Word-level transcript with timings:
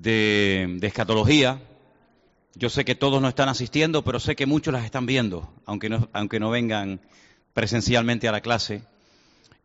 de, 0.00 0.78
escatología. 0.82 1.60
Yo 2.54 2.70
sé 2.70 2.84
que 2.84 2.94
todos 2.94 3.20
no 3.20 3.28
están 3.28 3.48
asistiendo, 3.48 4.04
pero 4.04 4.20
sé 4.20 4.36
que 4.36 4.46
muchos 4.46 4.72
las 4.72 4.84
están 4.84 5.06
viendo, 5.06 5.52
aunque 5.66 5.88
no, 5.88 6.08
aunque 6.12 6.38
no 6.38 6.50
vengan 6.50 7.00
presencialmente 7.52 8.28
a 8.28 8.32
la 8.32 8.40
clase. 8.40 8.82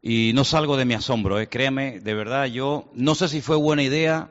Y 0.02 0.32
no 0.34 0.44
salgo 0.44 0.78
de 0.78 0.86
mi 0.86 0.94
asombro, 0.94 1.40
¿eh? 1.40 1.50
créame, 1.50 2.00
de 2.00 2.14
verdad, 2.14 2.46
yo 2.46 2.90
no 2.94 3.16
sé 3.16 3.28
si 3.28 3.42
fue 3.42 3.58
buena 3.58 3.84
idea, 3.84 4.30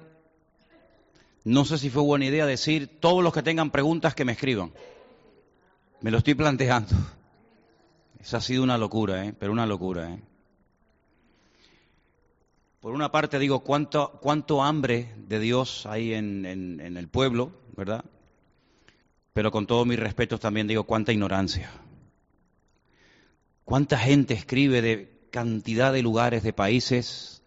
no 1.44 1.64
sé 1.64 1.76
si 1.78 1.90
fue 1.90 2.02
buena 2.02 2.24
idea 2.24 2.46
decir 2.46 2.88
todos 3.00 3.22
los 3.22 3.34
que 3.34 3.42
tengan 3.42 3.70
preguntas 3.70 4.14
que 4.14 4.24
me 4.24 4.32
escriban. 4.32 4.72
Me 6.00 6.10
lo 6.10 6.18
estoy 6.18 6.34
planteando. 6.34 6.94
Esa 8.20 8.38
ha 8.38 8.40
sido 8.40 8.62
una 8.62 8.78
locura, 8.78 9.24
¿eh? 9.24 9.34
pero 9.38 9.52
una 9.52 9.66
locura. 9.66 10.10
¿eh? 10.10 10.20
Por 12.80 12.94
una 12.94 13.10
parte 13.10 13.38
digo, 13.38 13.60
cuánto, 13.60 14.18
cuánto 14.22 14.62
hambre 14.62 15.12
de 15.16 15.40
Dios 15.40 15.84
hay 15.86 16.14
en, 16.14 16.46
en 16.46 16.96
el 16.96 17.08
pueblo, 17.08 17.52
¿verdad? 17.76 18.04
Pero 19.32 19.50
con 19.50 19.66
todo 19.66 19.84
mi 19.84 19.96
respeto 19.96 20.38
también 20.38 20.66
digo, 20.66 20.84
cuánta 20.84 21.12
ignorancia. 21.12 21.70
¿Cuánta 23.64 23.98
gente 23.98 24.34
escribe 24.34 24.80
de 24.80 25.28
cantidad 25.30 25.92
de 25.92 26.02
lugares, 26.02 26.42
de 26.42 26.52
países, 26.52 27.42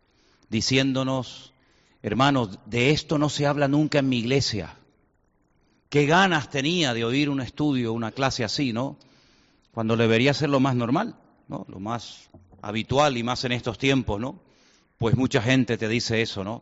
diciéndonos, 0.49 1.53
hermanos, 2.03 2.59
de 2.65 2.91
esto 2.91 3.17
no 3.17 3.29
se 3.29 3.47
habla 3.47 3.67
nunca 3.67 3.99
en 3.99 4.09
mi 4.09 4.19
iglesia? 4.19 4.75
¿Qué 5.89 6.05
ganas 6.05 6.49
tenía 6.49 6.93
de 6.93 7.03
oír 7.03 7.29
un 7.29 7.41
estudio, 7.41 7.91
una 7.93 8.11
clase 8.11 8.43
así, 8.43 8.71
no? 8.71 8.97
Cuando 9.71 9.97
debería 9.97 10.33
ser 10.33 10.49
lo 10.49 10.59
más 10.59 10.75
normal, 10.75 11.15
¿no? 11.47 11.65
Lo 11.67 11.79
más 11.79 12.29
habitual 12.61 13.17
y 13.17 13.23
más 13.23 13.43
en 13.45 13.53
estos 13.53 13.77
tiempos, 13.77 14.19
¿no? 14.19 14.50
Pues 15.01 15.17
mucha 15.17 15.41
gente 15.41 15.79
te 15.79 15.87
dice 15.87 16.21
eso, 16.21 16.43
¿no? 16.43 16.61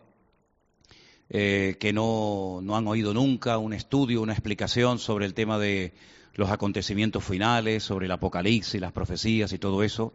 Eh, 1.30 1.76
que 1.78 1.92
no, 1.92 2.62
no 2.64 2.78
han 2.78 2.88
oído 2.88 3.14
nunca 3.14 3.58
un 3.58 3.74
estudio, 3.74 4.22
una 4.22 4.32
explicación 4.32 4.98
sobre 4.98 5.26
el 5.26 5.34
tema 5.34 5.60
de 5.60 5.94
los 6.36 6.50
acontecimientos 6.50 7.22
finales, 7.22 7.84
sobre 7.84 8.06
el 8.06 8.14
apocalipsis, 8.14 8.80
las 8.80 8.94
profecías 8.94 9.52
y 9.52 9.60
todo 9.60 9.84
eso. 9.84 10.14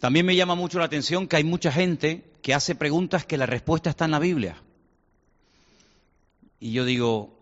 También 0.00 0.26
me 0.26 0.34
llama 0.34 0.56
mucho 0.56 0.80
la 0.80 0.86
atención 0.86 1.28
que 1.28 1.36
hay 1.36 1.44
mucha 1.44 1.70
gente 1.70 2.24
que 2.42 2.54
hace 2.54 2.74
preguntas 2.74 3.24
que 3.24 3.38
la 3.38 3.46
respuesta 3.46 3.88
está 3.88 4.06
en 4.06 4.10
la 4.10 4.18
Biblia. 4.18 4.60
Y 6.58 6.72
yo 6.72 6.84
digo, 6.84 7.38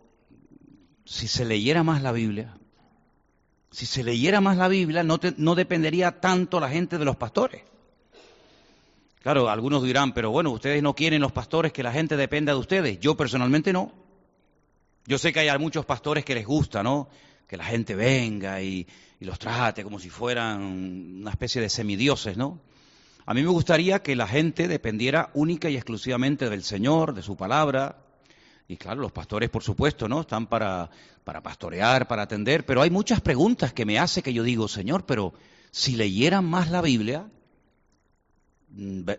si 1.06 1.26
se 1.26 1.46
leyera 1.46 1.82
más 1.82 2.02
la 2.02 2.12
Biblia, 2.12 2.54
si 3.70 3.86
se 3.86 4.04
leyera 4.04 4.42
más 4.42 4.58
la 4.58 4.68
Biblia, 4.68 5.02
no, 5.02 5.18
no 5.38 5.54
dependería 5.54 6.20
tanto 6.20 6.60
la 6.60 6.68
gente 6.68 6.98
de 6.98 7.06
los 7.06 7.16
pastores. 7.16 7.62
Claro, 9.24 9.48
algunos 9.48 9.82
dirán, 9.82 10.14
pero 10.14 10.30
bueno, 10.30 10.50
ustedes 10.52 10.80
no 10.84 10.94
quieren 10.94 11.20
los 11.20 11.32
pastores 11.32 11.72
que 11.72 11.82
la 11.82 11.90
gente 11.90 12.16
dependa 12.16 12.52
de 12.52 12.58
ustedes. 12.60 13.00
Yo 13.00 13.16
personalmente 13.16 13.72
no. 13.72 13.90
Yo 15.06 15.18
sé 15.18 15.32
que 15.32 15.40
hay 15.40 15.58
muchos 15.58 15.84
pastores 15.84 16.24
que 16.24 16.36
les 16.36 16.46
gusta, 16.46 16.84
¿no? 16.84 17.08
que 17.46 17.56
la 17.56 17.64
gente 17.64 17.94
venga 17.94 18.60
y, 18.62 18.86
los 19.20 19.38
trate 19.38 19.82
como 19.82 19.98
si 19.98 20.10
fueran 20.10 20.60
una 20.62 21.30
especie 21.30 21.62
de 21.62 21.70
semidioses, 21.70 22.36
¿no? 22.36 22.60
A 23.24 23.32
mí 23.32 23.42
me 23.42 23.48
gustaría 23.48 24.02
que 24.02 24.14
la 24.14 24.28
gente 24.28 24.68
dependiera 24.68 25.30
única 25.32 25.70
y 25.70 25.76
exclusivamente 25.76 26.50
del 26.50 26.62
Señor, 26.62 27.14
de 27.14 27.22
su 27.22 27.34
palabra. 27.34 28.04
Y 28.68 28.76
claro, 28.76 29.00
los 29.00 29.12
pastores, 29.12 29.48
por 29.48 29.62
supuesto, 29.62 30.08
¿no? 30.08 30.20
Están 30.20 30.46
para, 30.46 30.90
para 31.24 31.42
pastorear, 31.42 32.06
para 32.06 32.24
atender, 32.24 32.66
pero 32.66 32.82
hay 32.82 32.90
muchas 32.90 33.22
preguntas 33.22 33.72
que 33.72 33.86
me 33.86 33.98
hace 33.98 34.22
que 34.22 34.34
yo 34.34 34.42
digo, 34.42 34.68
Señor, 34.68 35.06
pero 35.06 35.32
si 35.70 35.96
leyeran 35.96 36.44
más 36.44 36.70
la 36.70 36.82
Biblia, 36.82 37.26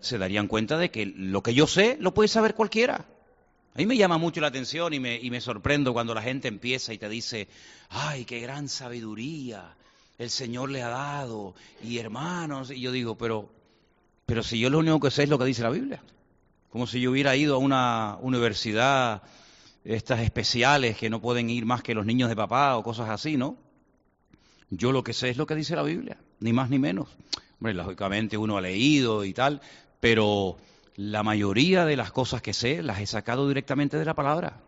se 0.02 0.18
darían 0.18 0.48
cuenta 0.48 0.78
de 0.78 0.92
que 0.92 1.06
lo 1.06 1.42
que 1.44 1.54
yo 1.54 1.68
sé 1.68 1.98
lo 2.00 2.14
puede 2.14 2.28
saber 2.28 2.56
cualquiera. 2.56 3.06
A 3.74 3.78
mí 3.78 3.86
me 3.86 3.98
llama 3.98 4.18
mucho 4.18 4.42
la 4.42 4.48
atención 4.48 4.94
y 4.94 5.00
me, 5.00 5.20
y 5.22 5.30
me 5.30 5.42
sorprendo 5.42 5.94
cuando 5.94 6.14
la 6.14 6.22
gente 6.22 6.48
empieza 6.48 6.94
y 6.94 6.98
te 6.98 7.10
dice, 7.10 7.48
ay, 7.90 8.26
qué 8.26 8.40
gran 8.40 8.70
sabiduría 8.70 9.76
el 10.18 10.30
Señor 10.30 10.70
le 10.70 10.82
ha 10.82 10.90
dado, 10.90 11.56
y 11.84 11.98
hermanos, 11.98 12.72
y 12.72 12.80
yo 12.80 12.92
digo, 12.92 13.18
pero, 13.18 13.50
pero 14.26 14.44
si 14.44 14.60
yo 14.60 14.70
lo 14.70 14.80
único 14.80 15.00
que 15.00 15.12
sé 15.12 15.24
es 15.24 15.30
lo 15.30 15.38
que 15.38 15.46
dice 15.46 15.64
la 15.64 15.70
Biblia, 15.70 16.02
como 16.70 16.88
si 16.88 17.02
yo 17.02 17.12
hubiera 17.12 17.36
ido 17.36 17.56
a 17.56 17.60
una 17.60 18.18
universidad, 18.22 19.24
estas 19.84 20.22
especiales 20.22 20.98
que 20.98 21.10
no 21.10 21.22
pueden 21.22 21.50
ir 21.50 21.66
más 21.66 21.84
que 21.84 21.94
los 21.94 22.06
niños 22.06 22.30
de 22.30 22.36
papá 22.36 22.78
o 22.78 22.84
cosas 22.84 23.10
así, 23.10 23.38
¿no? 23.38 23.58
Yo 24.70 24.92
lo 24.92 25.04
que 25.04 25.14
sé 25.14 25.30
es 25.30 25.38
lo 25.38 25.46
que 25.46 25.56
dice 25.56 25.76
la 25.76 25.84
Biblia, 25.84 26.18
ni 26.40 26.54
más 26.54 26.70
ni 26.70 26.80
menos. 26.80 27.10
Hombre, 27.60 27.74
lógicamente 27.74 28.38
uno 28.38 28.58
ha 28.58 28.62
leído 28.62 29.24
y 29.24 29.34
tal, 29.34 29.62
pero 30.00 30.58
la 30.96 31.24
mayoría 31.24 31.86
de 31.86 31.96
las 31.96 32.12
cosas 32.12 32.42
que 32.42 32.54
sé 32.54 32.82
las 32.84 33.00
he 33.00 33.06
sacado 33.06 33.48
directamente 33.48 33.98
de 33.98 34.06
la 34.06 34.14
palabra. 34.14 34.62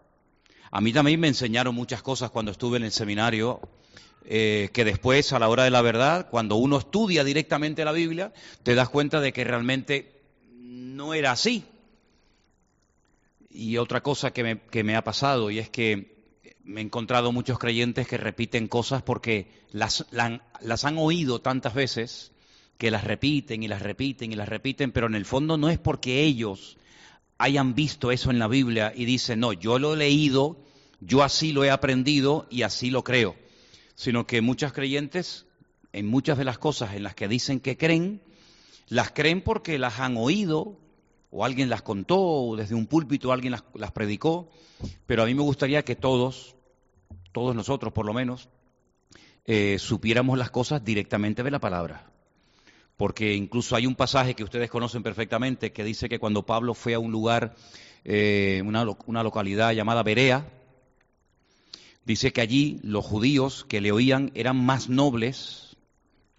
A 0.72 0.82
mí 0.82 0.92
también 0.92 1.20
me 1.20 1.28
enseñaron 1.28 1.76
muchas 1.76 2.02
cosas 2.02 2.32
cuando 2.32 2.52
estuve 2.52 2.78
en 2.78 2.84
el 2.84 2.92
seminario, 2.92 3.62
eh, 4.26 4.70
que 4.74 4.84
después, 4.84 5.32
a 5.32 5.40
la 5.40 5.48
hora 5.48 5.64
de 5.64 5.70
la 5.70 5.82
verdad, 5.82 6.30
cuando 6.30 6.56
uno 6.56 6.78
estudia 6.78 7.24
directamente 7.24 7.86
la 7.86 7.94
Biblia, 7.94 8.34
te 8.64 8.76
das 8.76 8.90
cuenta 8.90 9.22
de 9.22 9.32
que 9.32 9.44
realmente 9.44 10.22
no 10.54 11.14
era 11.14 11.32
así. 11.32 11.66
Y 13.50 13.78
otra 13.78 14.02
cosa 14.02 14.32
que 14.32 14.84
me, 14.84 14.96
ha 14.96 15.04
pasado, 15.04 15.50
y 15.50 15.60
es 15.60 15.70
que 15.70 16.18
me 16.64 16.82
he 16.82 16.84
encontrado 16.84 17.32
muchos 17.32 17.58
creyentes 17.60 18.08
que 18.08 18.18
repiten 18.18 18.68
cosas 18.68 19.02
porque 19.02 19.48
las 19.72 20.04
han 20.12 20.98
oído 20.98 21.40
tantas 21.40 21.74
veces 21.74 22.32
que 22.78 22.92
las 22.92 23.04
repiten 23.04 23.64
y 23.64 23.68
las 23.68 23.82
repiten 23.82 24.32
y 24.32 24.36
las 24.36 24.50
repiten, 24.50 24.92
pero 24.92 25.08
en 25.08 25.16
el 25.16 25.26
fondo 25.26 25.58
no 25.58 25.70
es 25.70 25.80
porque 25.80 26.24
ellos 26.24 26.78
hayan 27.38 27.76
visto 27.76 28.12
eso 28.12 28.32
en 28.32 28.40
la 28.40 28.48
Biblia 28.48 28.94
y 28.96 29.06
dicen, 29.06 29.40
no, 29.40 29.54
yo 29.54 29.80
lo 29.80 29.94
he 29.94 29.98
leído, 29.98 30.58
yo 31.00 31.24
así 31.24 31.52
lo 31.52 31.64
he 31.64 31.72
aprendido 31.72 32.48
y 32.50 32.64
así 32.64 32.90
lo 32.90 33.04
creo, 33.04 33.36
sino 33.96 34.26
que 34.26 34.42
muchos 34.42 34.74
creyentes, 34.74 35.46
en 35.94 36.08
muchas 36.08 36.38
de 36.38 36.46
las 36.46 36.58
cosas 36.58 36.94
en 36.94 37.04
las 37.04 37.16
que 37.16 37.28
dicen 37.28 37.60
que 37.60 37.78
creen, 37.78 38.22
las 38.88 39.12
creen 39.12 39.42
porque 39.42 39.80
las 39.80 40.00
han 40.00 40.16
oído, 40.18 40.80
o 41.30 41.44
alguien 41.44 41.70
las 41.70 41.82
contó, 41.82 42.20
o 42.20 42.56
desde 42.56 42.76
un 42.76 42.88
púlpito 42.88 43.32
alguien 43.32 43.54
las, 43.74 43.92
predicó, 43.92 44.50
pero 45.06 45.24
a 45.24 45.26
mí 45.26 45.34
me 45.34 45.42
gustaría 45.42 45.84
que 45.84 45.96
todos, 45.96 46.56
todos 47.32 47.56
nosotros 47.56 47.92
por 47.92 48.06
lo 48.06 48.14
menos, 48.14 48.50
eh, 49.46 49.78
supiéramos 49.80 50.38
las 50.38 50.52
cosas 50.52 50.84
directamente 50.84 51.44
de 51.44 51.52
la 51.52 51.60
palabra 51.60 52.12
porque 52.98 53.36
incluso 53.36 53.76
hay 53.76 53.86
un 53.86 53.96
pasaje 53.96 54.34
que 54.34 54.44
ustedes 54.44 54.70
conocen 54.72 55.04
perfectamente 55.04 55.72
que 55.72 55.84
dice 55.84 56.10
que 56.10 56.20
cuando 56.20 56.46
Pablo 56.46 56.74
fue 56.74 56.96
a 56.96 57.00
un 57.00 57.12
lugar, 57.12 57.56
eh, 58.04 58.62
una, 58.66 58.86
una 59.06 59.24
localidad 59.24 59.72
llamada 59.74 60.02
Berea, 60.02 60.50
dice 62.06 62.34
que 62.34 62.42
allí 62.42 62.80
los 62.84 63.06
judíos 63.06 63.66
que 63.70 63.82
le 63.82 63.92
oían 63.92 64.32
eran 64.34 64.58
más 64.58 64.90
nobles 64.90 65.78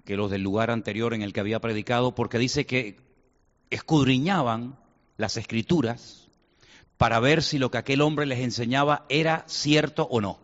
que 0.05 0.17
los 0.17 0.31
del 0.31 0.43
lugar 0.43 0.71
anterior 0.71 1.15
en 1.15 1.23
el 1.23 1.33
que 1.33 1.41
había 1.41 1.61
predicado, 1.61 2.15
porque 2.15 2.39
dice 2.39 2.67
que 2.67 2.97
escudriñaban 3.71 4.79
las 5.17 5.37
escrituras 5.37 6.29
para 6.97 7.21
ver 7.21 7.43
si 7.43 7.59
lo 7.59 7.71
que 7.71 7.79
aquel 7.79 8.01
hombre 8.01 8.27
les 8.27 8.41
enseñaba 8.41 9.07
era 9.09 9.45
cierto 9.47 10.09
o 10.11 10.21
no. 10.21 10.41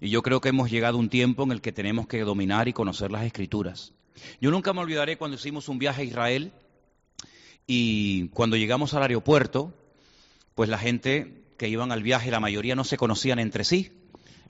Y 0.00 0.10
yo 0.10 0.22
creo 0.22 0.40
que 0.40 0.50
hemos 0.50 0.70
llegado 0.70 0.96
a 0.96 1.00
un 1.00 1.08
tiempo 1.08 1.42
en 1.42 1.50
el 1.50 1.60
que 1.60 1.72
tenemos 1.72 2.06
que 2.06 2.20
dominar 2.20 2.68
y 2.68 2.72
conocer 2.72 3.10
las 3.10 3.24
escrituras. 3.24 3.94
Yo 4.40 4.50
nunca 4.50 4.72
me 4.72 4.80
olvidaré 4.80 5.16
cuando 5.16 5.36
hicimos 5.36 5.68
un 5.68 5.78
viaje 5.78 6.02
a 6.02 6.04
Israel 6.04 6.52
y 7.66 8.28
cuando 8.28 8.56
llegamos 8.56 8.94
al 8.94 9.02
aeropuerto, 9.02 9.74
pues 10.54 10.68
la 10.68 10.78
gente 10.78 11.44
que 11.56 11.68
iban 11.68 11.92
al 11.92 12.02
viaje, 12.02 12.30
la 12.30 12.40
mayoría 12.40 12.74
no 12.74 12.84
se 12.84 12.96
conocían 12.96 13.38
entre 13.38 13.64
sí. 13.64 13.92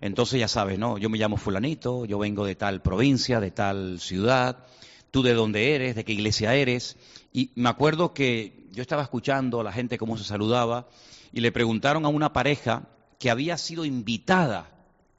Entonces 0.01 0.39
ya 0.39 0.49
sabes, 0.49 0.79
¿no? 0.79 0.99
Yo 0.99 1.11
me 1.11 1.19
llamo 1.19 1.37
fulanito, 1.37 2.05
yo 2.05 2.19
vengo 2.19 2.45
de 2.45 2.55
tal 2.55 2.83
provincia, 2.83 3.41
de 3.41 3.51
tal 3.51 3.99
ciudad, 3.99 4.65
tú 5.11 5.23
de 5.23 5.35
dónde 5.35 5.75
eres, 5.75 5.97
de 5.97 6.05
qué 6.05 6.13
iglesia 6.13 6.55
eres. 6.55 6.97
Y 7.33 7.51
me 7.57 7.69
acuerdo 7.69 8.15
que 8.15 8.69
yo 8.73 8.83
estaba 8.83 9.03
escuchando 9.03 9.61
a 9.61 9.65
la 9.65 9.73
gente 9.73 9.99
cómo 9.99 10.17
se 10.17 10.25
saludaba 10.25 10.89
y 11.33 11.41
le 11.41 11.51
preguntaron 11.51 12.05
a 12.05 12.09
una 12.09 12.33
pareja 12.33 12.89
que 13.19 13.31
había 13.31 13.59
sido 13.59 13.85
invitada 13.85 14.71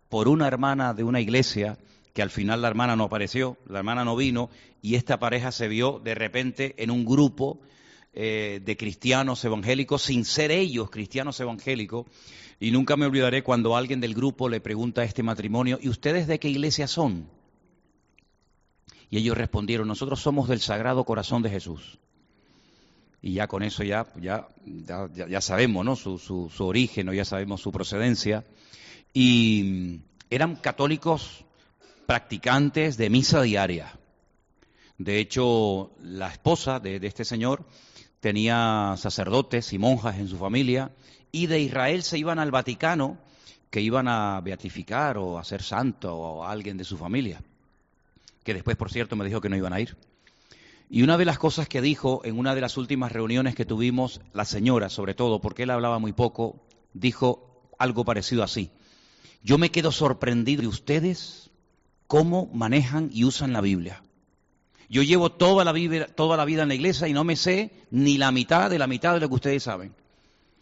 por 0.08 0.28
una 0.28 0.48
hermana 0.48 0.94
de 0.94 1.04
una 1.04 1.20
iglesia 1.20 1.78
que 2.14 2.22
al 2.22 2.30
final 2.30 2.62
la 2.62 2.68
hermana 2.68 2.96
no 2.96 3.06
apareció, 3.06 3.58
la 3.68 3.80
hermana 3.80 4.04
no 4.04 4.16
vino, 4.16 4.50
y 4.82 4.96
esta 4.96 5.20
pareja 5.20 5.52
se 5.52 5.68
vio 5.68 6.00
de 6.04 6.16
repente 6.16 6.76
en 6.78 6.92
un 6.92 7.06
grupo 7.06 7.60
eh, 8.14 8.62
de 8.64 8.78
cristianos 8.78 9.44
evangélicos, 9.46 10.02
sin 10.02 10.26
ser 10.26 10.52
ellos 10.52 10.90
cristianos 10.90 11.40
evangélicos, 11.40 12.08
y 12.60 12.72
nunca 12.72 12.98
me 12.98 13.06
olvidaré 13.06 13.44
cuando 13.44 13.78
alguien 13.78 14.02
del 14.02 14.14
grupo 14.14 14.50
le 14.50 14.60
pregunta 14.60 15.02
a 15.02 15.06
este 15.06 15.24
matrimonio, 15.24 15.80
¿y 15.82 15.90
ustedes 15.90 16.28
de 16.28 16.40
qué 16.40 16.50
iglesia 16.50 16.88
son? 16.88 17.30
Y 19.10 19.18
ellos 19.18 19.38
respondieron, 19.38 19.88
nosotros 19.88 20.20
somos 20.20 20.50
del 20.50 20.60
Sagrado 20.60 21.04
Corazón 21.04 21.42
de 21.42 21.50
Jesús. 21.50 22.00
Y 23.22 23.34
ya 23.34 23.48
con 23.48 23.64
eso 23.64 23.84
ya, 23.84 24.08
ya, 24.20 24.48
ya, 25.14 25.42
sabemos 25.42 25.84
¿no? 25.84 25.96
su, 25.96 26.18
su, 26.18 26.50
su 26.50 26.66
origen, 26.66 27.12
ya 27.12 27.26
sabemos 27.26 27.62
su 27.62 27.72
procedencia. 27.72 28.46
Y 29.14 30.02
eran 30.30 30.56
católicos 30.56 31.44
practicantes 32.10 32.98
de 32.98 33.08
misa 33.12 33.44
diaria. 33.44 33.94
De 34.98 35.20
hecho, 35.20 35.92
la 36.02 36.30
esposa 36.30 36.80
de, 36.80 36.96
este 37.04 37.24
señor 37.24 37.68
tenía 38.20 38.96
sacerdotes 38.98 39.74
y 39.74 39.78
monjas 39.78 40.18
en 40.18 40.28
su 40.28 40.40
familia, 40.40 40.92
y 41.32 41.46
de 41.46 41.60
Israel 41.60 42.02
se 42.02 42.18
iban 42.18 42.40
al 42.40 42.50
Vaticano, 42.50 43.20
que 43.70 43.82
iban 43.82 44.08
a 44.08 44.42
beatificar 44.42 45.20
o 45.20 45.38
a 45.38 45.44
ser 45.44 45.62
santo 45.62 46.16
o 46.16 46.44
a 46.44 46.50
alguien 46.50 46.78
de 46.78 46.84
su 46.84 46.98
familia, 46.98 47.44
que 48.44 48.56
después, 48.56 48.76
por 48.76 48.92
cierto, 48.92 49.16
me 49.16 49.26
dijo 49.26 49.40
que 49.40 49.50
no 49.50 49.56
iban 49.56 49.74
a 49.74 49.80
ir. 49.80 49.96
Y 50.90 51.04
una 51.04 51.16
de 51.16 51.26
las 51.26 51.38
cosas 51.38 51.68
que 51.68 51.80
dijo 51.80 52.22
en 52.24 52.40
una 52.40 52.56
de 52.56 52.62
las 52.62 52.76
últimas 52.78 53.12
reuniones 53.12 53.54
que 53.54 53.66
tuvimos, 53.66 54.20
la 54.34 54.46
señora 54.46 54.90
sobre 54.90 55.14
todo, 55.14 55.42
porque 55.42 55.62
él 55.62 55.70
hablaba 55.70 56.00
muy 56.00 56.14
poco, 56.14 56.60
dijo 56.92 57.70
algo 57.78 58.04
parecido 58.04 58.42
así. 58.42 58.72
Yo 59.44 59.60
me 59.60 59.70
quedo 59.70 59.92
sorprendido 59.92 60.64
de 60.64 60.70
ustedes 60.70 61.49
cómo 62.10 62.50
manejan 62.54 63.12
y 63.14 63.24
usan 63.24 63.54
la 63.54 63.62
Biblia. 63.62 64.02
Yo 64.90 65.04
llevo 65.04 65.32
toda 65.32 65.64
la, 65.64 65.72
vida, 65.72 66.08
en 66.18 66.68
la 66.68 66.74
iglesia 66.74 67.08
y 67.08 67.14
no 67.14 67.24
me 67.24 67.36
sé 67.36 67.72
ni 67.92 68.18
la 68.18 68.32
mitad 68.32 68.72
de 68.72 68.80
la 68.80 68.88
mitad 68.88 69.14
de 69.14 69.20
lo 69.20 69.30
que 69.30 69.36
ustedes 69.36 69.62
saben. 69.62 69.94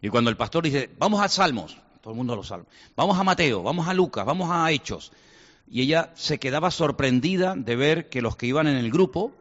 Y 0.02 0.10
cuando 0.10 0.30
el 0.30 0.36
pastor 0.36 0.66
dice, 0.66 0.90
vamos 1.00 1.22
a 1.22 1.30
Salmos, 1.30 1.78
todo 2.02 2.12
el 2.12 2.18
mundo 2.18 2.34
a 2.34 2.36
los 2.36 2.50
Salmos, 2.50 2.68
vamos 2.98 3.18
a 3.18 3.24
Mateo, 3.24 3.64
vamos 3.64 3.88
a 3.88 3.94
Lucas, 3.94 4.26
vamos 4.26 4.50
a 4.52 4.70
Hechos. 4.70 5.14
Y 5.72 5.84
ella 5.84 6.12
se 6.16 6.38
quedaba 6.38 6.70
sorprendida 6.70 7.56
de 7.56 7.78
ver 7.78 8.10
que 8.10 8.22
los 8.22 8.36
que 8.36 8.48
iban 8.48 8.68
en 8.68 8.76
el 8.76 8.92
grupo, 8.92 9.32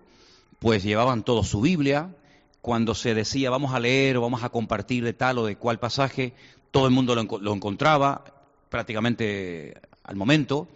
pues 0.60 0.84
llevaban 0.84 1.24
todo 1.24 1.42
su 1.42 1.60
Biblia. 1.60 2.14
Cuando 2.60 2.94
se 2.94 3.14
decía 3.14 3.50
vamos 3.50 3.74
a 3.74 3.80
leer 3.80 4.16
o 4.16 4.20
vamos 4.20 4.44
a 4.44 4.50
compartir 4.50 5.02
de 5.02 5.12
tal 5.12 5.38
o 5.38 5.46
de 5.46 5.56
cual 5.56 5.80
pasaje, 5.80 6.34
todo 6.70 6.86
el 6.86 6.92
mundo 6.92 7.16
lo, 7.16 7.24
lo 7.40 7.52
encontraba 7.52 8.22
prácticamente 8.68 9.74
al 10.04 10.14
momento. 10.14 10.68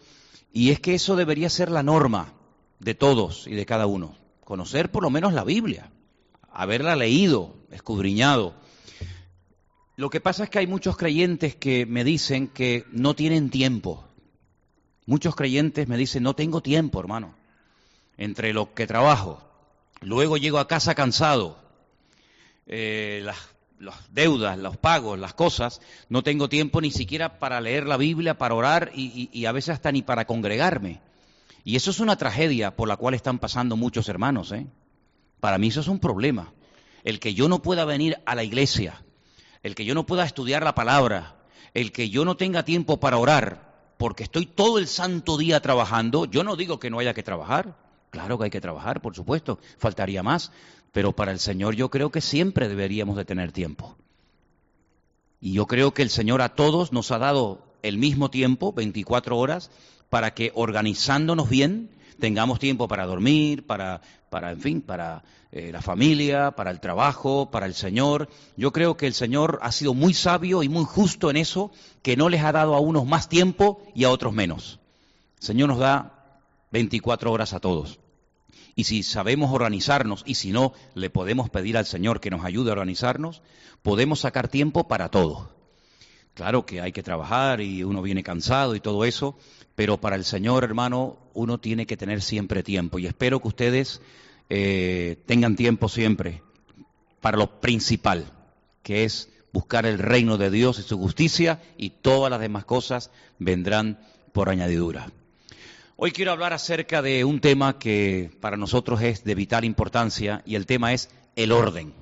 Y 0.53 0.71
es 0.71 0.81
que 0.81 0.95
eso 0.95 1.17
debería 1.17 1.49
ser 1.49 1.71
la 1.71 1.83
norma 1.83 2.33
de 2.79 2.95
todos 2.95 3.47
y 3.47 3.55
de 3.55 3.67
cada 3.67 3.87
uno. 3.87 4.17
Conocer 4.45 4.91
por 4.91 5.03
lo 5.03 5.11
menos 5.11 5.33
la 5.33 5.45
Biblia, 5.45 5.91
haberla 6.53 6.97
leído, 6.97 7.55
escudriñado. 7.71 8.55
Lo 9.97 10.11
que 10.11 10.21
pasa 10.21 10.45
es 10.45 10.51
que 10.51 10.59
hay 10.59 10.67
muchos 10.67 10.97
creyentes 10.97 11.55
que 11.55 11.87
me 11.87 12.05
dicen 12.05 12.49
que 12.49 12.85
no 12.91 13.15
tienen 13.15 13.51
tiempo. 13.51 14.05
Muchos 15.07 15.37
creyentes 15.37 15.89
me 15.89 15.97
dicen, 15.97 16.23
no 16.23 16.35
tengo 16.35 16.63
tiempo, 16.63 17.01
hermano, 17.01 17.35
entre 18.17 18.53
lo 18.53 18.75
que 18.75 18.87
trabajo, 18.87 19.51
Luego 20.01 20.39
llego 20.39 20.59
a 20.59 20.69
casa 20.69 20.95
cansado. 20.95 21.59
Eh, 22.67 23.21
las, 23.23 23.37
deudas, 24.11 24.59
los 24.59 24.77
pagos, 24.77 25.19
las 25.19 25.35
cosas, 25.35 25.81
no 26.09 26.23
tengo 26.23 26.49
tiempo 26.49 26.81
ni 26.81 26.91
siquiera 26.91 27.39
para 27.39 27.61
leer 27.61 27.87
la 27.87 27.97
Biblia, 27.97 28.37
para 28.39 28.55
orar 28.55 28.93
y, 28.95 29.45
a 29.47 29.53
veces 29.53 29.71
hasta 29.71 29.93
ni 29.93 30.03
para 30.03 30.27
congregarme. 30.27 31.01
Y 31.65 31.77
eso 31.77 31.91
es 31.91 32.01
una 32.01 32.17
tragedia 32.17 32.77
por 32.77 32.89
la 32.89 32.97
cual 32.97 33.15
están 33.15 33.39
pasando 33.39 33.77
muchos 33.77 34.09
hermanos. 34.09 34.53
¿eh? 34.53 34.67
Para 35.41 35.59
mí 35.59 35.69
eso 35.69 35.81
es 35.81 35.89
un 35.89 35.99
problema. 35.99 36.53
El 37.05 37.21
que 37.21 37.35
yo 37.35 37.49
no 37.49 37.63
pueda 37.63 37.85
venir 37.85 38.19
a 38.27 38.35
la 38.35 38.45
iglesia, 38.45 39.03
el 39.63 39.75
que 39.75 39.85
yo 39.85 39.95
no 39.95 40.07
pueda 40.07 40.25
estudiar 40.25 40.63
la 40.63 40.75
palabra, 40.75 41.37
el 41.75 41.93
que 41.93 42.11
yo 42.11 42.25
no 42.25 42.37
tenga 42.37 42.65
tiempo 42.65 43.01
para 43.01 43.19
orar, 43.19 43.71
porque 43.97 44.23
estoy 44.23 44.47
todo 44.47 44.79
el 44.79 44.87
santo 44.87 45.39
día 45.39 45.61
trabajando, 45.61 46.27
yo 46.27 46.45
no 46.45 46.57
digo 46.57 46.79
que 46.79 46.91
no 46.91 46.99
haya 46.99 47.15
que 47.15 47.23
trabajar, 47.23 47.77
Claro 48.11 48.39
que 48.39 48.45
hay 48.45 48.51
que 48.51 48.61
trabajar, 48.61 49.01
por 49.01 49.15
supuesto, 49.15 49.59
faltaría 49.79 50.23
más, 50.23 50.53
pero 50.93 51.13
para 51.13 51.33
el 51.33 51.39
Señor 51.39 51.75
yo 51.75 51.91
creo 51.91 52.11
que 52.11 52.21
siempre 52.21 52.69
deberíamos 52.69 53.17
de 53.17 53.25
tener 53.25 53.53
tiempo. 53.53 53.97
Y 55.41 55.53
yo 55.53 55.67
creo 55.67 55.95
que 55.95 56.03
el 56.03 56.11
Señor 56.11 56.43
a 56.43 56.51
todos 56.51 56.93
nos 56.93 57.11
ha 57.13 57.19
dado 57.19 57.65
el 57.83 57.97
mismo 57.97 58.31
tiempo, 58.31 58.73
24 58.73 59.39
horas, 59.39 59.71
para 60.11 60.35
que 60.35 60.53
organizándonos 60.55 61.49
bien 61.49 61.91
tengamos 62.19 62.59
tiempo 62.59 62.87
para 62.87 63.07
dormir, 63.07 63.67
para, 63.67 64.03
para 64.29 64.53
en 64.53 64.61
fin, 64.61 64.81
para 64.83 65.23
eh, 65.51 65.71
la 65.73 65.81
familia, 65.81 66.53
para 66.53 66.71
el 66.71 66.79
trabajo, 66.79 67.51
para 67.51 67.67
el 67.67 67.75
Señor. 67.75 68.29
Yo 68.57 68.73
creo 68.73 68.97
que 68.97 69.07
el 69.07 69.15
Señor 69.15 69.59
ha 69.63 69.73
sido 69.73 69.95
muy 69.95 70.15
sabio 70.15 70.63
y 70.63 70.69
muy 70.69 70.85
justo 70.85 71.31
en 71.31 71.37
eso, 71.37 71.73
que 72.03 72.17
no 72.17 72.29
les 72.29 72.43
ha 72.43 72.53
dado 72.53 72.75
a 72.75 72.81
unos 72.81 73.07
más 73.07 73.29
tiempo 73.29 73.83
y 73.95 74.05
a 74.05 74.11
otros 74.11 74.33
menos. 74.33 74.79
El 75.41 75.47
Señor 75.47 75.69
nos 75.71 75.79
da 75.79 76.20
24 76.71 77.33
horas 77.33 77.53
a 77.53 77.61
todos. 77.61 78.01
Y 78.75 78.85
si 78.85 79.03
sabemos 79.03 79.53
organizarnos 79.53 80.23
y 80.27 80.37
si 80.37 80.53
no, 80.53 80.73
le 80.95 81.11
podemos 81.11 81.51
pedir 81.51 81.77
al 81.77 81.87
Señor 81.87 82.21
que 82.21 82.31
nos 82.31 82.45
ayude 82.45 82.71
a 82.71 82.73
organizarnos, 82.73 83.43
podemos 83.83 84.21
sacar 84.21 84.49
tiempo 84.49 84.89
para 84.89 85.09
todo. 85.11 85.51
Claro 86.35 86.65
que 86.65 86.81
hay 86.81 86.93
que 86.93 87.03
trabajar 87.03 87.61
y 87.61 87.83
uno 87.83 88.03
viene 88.03 88.23
cansado 88.23 88.75
y 88.75 88.81
todo 88.81 89.05
eso, 89.05 89.37
pero 89.75 90.01
para 90.01 90.17
el 90.17 90.25
Señor, 90.25 90.65
hermano, 90.65 91.19
uno 91.35 91.59
tiene 91.59 91.87
que 91.87 91.97
tener 91.97 92.23
siempre 92.23 92.63
tiempo. 92.63 92.99
Y 92.99 93.07
espero 93.07 93.41
que 93.41 93.49
ustedes 93.49 94.01
eh, 94.49 95.23
tengan 95.27 95.57
tiempo 95.57 95.89
siempre 95.89 96.43
para 97.21 97.37
lo 97.37 97.61
principal, 97.61 98.33
que 98.83 99.05
es 99.05 99.29
buscar 99.53 99.85
el 99.85 99.99
reino 99.99 100.39
de 100.39 100.51
Dios 100.51 100.79
y 100.79 100.83
su 100.83 100.97
justicia, 100.97 101.61
y 101.77 101.91
todas 101.91 102.31
las 102.31 102.41
demás 102.41 102.65
cosas 102.65 103.11
vendrán 103.39 103.99
por 104.33 104.49
añadidura. 104.49 105.13
Hoy 106.03 106.13
quiero 106.13 106.33
hablar 106.33 106.55
acerca 106.55 107.03
de 107.03 107.27
un 107.27 107.41
tema 107.41 107.79
que 107.79 108.31
para 108.41 108.57
nosotros 108.57 109.03
es 109.03 109.23
de 109.23 109.35
vital 109.35 109.67
importancia 109.67 110.43
y 110.47 110.55
el 110.55 110.65
tema 110.65 110.95
es 110.95 111.11
el 111.37 111.53
orden. 111.53 111.93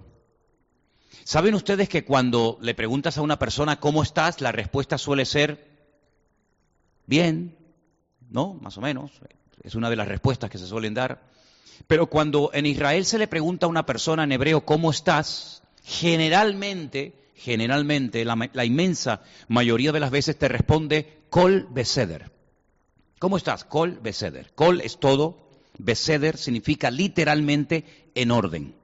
¿Saben 1.25 1.57
ustedes 1.57 1.89
que 1.89 2.05
cuando 2.05 2.59
le 2.61 2.77
preguntas 2.77 3.19
a 3.19 3.23
una 3.23 3.41
persona 3.41 3.81
cómo 3.81 4.05
estás, 4.05 4.41
la 4.41 4.53
respuesta 4.53 4.99
suele 4.99 5.25
ser 5.25 5.67
bien, 7.07 7.57
¿no? 8.31 8.55
Más 8.55 8.79
o 8.79 8.81
menos. 8.81 9.11
Es 9.65 9.75
una 9.75 9.91
de 9.91 9.97
las 9.97 10.07
respuestas 10.07 10.49
que 10.49 10.59
se 10.59 10.69
suelen 10.69 10.95
dar. 10.95 11.21
Pero 11.89 12.07
cuando 12.07 12.53
en 12.55 12.67
Israel 12.67 13.05
se 13.05 13.19
le 13.19 13.27
pregunta 13.27 13.67
a 13.67 13.69
una 13.69 13.85
persona 13.85 14.23
en 14.23 14.31
hebreo 14.31 14.65
cómo 14.65 14.93
estás, 14.93 15.65
generalmente, 15.83 17.15
generalmente, 17.35 18.25
la, 18.25 18.65
inmensa 18.65 19.23
mayoría 19.49 19.91
de 19.91 19.99
las 19.99 20.13
veces 20.13 20.39
te 20.39 20.47
responde 20.47 21.25
kol 21.31 21.67
beseder 21.73 22.38
¿Cómo 23.19 23.37
estás? 23.37 23.65
Kol 23.65 23.99
Beseder. 24.01 24.53
Kol 24.55 24.81
es 24.81 24.99
todo, 24.99 25.49
Beseder 25.79 26.37
significa 26.37 26.91
literalmente 26.91 28.11
en 28.15 28.31
orden. 28.31 28.75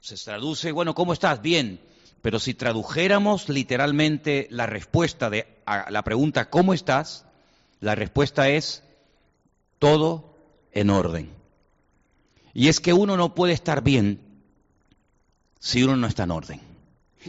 Se 0.00 0.16
traduce, 0.16 0.72
bueno, 0.72 0.94
¿cómo 0.94 1.12
estás? 1.12 1.42
Bien. 1.42 1.80
Pero 2.22 2.40
si 2.40 2.54
tradujéramos 2.54 3.48
literalmente 3.48 4.48
la 4.50 4.66
respuesta 4.66 5.30
de, 5.30 5.46
a 5.66 5.90
la 5.90 6.02
pregunta 6.02 6.50
¿cómo 6.50 6.74
estás? 6.74 7.24
La 7.80 7.94
respuesta 7.94 8.48
es 8.48 8.82
todo 9.78 10.36
en 10.72 10.90
orden. 10.90 11.30
Y 12.54 12.68
es 12.68 12.80
que 12.80 12.92
uno 12.92 13.16
no 13.16 13.34
puede 13.34 13.52
estar 13.52 13.82
bien 13.84 14.20
si 15.60 15.84
uno 15.84 15.96
no 15.96 16.08
está 16.08 16.24
en 16.24 16.32
orden. 16.32 16.60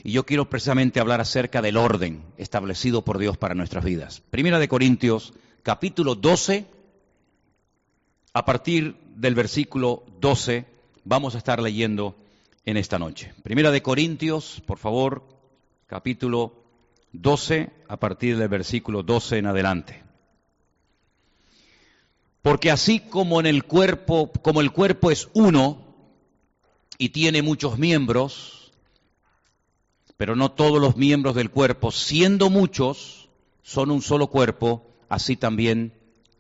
Y 0.04 0.12
yo 0.12 0.26
quiero 0.26 0.50
precisamente 0.50 1.00
hablar 1.00 1.22
acerca 1.22 1.62
del 1.62 1.78
orden 1.78 2.24
establecido 2.38 3.04
por 3.04 3.20
Dios 3.20 3.38
para 3.38 3.56
nuestras 3.56 3.84
vidas. 3.84 4.22
Primera 4.32 4.60
de 4.60 4.68
Corintios 4.68 5.34
capítulo 5.70 6.16
12, 6.16 6.66
a 8.34 8.44
partir 8.44 8.96
del 9.16 9.36
versículo 9.36 10.04
12, 10.20 10.66
vamos 11.04 11.36
a 11.36 11.38
estar 11.38 11.62
leyendo 11.62 12.16
en 12.66 12.76
esta 12.76 12.98
noche. 12.98 13.36
Primera 13.44 13.70
de 13.70 13.84
Corintios, 13.84 14.64
por 14.66 14.80
favor, 14.80 15.24
capítulo 15.86 16.54
12, 17.12 17.70
a 17.88 17.98
partir 17.98 18.40
del 18.40 18.48
versículo 18.48 19.04
12 19.04 19.38
en 19.38 19.46
adelante. 19.46 20.04
Porque 22.42 22.72
así 22.72 23.02
como 23.02 23.40
en 23.40 23.46
el 23.46 23.64
cuerpo, 23.64 24.32
como 24.42 24.62
el 24.62 24.72
cuerpo 24.72 25.12
es 25.12 25.30
uno 25.34 25.86
y 26.98 27.10
tiene 27.10 27.44
muchos 27.44 27.78
miembros, 27.78 28.72
pero 30.18 30.36
no 30.36 30.50
todos 30.50 30.82
los 30.82 30.98
miembros 30.98 31.36
del 31.36 31.52
cuerpo, 31.52 31.92
siendo 31.92 32.50
muchos, 32.50 33.30
son 33.62 33.92
un 33.92 34.02
solo 34.02 34.32
cuerpo, 34.32 34.89
así 35.10 35.36
también 35.36 35.94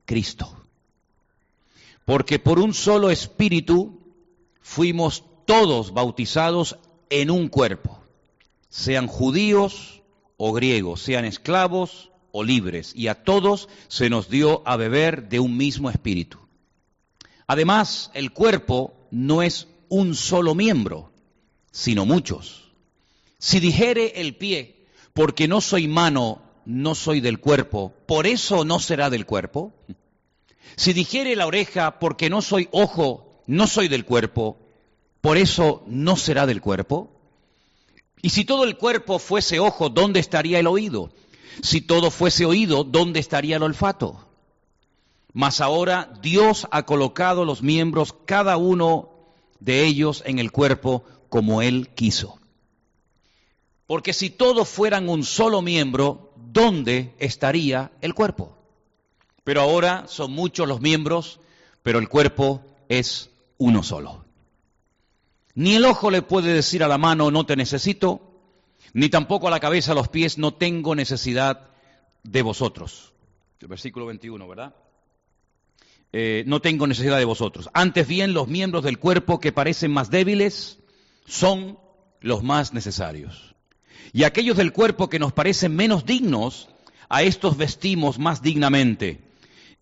Cristo. 0.05 0.55
Porque 2.05 2.39
por 2.39 2.59
un 2.59 2.73
solo 2.73 3.09
espíritu 3.09 3.99
fuimos 4.61 5.23
todos 5.45 5.93
bautizados 5.93 6.77
en 7.09 7.31
un 7.31 7.49
cuerpo, 7.49 7.99
sean 8.69 9.07
judíos 9.07 10.01
o 10.37 10.53
griegos, 10.53 11.01
sean 11.01 11.25
esclavos 11.25 12.11
o 12.31 12.43
libres, 12.43 12.93
y 12.95 13.07
a 13.07 13.23
todos 13.23 13.67
se 13.87 14.09
nos 14.09 14.29
dio 14.29 14.61
a 14.65 14.77
beber 14.77 15.27
de 15.27 15.39
un 15.39 15.57
mismo 15.57 15.89
espíritu. 15.89 16.37
Además, 17.47 18.11
el 18.13 18.31
cuerpo 18.31 18.93
no 19.09 19.41
es 19.41 19.67
un 19.89 20.13
solo 20.13 20.53
miembro, 20.53 21.11
sino 21.71 22.05
muchos. 22.05 22.71
Si 23.39 23.59
dijere 23.59 24.21
el 24.21 24.35
pie, 24.35 24.85
porque 25.13 25.47
no 25.47 25.61
soy 25.61 25.87
mano, 25.87 26.43
no 26.69 26.93
soy 26.93 27.19
del 27.19 27.39
cuerpo, 27.39 27.93
por 28.05 28.27
eso 28.27 28.63
no 28.63 28.79
será 28.79 29.09
del 29.09 29.25
cuerpo? 29.25 29.73
Si 30.75 30.93
dijere 30.93 31.35
la 31.35 31.47
oreja, 31.47 31.97
porque 31.97 32.29
no 32.29 32.43
soy 32.43 32.69
ojo, 32.71 33.41
no 33.47 33.65
soy 33.65 33.87
del 33.87 34.05
cuerpo, 34.05 34.59
por 35.19 35.37
eso 35.37 35.83
no 35.87 36.15
será 36.15 36.45
del 36.45 36.61
cuerpo? 36.61 37.09
Y 38.21 38.29
si 38.29 38.45
todo 38.45 38.65
el 38.65 38.77
cuerpo 38.77 39.17
fuese 39.17 39.59
ojo, 39.59 39.89
¿dónde 39.89 40.19
estaría 40.19 40.59
el 40.59 40.67
oído? 40.67 41.11
Si 41.63 41.81
todo 41.81 42.11
fuese 42.11 42.45
oído, 42.45 42.83
¿dónde 42.83 43.19
estaría 43.19 43.55
el 43.55 43.63
olfato? 43.63 44.27
Mas 45.33 45.61
ahora 45.61 46.13
Dios 46.21 46.67
ha 46.69 46.85
colocado 46.85 47.45
los 47.45 47.63
miembros, 47.63 48.13
cada 48.25 48.57
uno 48.57 49.09
de 49.59 49.85
ellos, 49.85 50.21
en 50.23 50.37
el 50.37 50.51
cuerpo 50.51 51.03
como 51.29 51.63
Él 51.63 51.89
quiso. 51.95 52.39
Porque 53.87 54.13
si 54.13 54.29
todos 54.29 54.69
fueran 54.69 55.09
un 55.09 55.23
solo 55.23 55.63
miembro, 55.63 56.28
¿dónde 56.51 57.15
estaría 57.19 57.91
el 58.01 58.13
cuerpo? 58.13 58.57
Pero 59.43 59.61
ahora 59.61 60.05
son 60.07 60.31
muchos 60.31 60.67
los 60.67 60.81
miembros, 60.81 61.39
pero 61.83 61.99
el 61.99 62.09
cuerpo 62.09 62.63
es 62.87 63.29
uno 63.57 63.83
solo. 63.83 64.25
Ni 65.55 65.75
el 65.75 65.85
ojo 65.85 66.11
le 66.11 66.21
puede 66.21 66.53
decir 66.53 66.83
a 66.83 66.87
la 66.87 66.97
mano, 66.97 67.31
no 67.31 67.45
te 67.45 67.55
necesito, 67.55 68.21
ni 68.93 69.09
tampoco 69.09 69.47
a 69.47 69.51
la 69.51 69.59
cabeza, 69.59 69.91
a 69.91 69.95
los 69.95 70.07
pies, 70.07 70.37
no 70.37 70.53
tengo 70.53 70.95
necesidad 70.95 71.69
de 72.23 72.41
vosotros. 72.41 73.13
El 73.59 73.67
versículo 73.67 74.05
21, 74.05 74.47
¿verdad? 74.47 74.75
Eh, 76.11 76.43
no 76.47 76.61
tengo 76.61 76.87
necesidad 76.87 77.17
de 77.17 77.25
vosotros. 77.25 77.69
Antes 77.73 78.07
bien, 78.07 78.33
los 78.33 78.47
miembros 78.47 78.83
del 78.83 78.99
cuerpo 78.99 79.39
que 79.39 79.51
parecen 79.51 79.91
más 79.91 80.09
débiles 80.09 80.79
son 81.25 81.77
los 82.21 82.43
más 82.43 82.73
necesarios. 82.73 83.55
Y 84.13 84.23
aquellos 84.23 84.57
del 84.57 84.73
cuerpo 84.73 85.09
que 85.09 85.19
nos 85.19 85.33
parecen 85.33 85.75
menos 85.75 86.05
dignos, 86.05 86.69
a 87.09 87.23
estos 87.23 87.57
vestimos 87.57 88.19
más 88.19 88.41
dignamente. 88.41 89.21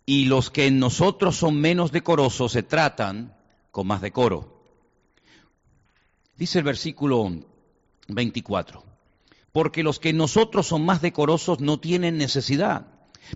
Y 0.06 0.26
los 0.26 0.50
que 0.50 0.68
en 0.68 0.80
nosotros 0.80 1.36
son 1.36 1.60
menos 1.60 1.92
decorosos 1.92 2.54
se 2.54 2.64
tratan 2.64 3.36
con 3.72 3.88
más 3.88 4.02
decoro. 4.02 4.62
Dice 6.38 6.60
el 6.60 6.64
versículo 6.64 7.30
24, 8.08 8.84
porque 9.52 9.84
los 9.84 10.00
que 10.00 10.10
en 10.10 10.18
nosotros 10.18 10.68
son 10.68 10.86
más 10.86 11.02
decorosos 11.02 11.60
no 11.60 11.80
tienen 11.80 12.18
necesidad, 12.18 12.88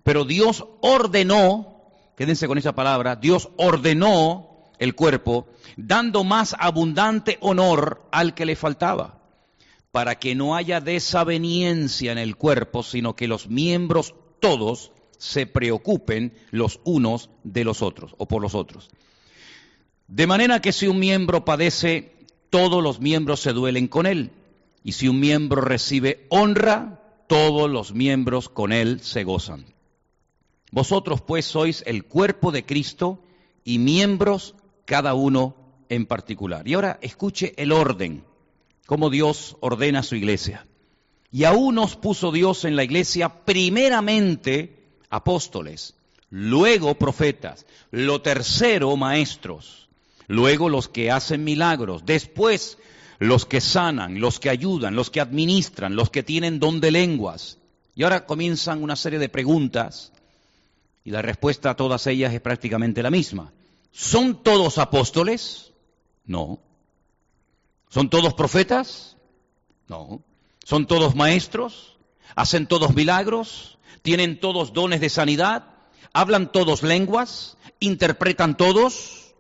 pero 0.04 0.24
Dios 0.24 0.66
ordenó 0.82 1.82
quédense 2.22 2.48
con 2.48 2.60
esa 2.60 2.76
palabra, 2.76 3.16
Dios 3.16 3.50
ordenó 3.58 4.70
el 4.78 4.94
cuerpo, 4.94 5.48
dando 5.76 6.24
más 6.24 6.56
abundante 6.60 7.40
honor 7.42 8.08
al 8.12 8.36
que 8.36 8.46
le 8.46 8.56
faltaba, 8.56 9.21
para 9.92 10.20
que 10.20 10.36
no 10.36 10.56
haya 10.56 10.80
desaveniencia 10.80 12.12
en 12.12 12.18
el 12.18 12.36
cuerpo, 12.36 12.84
sino 12.84 13.16
que 13.16 13.28
los 13.28 13.50
miembros 13.50 14.16
todos 14.40 14.92
se 15.18 15.46
preocupen 15.46 16.34
los 16.50 16.80
unos 16.84 17.30
de 17.44 17.64
los 17.64 17.82
otros 17.82 18.16
o 18.18 18.28
por 18.28 18.42
los 18.42 18.56
otros. 18.56 18.90
De 20.08 20.28
manera 20.28 20.62
que 20.62 20.72
si 20.72 20.88
un 20.88 21.00
miembro 21.00 21.46
padece, 21.46 22.16
todos 22.50 22.82
los 22.82 23.00
miembros 23.00 23.40
se 23.40 23.54
duelen 23.54 23.88
con 23.88 24.06
él. 24.06 24.32
Y 24.84 24.94
si 24.94 25.08
un 25.08 25.20
miembro 25.20 25.62
recibe 25.62 26.26
honra, 26.30 27.02
todos 27.28 27.70
los 27.70 27.94
miembros 27.94 28.50
con 28.50 28.72
él 28.74 29.00
se 29.02 29.24
gozan. 29.24 29.66
Vosotros 30.72 31.22
pues 31.22 31.46
sois 31.46 31.84
el 31.86 32.06
cuerpo 32.06 32.52
de 32.52 32.66
Cristo 32.66 33.24
y 33.64 33.78
miembros 33.78 34.56
cada 34.86 35.14
uno 35.14 35.56
en 35.90 36.06
particular. 36.06 36.68
Y 36.68 36.74
ahora 36.74 36.98
escuche 37.02 37.54
el 37.58 37.72
orden, 37.72 38.24
cómo 38.92 39.10
Dios 39.10 39.56
ordena 39.62 40.04
su 40.04 40.18
iglesia. 40.18 40.68
Y 41.32 41.46
aún 41.46 41.76
nos 41.76 41.96
puso 41.96 42.34
Dios 42.34 42.66
en 42.66 42.76
la 42.76 42.84
iglesia 42.84 43.46
primeramente 43.46 44.84
apóstoles, 45.10 45.96
luego 46.30 46.96
profetas, 46.96 47.66
lo 47.92 48.22
tercero 48.22 48.98
maestros, 48.98 49.88
luego 50.28 50.68
los 50.68 50.90
que 50.90 51.10
hacen 51.10 51.46
milagros, 51.46 52.06
después 52.06 52.78
los 53.18 53.46
que 53.46 53.62
sanan, 53.62 54.20
los 54.20 54.42
que 54.42 54.50
ayudan, 54.50 54.94
los 54.94 55.10
que 55.10 55.22
administran, 55.22 55.96
los 55.96 56.10
que 56.10 56.22
tienen 56.22 56.60
don 56.60 56.82
de 56.82 56.92
lenguas. 56.92 57.60
Y 57.96 58.04
ahora 58.04 58.26
comienzan 58.26 58.84
una 58.84 58.98
serie 58.98 59.20
de 59.20 59.30
preguntas 59.30 60.12
y 61.06 61.12
la 61.12 61.22
respuesta 61.22 61.70
a 61.70 61.76
todas 61.78 62.08
ellas 62.08 62.34
es 62.34 62.42
prácticamente 62.42 63.02
la 63.02 63.10
misma. 63.10 63.54
¿Son 63.94 64.44
todos 64.44 64.78
apóstoles? 64.80 65.72
No. 66.26 66.60
¿Son 67.92 68.10
todos 68.10 68.34
profetas? 68.34 69.16
No. 69.88 70.24
¿Son 70.64 70.88
todos 70.88 71.14
maestros? 71.14 72.00
¿Hacen 72.36 72.66
todos 72.66 72.96
milagros? 72.96 73.78
¿Tienen 74.02 74.40
todos 74.40 74.74
dones 74.74 75.00
de 75.00 75.10
sanidad? 75.10 75.66
¿Hablan 76.12 76.52
todos 76.52 76.82
lenguas? 76.82 77.56
¿Interpretan 77.80 78.58
todos? 78.58 79.36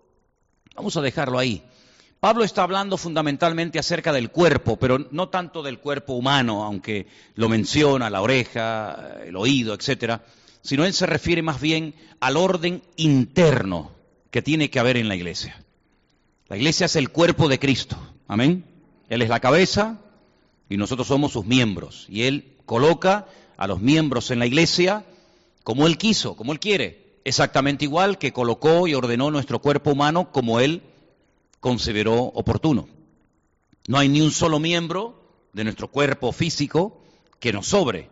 Vamos 0.75 0.95
a 0.97 1.01
dejarlo 1.01 1.39
ahí. 1.39 1.63
Pablo 2.19 2.43
está 2.43 2.61
hablando 2.61 2.97
fundamentalmente 2.97 3.79
acerca 3.79 4.13
del 4.13 4.29
cuerpo, 4.29 4.77
pero 4.77 4.99
no 5.09 5.29
tanto 5.29 5.63
del 5.63 5.79
cuerpo 5.79 6.13
humano, 6.13 6.63
aunque 6.63 7.07
lo 7.33 7.49
menciona, 7.49 8.11
la 8.11 8.21
oreja, 8.21 9.15
el 9.25 9.35
oído, 9.35 9.73
etcétera 9.73 10.21
sino 10.61 10.85
él 10.85 10.93
se 10.93 11.05
refiere 11.05 11.41
más 11.41 11.59
bien 11.59 11.95
al 12.19 12.37
orden 12.37 12.83
interno 12.95 13.91
que 14.29 14.41
tiene 14.41 14.69
que 14.69 14.79
haber 14.79 14.97
en 14.97 15.07
la 15.07 15.15
iglesia. 15.15 15.63
La 16.47 16.57
iglesia 16.57 16.85
es 16.85 16.95
el 16.95 17.09
cuerpo 17.09 17.47
de 17.47 17.59
Cristo, 17.59 17.97
amén. 18.31 18.63
Él 19.09 19.21
es 19.21 19.27
la 19.27 19.41
cabeza 19.41 19.99
y 20.69 20.77
nosotros 20.77 21.05
somos 21.07 21.33
sus 21.33 21.45
miembros. 21.45 22.05
Y 22.07 22.23
él 22.23 22.55
coloca 22.65 23.27
a 23.57 23.67
los 23.67 23.81
miembros 23.81 24.31
en 24.31 24.39
la 24.39 24.45
iglesia 24.45 25.03
como 25.65 25.85
él 25.85 25.97
quiso, 25.97 26.37
como 26.37 26.53
él 26.53 26.59
quiere, 26.61 27.19
exactamente 27.25 27.83
igual 27.83 28.17
que 28.17 28.31
colocó 28.31 28.87
y 28.87 28.93
ordenó 28.93 29.31
nuestro 29.31 29.59
cuerpo 29.59 29.91
humano 29.91 30.31
como 30.31 30.61
él 30.61 30.81
consideró 31.59 32.15
oportuno. 32.23 32.87
No 33.89 33.97
hay 33.97 34.07
ni 34.07 34.21
un 34.21 34.31
solo 34.31 34.59
miembro 34.59 35.21
de 35.51 35.65
nuestro 35.65 35.89
cuerpo 35.89 36.31
físico 36.31 37.03
que 37.41 37.51
nos 37.51 37.67
sobre. 37.67 38.09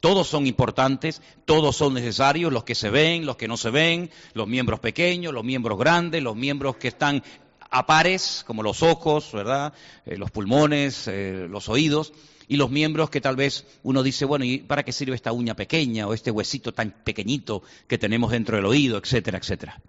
Todos 0.00 0.26
son 0.26 0.48
importantes, 0.48 1.22
todos 1.44 1.76
son 1.76 1.94
necesarios, 1.94 2.52
los 2.52 2.64
que 2.64 2.74
se 2.74 2.90
ven, 2.90 3.24
los 3.24 3.36
que 3.36 3.46
no 3.46 3.56
se 3.56 3.70
ven, 3.70 4.10
los 4.34 4.48
miembros 4.48 4.80
pequeños, 4.80 5.32
los 5.32 5.44
miembros 5.44 5.78
grandes, 5.78 6.24
los 6.24 6.34
miembros 6.34 6.76
que 6.76 6.88
están 6.88 7.22
a 7.70 7.86
pares, 7.86 8.44
como 8.46 8.62
los 8.62 8.82
ojos, 8.82 9.30
¿verdad? 9.32 9.72
Eh, 10.04 10.16
los 10.16 10.30
pulmones, 10.30 11.06
eh, 11.06 11.46
los 11.48 11.68
oídos, 11.68 12.12
y 12.48 12.56
los 12.56 12.70
miembros 12.70 13.10
que 13.10 13.20
tal 13.20 13.36
vez 13.36 13.64
uno 13.84 14.02
dice, 14.02 14.24
bueno, 14.24 14.44
¿y 14.44 14.58
para 14.58 14.82
qué 14.82 14.90
sirve 14.90 15.14
esta 15.14 15.30
uña 15.30 15.54
pequeña 15.54 16.08
o 16.08 16.14
este 16.14 16.32
huesito 16.32 16.72
tan 16.74 16.90
pequeñito 16.90 17.62
que 17.86 17.96
tenemos 17.96 18.32
dentro 18.32 18.56
del 18.56 18.66
oído, 18.66 18.98
etcétera, 18.98 19.38
etcétera? 19.38 19.80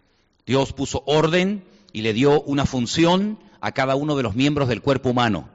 Dios 0.45 0.71
puso 0.73 1.03
orden 1.07 1.63
y 1.91 2.01
le 2.01 2.13
dio 2.13 2.41
una 2.43 2.67
función 2.67 3.39
a 3.61 3.71
cada 3.71 3.95
uno 3.95 4.15
de 4.15 4.23
los 4.23 4.35
miembros 4.35 4.69
del 4.69 4.83
cuerpo 4.83 5.09
humano. 5.09 5.49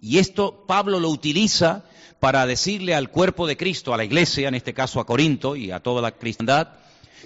Y 0.00 0.18
esto 0.18 0.64
Pablo 0.68 1.00
lo 1.00 1.08
utiliza 1.08 1.84
para 2.20 2.46
decirle 2.46 2.94
al 2.94 3.10
cuerpo 3.10 3.48
de 3.48 3.56
Cristo, 3.56 3.92
a 3.92 3.96
la 3.96 4.04
iglesia, 4.04 4.46
en 4.46 4.54
este 4.54 4.74
caso 4.74 5.00
a 5.00 5.06
Corinto 5.06 5.56
y 5.56 5.72
a 5.72 5.80
toda 5.80 6.02
la 6.02 6.12
cristiandad, 6.12 6.68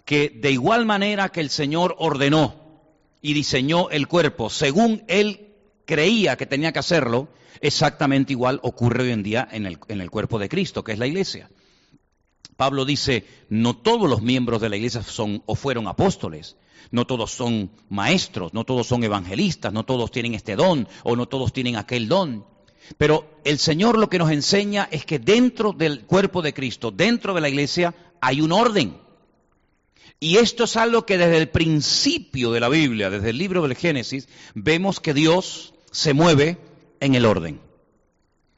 que 0.07 0.31
de 0.31 0.53
igual 0.53 0.87
manera 0.87 1.29
que 1.29 1.41
el 1.41 1.51
Señor 1.51 1.95
ordenó 1.99 2.62
y 3.23 3.33
diseñó 3.33 3.89
el 3.91 4.09
cuerpo 4.09 4.51
según 4.51 5.05
Él 5.09 5.55
creía 5.87 6.37
que 6.37 6.47
tenía 6.47 6.73
que 6.73 6.81
hacerlo, 6.81 7.29
exactamente 7.61 8.33
igual 8.33 8.61
ocurre 8.63 9.05
hoy 9.05 9.11
en 9.13 9.23
día 9.23 9.49
en 9.51 9.67
el, 9.67 9.79
en 9.89 10.01
el 10.01 10.11
cuerpo 10.11 10.39
de 10.39 10.49
Cristo, 10.49 10.85
que 10.85 10.93
es 10.93 10.99
la 10.99 11.07
iglesia. 11.07 11.49
Pablo 12.57 12.85
dice, 12.85 13.25
no 13.49 13.77
todos 13.77 14.11
los 14.11 14.23
miembros 14.23 14.61
de 14.61 14.69
la 14.69 14.77
iglesia 14.77 15.03
son 15.03 15.43
o 15.47 15.55
fueron 15.55 15.87
apóstoles, 15.89 16.57
no 16.91 17.07
todos 17.07 17.31
son 17.33 17.71
maestros, 17.89 18.53
no 18.53 18.65
todos 18.65 18.87
son 18.87 19.03
evangelistas, 19.05 19.73
no 19.73 19.85
todos 19.85 20.11
tienen 20.11 20.35
este 20.35 20.57
don 20.57 20.89
o 21.05 21.17
no 21.17 21.27
todos 21.27 21.53
tienen 21.53 21.77
aquel 21.77 22.09
don. 22.09 22.45
Pero 22.99 23.41
el 23.45 23.59
Señor 23.59 23.99
lo 23.99 24.11
que 24.11 24.19
nos 24.19 24.31
enseña 24.31 24.89
es 24.91 25.07
que 25.07 25.19
dentro 25.19 25.73
del 25.73 26.05
cuerpo 26.05 26.43
de 26.43 26.53
Cristo, 26.53 26.91
dentro 26.91 27.33
de 27.33 27.41
la 27.41 27.49
iglesia, 27.49 27.95
hay 28.21 28.41
un 28.41 28.53
orden. 28.53 28.97
Y 30.23 30.37
esto 30.37 30.63
es 30.63 30.77
algo 30.77 31.05
que 31.05 31.19
desde 31.19 31.37
el 31.37 31.49
principio 31.49 32.53
de 32.53 32.61
la 32.61 32.69
Biblia, 32.69 33.11
desde 33.11 33.31
el 33.31 33.39
libro 33.39 33.61
del 33.63 33.75
Génesis, 33.75 34.29
vemos 34.55 35.01
que 35.01 35.15
Dios 35.15 35.75
se 35.91 36.15
mueve 36.15 36.59
en 37.01 37.17
el 37.17 37.27
orden. 37.27 37.61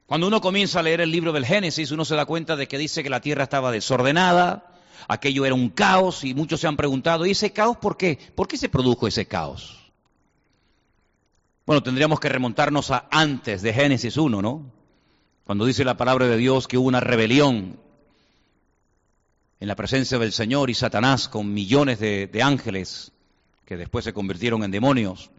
Cuando 0.04 0.26
uno 0.26 0.42
comienza 0.42 0.80
a 0.80 0.82
leer 0.82 1.00
el 1.00 1.10
libro 1.10 1.32
del 1.32 1.46
Génesis, 1.46 1.90
uno 1.90 2.04
se 2.04 2.16
da 2.16 2.26
cuenta 2.26 2.54
de 2.56 2.68
que 2.68 2.76
dice 2.76 3.02
que 3.02 3.08
la 3.08 3.22
tierra 3.22 3.44
estaba 3.44 3.72
desordenada, 3.72 4.74
aquello 5.08 5.46
era 5.46 5.54
un 5.54 5.70
caos 5.70 6.22
y 6.24 6.34
muchos 6.34 6.60
se 6.60 6.66
han 6.66 6.76
preguntado, 6.76 7.24
¿y 7.24 7.30
ese 7.30 7.54
caos 7.54 7.78
por 7.78 7.96
qué? 7.96 8.18
¿Por 8.34 8.46
qué 8.46 8.58
se 8.58 8.68
produjo 8.68 9.08
ese 9.08 9.24
caos? 9.24 9.90
Bueno, 11.64 11.82
tendríamos 11.82 12.20
que 12.20 12.28
remontarnos 12.28 12.90
a 12.90 13.08
antes 13.10 13.62
de 13.62 13.72
Génesis 13.72 14.18
1, 14.18 14.42
¿no? 14.42 14.70
Cuando 15.44 15.64
dice 15.64 15.82
la 15.82 15.96
palabra 15.96 16.26
de 16.26 16.36
Dios 16.36 16.68
que 16.68 16.76
hubo 16.76 16.88
una 16.88 17.00
rebelión 17.00 17.78
en 19.64 19.68
la 19.68 19.76
presencia 19.76 20.18
del 20.18 20.34
Señor 20.34 20.68
y 20.68 20.74
Satanás 20.74 21.26
con 21.26 21.54
millones 21.54 21.98
de, 21.98 22.42
ángeles 22.42 23.12
que 23.64 23.78
después 23.78 24.04
se 24.04 24.12
convirtieron 24.12 24.62
en 24.62 24.70
demonios, 24.70 25.30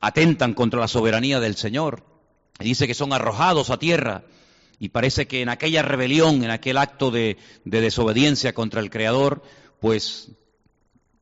atentan 0.00 0.54
contra 0.54 0.80
la 0.80 0.88
soberanía 0.88 1.38
del 1.38 1.56
Señor. 1.56 2.02
Dice 2.58 2.86
que 2.86 2.94
son 2.94 3.12
arrojados 3.12 3.68
a 3.68 3.78
tierra. 3.78 4.24
Y 4.78 4.88
parece 4.88 5.26
que 5.26 5.42
en 5.42 5.50
aquella 5.50 5.82
rebelión, 5.82 6.44
en 6.44 6.50
aquel 6.50 6.78
acto 6.78 7.10
de, 7.10 7.36
de 7.66 7.82
desobediencia 7.82 8.54
contra 8.54 8.80
el 8.80 8.88
Creador, 8.88 9.42
pues 9.78 10.30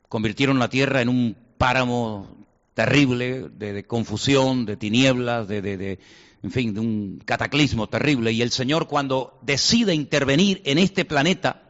convirtieron 0.09 0.61
la 0.61 0.69
tierra 0.69 1.03
en 1.03 1.09
un 1.09 1.37
páramo 1.59 2.29
terrible, 2.75 3.49
de, 3.49 3.83
confusión, 3.83 4.67
de 4.67 4.77
tinieblas, 4.77 5.49
de, 5.49 5.63
de, 5.63 5.99
en 6.43 6.51
fin, 6.51 6.75
de 6.75 6.81
un 6.81 7.23
cataclismo 7.25 7.89
terrible. 7.89 8.33
Y 8.33 8.43
el 8.43 8.51
Señor 8.51 8.87
cuando 8.87 9.39
decide 9.43 9.95
intervenir 9.95 10.63
en 10.65 10.79
este 10.79 11.05
planeta, 11.05 11.63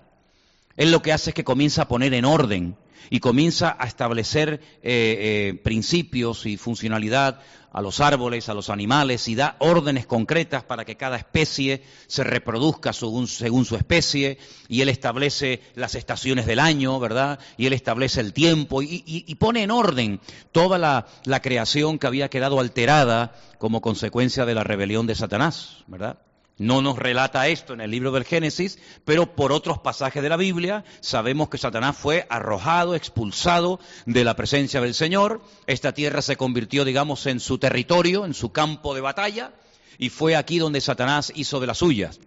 Él 0.77 0.93
lo 0.93 1.03
que 1.03 1.13
hace 1.13 1.31
es 1.31 1.35
que 1.35 1.45
comienza 1.45 1.83
a 1.83 1.89
poner 1.89 2.15
en 2.15 2.25
orden 2.25 2.77
y 3.09 3.21
comienza 3.21 3.77
a 3.79 3.87
establecer 3.87 4.61
eh, 4.83 4.83
eh, 4.83 5.61
principios 5.63 6.47
y 6.47 6.57
funcionalidad 6.57 7.41
a 7.73 7.81
los 7.81 8.01
árboles, 8.01 8.49
a 8.49 8.55
los 8.55 8.69
animales 8.69 9.29
y 9.29 9.35
da 9.35 9.57
órdenes 9.59 10.07
concretas 10.07 10.65
para 10.65 10.85
que 10.85 10.97
cada 10.97 11.17
especie 11.17 11.83
se 12.07 12.25
reproduzca 12.25 12.93
según, 12.93 13.27
su 13.29 13.77
especie 13.77 14.39
y 14.69 14.81
él 14.81 14.89
establece 14.89 15.61
las 15.75 15.95
estaciones 15.95 16.47
del 16.47 16.59
año, 16.59 16.99
¿verdad? 16.99 17.39
Y 17.57 17.67
él 17.67 17.73
establece 17.73 18.21
el 18.21 18.33
tiempo 18.33 18.83
y, 18.83 19.35
pone 19.37 19.63
en 19.63 19.71
orden 19.71 20.21
toda 20.53 20.79
la, 20.79 21.07
la 21.25 21.41
creación 21.41 21.99
que 21.99 22.07
había 22.07 22.29
quedado 22.29 22.61
alterada 22.61 23.35
como 23.59 23.81
consecuencia 23.81 24.45
de 24.45 24.55
la 24.55 24.65
rebelión 24.65 25.07
de 25.07 25.15
Satanás, 25.15 25.85
¿verdad? 25.87 26.19
No 26.61 26.83
nos 26.83 26.99
relata 26.99 27.49
esto 27.49 27.73
en 27.73 27.81
el 27.81 27.91
libro 27.91 28.13
del 28.13 28.27
Génesis, 28.27 28.79
pero 29.07 29.35
por 29.35 29.51
otros 29.51 29.79
pasajes 29.79 30.23
de 30.23 30.29
la 30.29 30.37
Biblia 30.37 30.85
sabemos 31.01 31.49
que 31.49 31.57
Satanás 31.57 31.97
fue 31.97 32.27
arrojado, 32.29 32.95
expulsado 32.95 33.81
de 34.05 34.25
la 34.25 34.37
presencia 34.37 34.83
del 34.83 34.93
Señor. 34.93 35.41
Esta 35.67 35.95
tierra 35.95 36.21
se 36.21 36.37
convirtió, 36.37 36.85
digamos, 36.85 37.25
en 37.25 37.41
su 37.41 37.57
territorio, 37.57 38.27
en 38.27 38.35
su 38.35 38.53
campo 38.53 38.95
de 38.95 39.01
batalla, 39.01 39.55
y 39.97 40.11
fue 40.11 40.37
aquí 40.37 40.59
donde 40.59 40.83
Satanás 40.83 41.33
hizo 41.35 41.61
de 41.61 41.67
las 41.67 41.79
suyas. 41.79 42.21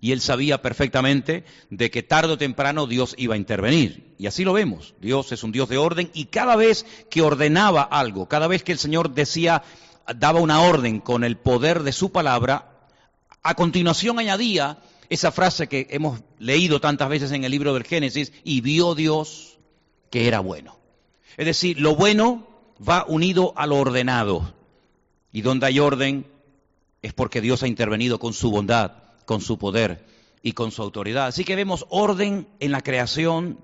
Y 0.00 0.12
él 0.12 0.22
sabía 0.22 0.62
perfectamente 0.62 1.44
de 1.68 1.90
que 1.90 2.02
tarde 2.02 2.32
o 2.32 2.38
temprano 2.38 2.86
Dios 2.86 3.14
iba 3.18 3.34
a 3.34 3.38
intervenir. 3.38 4.14
Y 4.16 4.26
así 4.26 4.42
lo 4.42 4.54
vemos. 4.54 4.94
Dios 5.02 5.32
es 5.32 5.44
un 5.44 5.52
Dios 5.52 5.68
de 5.68 5.76
orden 5.76 6.10
y 6.14 6.24
cada 6.24 6.56
vez 6.56 6.86
que 7.10 7.20
ordenaba 7.20 7.82
algo, 7.82 8.26
cada 8.26 8.46
vez 8.46 8.62
que 8.62 8.72
el 8.72 8.78
Señor 8.78 9.12
decía, 9.12 9.64
daba 10.16 10.40
una 10.40 10.62
orden 10.62 11.00
con 11.00 11.24
el 11.24 11.36
poder 11.36 11.82
de 11.82 11.92
su 11.92 12.10
palabra, 12.10 12.69
a 13.42 13.54
continuación 13.54 14.18
añadía 14.18 14.78
esa 15.08 15.32
frase 15.32 15.66
que 15.66 15.88
hemos 15.90 16.20
leído 16.38 16.80
tantas 16.80 17.08
veces 17.08 17.32
en 17.32 17.44
el 17.44 17.50
libro 17.50 17.74
del 17.74 17.84
Génesis, 17.84 18.32
y 18.44 18.60
vio 18.60 18.94
Dios 18.94 19.58
que 20.10 20.28
era 20.28 20.40
bueno. 20.40 20.78
Es 21.36 21.46
decir, 21.46 21.80
lo 21.80 21.96
bueno 21.96 22.46
va 22.86 23.04
unido 23.06 23.52
a 23.56 23.66
lo 23.66 23.76
ordenado. 23.76 24.54
Y 25.32 25.42
donde 25.42 25.66
hay 25.66 25.78
orden 25.78 26.26
es 27.02 27.12
porque 27.12 27.40
Dios 27.40 27.62
ha 27.62 27.68
intervenido 27.68 28.18
con 28.18 28.32
su 28.32 28.50
bondad, 28.50 28.92
con 29.24 29.40
su 29.40 29.58
poder 29.58 30.04
y 30.42 30.52
con 30.52 30.70
su 30.70 30.82
autoridad. 30.82 31.26
Así 31.26 31.44
que 31.44 31.56
vemos 31.56 31.86
orden 31.88 32.48
en 32.60 32.72
la 32.72 32.82
creación, 32.82 33.58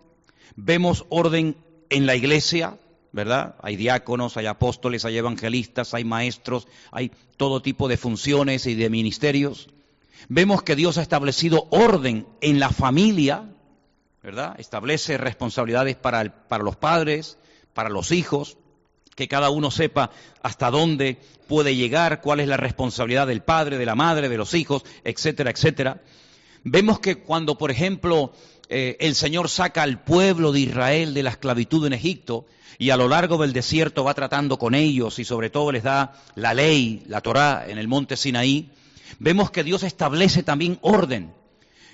vemos 0.57 1.05
orden 1.09 1.57
en 1.91 2.07
la 2.07 2.17
iglesia, 2.17 2.79
¿verdad? 3.17 3.55
Hay 3.63 3.77
diáconos, 3.77 4.37
hay 4.37 4.45
apóstoles, 4.45 5.07
hay 5.07 5.17
evangelistas, 5.17 5.95
hay 5.95 6.05
maestros, 6.05 6.69
hay 6.93 7.11
todo 7.39 7.63
tipo 7.63 7.89
de 7.89 7.97
funciones 7.97 8.67
y 8.67 8.75
de 8.75 8.91
ministerios. 8.91 9.71
Vemos 10.29 10.63
que 10.63 10.77
Dios 10.77 10.99
ha 10.99 11.03
establecido 11.03 11.67
orden 11.71 12.27
en 12.43 12.61
la 12.61 12.69
familia, 12.69 13.55
¿verdad? 14.23 14.55
Establece 14.61 15.17
responsabilidades 15.17 15.97
para, 15.97 16.47
para 16.47 16.63
los 16.63 16.77
padres, 16.77 17.39
para 17.73 17.89
los 17.89 18.13
hijos, 18.13 18.59
que 19.15 19.29
cada 19.29 19.49
uno 19.49 19.71
sepa 19.71 20.11
hasta 20.43 20.71
dónde 20.71 21.17
puede 21.49 21.75
llegar, 21.75 22.21
cuál 22.21 22.41
es 22.41 22.49
la 22.49 22.59
responsabilidad 22.59 23.27
del 23.27 23.41
padre, 23.41 23.79
de 23.79 23.87
la 23.87 23.95
madre, 23.95 24.29
de 24.29 24.37
los 24.37 24.53
hijos, 24.53 24.85
etcétera, 25.05 25.51
etcétera. 25.51 26.03
Vemos 26.65 27.01
que 27.01 27.23
cuando, 27.23 27.57
por 27.57 27.71
ejemplo, 27.71 28.33
eh, 28.69 28.97
el 29.01 29.15
Señor 29.15 29.49
saca 29.49 29.83
al 29.83 30.03
pueblo 30.03 30.53
de 30.53 30.61
Israel 30.61 31.15
de 31.15 31.23
la 31.23 31.31
esclavitud 31.31 31.87
en 31.87 31.93
Egipto 31.93 32.47
y 32.79 32.91
a 32.91 32.97
lo 32.97 33.09
largo 33.09 33.39
del 33.39 33.53
desierto 33.53 34.05
va 34.05 34.15
tratando 34.15 34.59
con 34.59 34.75
ellos 34.75 35.19
y 35.19 35.25
sobre 35.25 35.51
todo 35.51 35.73
les 35.73 35.85
da 35.85 36.21
la 36.35 36.53
ley, 36.53 37.03
la 37.07 37.21
Torá 37.21 37.65
en 37.69 37.79
el 37.79 37.89
monte 37.89 38.17
Sinaí, 38.17 38.71
vemos 39.19 39.51
que 39.51 39.65
Dios 39.65 39.83
establece 39.83 40.43
también 40.43 40.79
orden. 40.83 41.33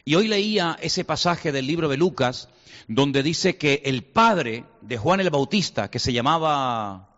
Y 0.05 0.14
hoy 0.14 0.29
leía 0.29 0.76
ese 0.81 1.05
pasaje 1.05 1.52
del 1.52 1.67
libro 1.67 1.88
de 1.88 1.97
Lucas 1.97 2.49
donde 2.88 3.23
dice 3.23 3.57
que 3.57 3.83
el 3.85 4.02
padre 4.02 4.64
de 4.81 4.99
Juan 4.99 5.21
el 5.21 5.31
Bautista, 5.31 5.91
que 5.91 5.99
se 5.99 6.12
llamaba 6.12 7.11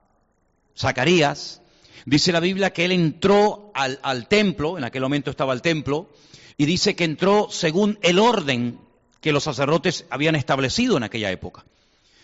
Zacarías, 0.77 1.63
dice 2.05 2.33
la 2.33 2.41
Biblia 2.41 2.73
que 2.73 2.85
él 2.85 2.93
entró 2.93 3.71
al, 3.75 3.99
al 4.03 4.29
templo, 4.29 4.77
en 4.77 4.85
aquel 4.85 5.03
momento 5.03 5.31
estaba 5.31 5.55
el 5.55 5.63
templo, 5.63 6.11
y 6.59 6.67
dice 6.67 6.95
que 6.95 7.05
entró 7.05 7.49
según 7.51 7.99
el 8.03 8.19
orden 8.19 8.79
que 9.25 9.33
los 9.33 9.45
sacerdotes 9.45 10.05
habían 10.11 10.35
establecido 10.35 10.99
en 10.99 11.03
aquella 11.03 11.31
época. 11.31 11.65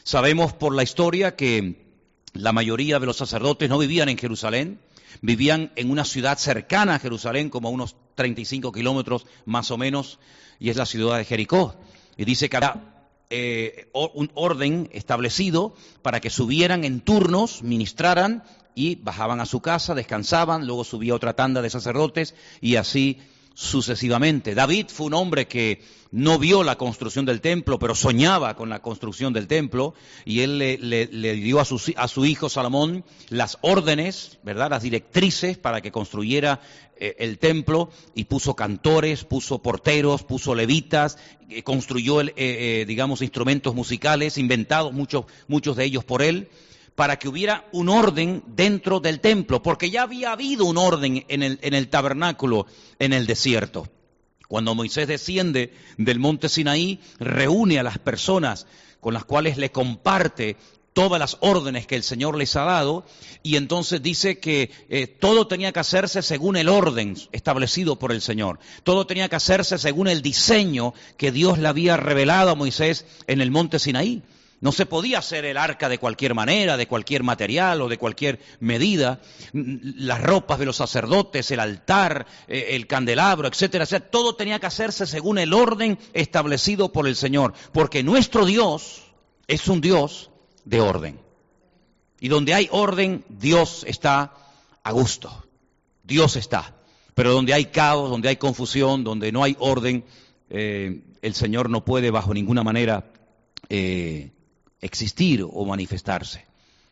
Sabemos 0.02 0.52
por 0.52 0.74
la 0.74 0.82
historia 0.82 1.34
que 1.34 1.86
la 2.34 2.52
mayoría 2.52 2.98
de 2.98 3.06
los 3.06 3.16
sacerdotes 3.16 3.70
no 3.70 3.78
vivían 3.78 4.10
en 4.10 4.18
Jerusalén, 4.18 4.78
vivían 5.22 5.72
en 5.76 5.90
una 5.90 6.04
ciudad 6.04 6.36
cercana 6.36 6.96
a 6.96 6.98
Jerusalén, 6.98 7.48
como 7.48 7.68
a 7.68 7.70
unos 7.70 7.96
35 8.16 8.70
kilómetros 8.70 9.24
más 9.46 9.70
o 9.70 9.78
menos, 9.78 10.18
y 10.58 10.68
es 10.68 10.76
la 10.76 10.84
ciudad 10.84 11.16
de 11.16 11.24
Jericó. 11.24 11.74
Y 12.18 12.26
dice 12.26 12.50
que 12.50 12.58
había 12.58 13.06
eh, 13.30 13.88
un 13.94 14.30
orden 14.34 14.90
establecido 14.92 15.74
para 16.02 16.20
que 16.20 16.28
subieran 16.28 16.84
en 16.84 17.00
turnos, 17.00 17.62
ministraran 17.62 18.44
y 18.74 18.96
bajaban 18.96 19.40
a 19.40 19.46
su 19.46 19.62
casa, 19.62 19.94
descansaban, 19.94 20.66
luego 20.66 20.84
subía 20.84 21.14
otra 21.14 21.34
tanda 21.34 21.62
de 21.62 21.70
sacerdotes 21.70 22.34
y 22.60 22.76
así 22.76 23.22
sucesivamente. 23.60 24.54
David 24.54 24.86
fue 24.88 25.08
un 25.08 25.14
hombre 25.14 25.46
que 25.46 25.82
no 26.12 26.38
vio 26.38 26.64
la 26.64 26.76
construcción 26.76 27.26
del 27.26 27.42
templo, 27.42 27.78
pero 27.78 27.94
soñaba 27.94 28.56
con 28.56 28.70
la 28.70 28.80
construcción 28.80 29.34
del 29.34 29.46
templo, 29.46 29.92
y 30.24 30.40
él 30.40 30.58
le, 30.58 31.34
dio 31.34 31.60
a 31.60 31.66
su, 31.66 31.92
a 31.96 32.08
su, 32.08 32.24
hijo 32.24 32.48
Salomón 32.48 33.04
las 33.28 33.58
órdenes, 33.60 34.38
¿verdad? 34.42 34.70
Las 34.70 34.82
directrices 34.82 35.58
para 35.58 35.82
que 35.82 35.92
construyera 35.92 36.62
eh, 36.96 37.16
el 37.18 37.38
templo, 37.38 37.90
y 38.14 38.24
puso 38.24 38.56
cantores, 38.56 39.24
puso 39.24 39.60
porteros, 39.60 40.22
puso 40.22 40.54
levitas, 40.54 41.18
eh, 41.50 41.62
construyó, 41.62 42.22
eh, 42.22 42.86
digamos, 42.88 43.20
instrumentos 43.20 43.74
musicales, 43.74 44.38
inventados 44.38 44.94
muchos, 44.94 45.26
muchos 45.48 45.76
de 45.76 45.84
ellos 45.84 46.02
por 46.02 46.22
él 46.22 46.48
para 46.94 47.18
que 47.18 47.28
hubiera 47.28 47.68
un 47.72 47.88
orden 47.88 48.42
dentro 48.46 49.00
del 49.00 49.20
templo, 49.20 49.62
porque 49.62 49.90
ya 49.90 50.02
había 50.02 50.32
habido 50.32 50.64
un 50.64 50.78
orden 50.78 51.24
en 51.28 51.42
el, 51.42 51.58
en 51.62 51.74
el 51.74 51.88
tabernáculo 51.88 52.66
en 52.98 53.12
el 53.12 53.26
desierto. 53.26 53.88
Cuando 54.48 54.74
Moisés 54.74 55.06
desciende 55.06 55.72
del 55.96 56.18
monte 56.18 56.48
Sinaí, 56.48 57.00
reúne 57.18 57.78
a 57.78 57.84
las 57.84 57.98
personas 57.98 58.66
con 58.98 59.14
las 59.14 59.24
cuales 59.24 59.56
le 59.56 59.70
comparte 59.70 60.56
todas 60.92 61.20
las 61.20 61.36
órdenes 61.40 61.86
que 61.86 61.96
el 61.96 62.02
Señor 62.02 62.36
les 62.36 62.56
ha 62.56 62.64
dado 62.64 63.04
y 63.42 63.56
entonces 63.56 64.02
dice 64.02 64.38
que 64.38 64.70
eh, 64.88 65.06
todo 65.06 65.46
tenía 65.46 65.72
que 65.72 65.80
hacerse 65.80 66.22
según 66.22 66.56
el 66.56 66.68
orden 66.68 67.16
establecido 67.32 67.98
por 67.98 68.12
el 68.12 68.20
Señor. 68.20 68.58
Todo 68.82 69.06
tenía 69.06 69.28
que 69.28 69.36
hacerse 69.36 69.78
según 69.78 70.08
el 70.08 70.20
diseño 70.20 70.94
que 71.16 71.32
Dios 71.32 71.58
le 71.58 71.68
había 71.68 71.96
revelado 71.96 72.50
a 72.50 72.54
Moisés 72.54 73.06
en 73.26 73.40
el 73.40 73.50
monte 73.50 73.78
Sinaí. 73.78 74.22
No 74.60 74.72
se 74.72 74.84
podía 74.84 75.18
hacer 75.18 75.46
el 75.46 75.56
arca 75.56 75.88
de 75.88 75.98
cualquier 75.98 76.34
manera, 76.34 76.76
de 76.76 76.86
cualquier 76.86 77.22
material 77.22 77.80
o 77.80 77.88
de 77.88 77.96
cualquier 77.96 78.40
medida. 78.60 79.20
Las 79.52 80.22
ropas 80.22 80.58
de 80.58 80.66
los 80.66 80.76
sacerdotes, 80.76 81.50
el 81.50 81.60
altar, 81.60 82.26
eh, 82.46 82.68
el 82.72 82.86
candelabro, 82.86 83.48
etcétera, 83.48 83.84
etcétera. 83.84 84.10
Todo 84.10 84.36
tenía 84.36 84.58
que 84.58 84.66
hacerse 84.66 85.06
según 85.06 85.38
el 85.38 85.54
orden 85.54 85.98
establecido 86.12 86.92
por 86.92 87.08
el 87.08 87.16
Señor. 87.16 87.54
Porque 87.72 88.02
nuestro 88.02 88.44
Dios 88.44 89.02
es 89.48 89.66
un 89.66 89.80
Dios 89.80 90.30
de 90.66 90.82
orden. 90.82 91.18
Y 92.20 92.28
donde 92.28 92.52
hay 92.52 92.68
orden, 92.70 93.24
Dios 93.30 93.84
está 93.88 94.34
a 94.82 94.92
gusto. 94.92 95.46
Dios 96.04 96.36
está. 96.36 96.74
Pero 97.14 97.32
donde 97.32 97.54
hay 97.54 97.66
caos, 97.66 98.10
donde 98.10 98.28
hay 98.28 98.36
confusión, 98.36 99.04
donde 99.04 99.32
no 99.32 99.42
hay 99.42 99.56
orden, 99.58 100.04
eh, 100.50 101.00
el 101.22 101.34
Señor 101.34 101.70
no 101.70 101.82
puede 101.82 102.10
bajo 102.10 102.34
ninguna 102.34 102.62
manera 102.62 103.10
eh, 103.70 104.32
existir 104.80 105.44
o 105.48 105.64
manifestarse. 105.64 106.46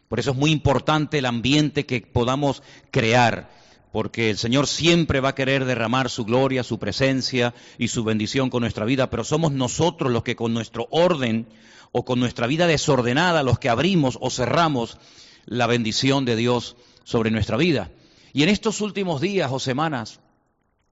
Por 0.09 0.19
eso 0.19 0.31
es 0.31 0.37
muy 0.37 0.51
importante 0.51 1.19
el 1.19 1.27
ambiente 1.27 1.87
que 1.87 2.01
podamos 2.01 2.63
crear, 2.91 3.51
porque 3.93 4.31
el 4.31 4.39
Señor 4.39 4.67
siempre 4.67 5.21
va 5.21 5.31
a 5.31 5.35
querer 5.35 5.65
derramar 5.65 6.09
su 6.09 6.25
gloria, 6.25 6.63
su 6.63 6.79
presencia 6.79 7.55
y 7.79 7.89
su 7.89 8.05
bendición 8.05 8.51
con 8.51 8.63
nuestra 8.63 8.85
vida, 8.85 9.11
pero 9.11 9.25
somos 9.25 9.53
nosotros 9.53 10.13
los 10.13 10.23
que 10.23 10.37
con 10.37 10.55
nuestro 10.55 10.89
orden 10.91 11.47
o 11.93 12.05
con 12.05 12.21
nuestra 12.21 12.47
vida 12.47 12.67
desordenada 12.67 13.43
los 13.43 13.59
que 13.59 13.69
abrimos 13.69 14.19
o 14.21 14.31
cerramos 14.31 14.99
la 15.47 15.67
bendición 15.67 16.25
de 16.25 16.37
Dios 16.37 16.77
sobre 17.05 17.31
nuestra 17.31 17.57
vida. 17.57 17.91
Y 18.33 18.43
en 18.43 18.51
estos 18.51 18.81
últimos 18.81 19.21
días 19.21 19.51
o 19.53 19.59
semanas 19.59 20.21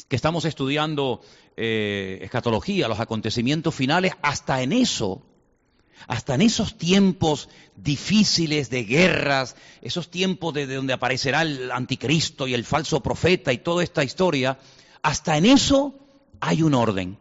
que 0.08 0.16
estamos 0.16 0.44
estudiando 0.44 1.20
eh, 1.56 2.20
escatología, 2.22 2.88
los 2.88 3.00
acontecimientos 3.00 3.74
finales, 3.74 4.12
hasta 4.22 4.62
en 4.62 4.72
eso 4.72 5.22
hasta 6.06 6.34
en 6.34 6.42
esos 6.42 6.76
tiempos 6.76 7.48
difíciles 7.76 8.70
de 8.70 8.84
guerras, 8.84 9.56
esos 9.82 10.10
tiempos 10.10 10.54
de, 10.54 10.66
donde 10.66 10.92
aparecerá 10.92 11.42
el 11.42 11.70
anticristo 11.70 12.46
y 12.46 12.54
el 12.54 12.64
falso 12.64 13.02
profeta 13.02 13.52
y 13.52 13.58
toda 13.58 13.82
esta 13.82 14.04
historia, 14.04 14.58
hasta 15.02 15.36
en 15.36 15.46
eso 15.46 15.94
hay 16.40 16.62
un 16.62 16.74
orden. 16.74 17.18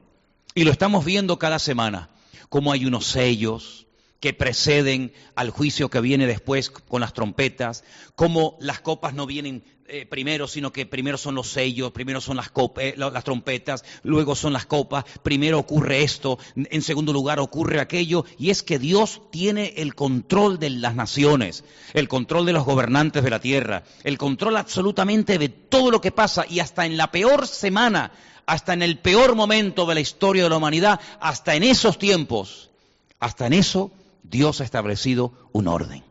Y 0.53 0.63
lo 0.63 0.71
estamos 0.71 1.03
viendo 1.05 1.39
cada 1.39 1.59
semana, 1.59 2.09
como 2.49 2.71
hay 2.71 2.85
unos 2.85 3.05
sellos 3.05 3.84
que 4.25 4.33
preceden 4.33 5.13
al 5.35 5.51
juicio 5.51 5.91
que 5.91 6.01
viene 6.01 6.25
después 6.25 6.71
con 6.71 6.99
las 6.99 7.13
trompetas, 7.13 7.83
como 8.15 8.57
las 8.59 8.79
copas 8.79 9.13
no 9.13 9.27
vienen 9.27 9.63
eh, 9.87 10.07
primero, 10.07 10.47
sino 10.47 10.73
que 10.73 10.87
primero 10.87 11.15
son 11.19 11.35
los 11.35 11.49
sellos, 11.49 11.91
primero 11.91 12.19
son 12.21 12.37
las, 12.37 12.51
eh, 12.79 12.95
las 12.97 13.23
trompetas, 13.23 13.85
luego 14.01 14.33
son 14.33 14.51
las 14.51 14.65
copas, 14.65 15.05
primero 15.21 15.59
ocurre 15.59 16.01
esto, 16.01 16.39
en 16.55 16.81
segundo 16.81 17.13
lugar 17.13 17.39
ocurre 17.39 17.79
aquello, 17.79 18.25
y 18.39 18.49
es 18.49 18.63
que 18.63 18.79
Dios 18.79 19.21
tiene 19.31 19.75
el 19.77 19.93
control 19.93 20.57
de 20.57 20.71
las 20.71 20.95
naciones, 20.95 21.63
el 21.93 22.07
control 22.07 22.47
de 22.47 22.53
los 22.53 22.65
gobernantes 22.65 23.23
de 23.23 23.29
la 23.29 23.39
tierra, 23.39 23.83
el 24.03 24.17
control 24.17 24.57
absolutamente 24.57 25.37
de 25.37 25.49
todo 25.49 25.91
lo 25.91 26.01
que 26.01 26.11
pasa, 26.11 26.47
y 26.49 26.61
hasta 26.61 26.87
en 26.87 26.97
la 26.97 27.11
peor 27.11 27.45
semana, 27.45 28.11
hasta 28.47 28.73
en 28.73 28.81
el 28.81 28.97
peor 28.97 29.35
momento 29.35 29.85
de 29.85 29.93
la 29.93 30.01
historia 30.01 30.41
de 30.41 30.49
la 30.49 30.57
humanidad, 30.57 30.99
hasta 31.19 31.53
en 31.53 31.61
esos 31.61 31.99
tiempos, 31.99 32.71
hasta 33.19 33.47
en 33.47 33.53
eso, 33.53 33.91
Dios 34.29 34.61
ha 34.61 34.63
establecido 34.63 35.33
un 35.51 35.67
orden. 35.67 36.03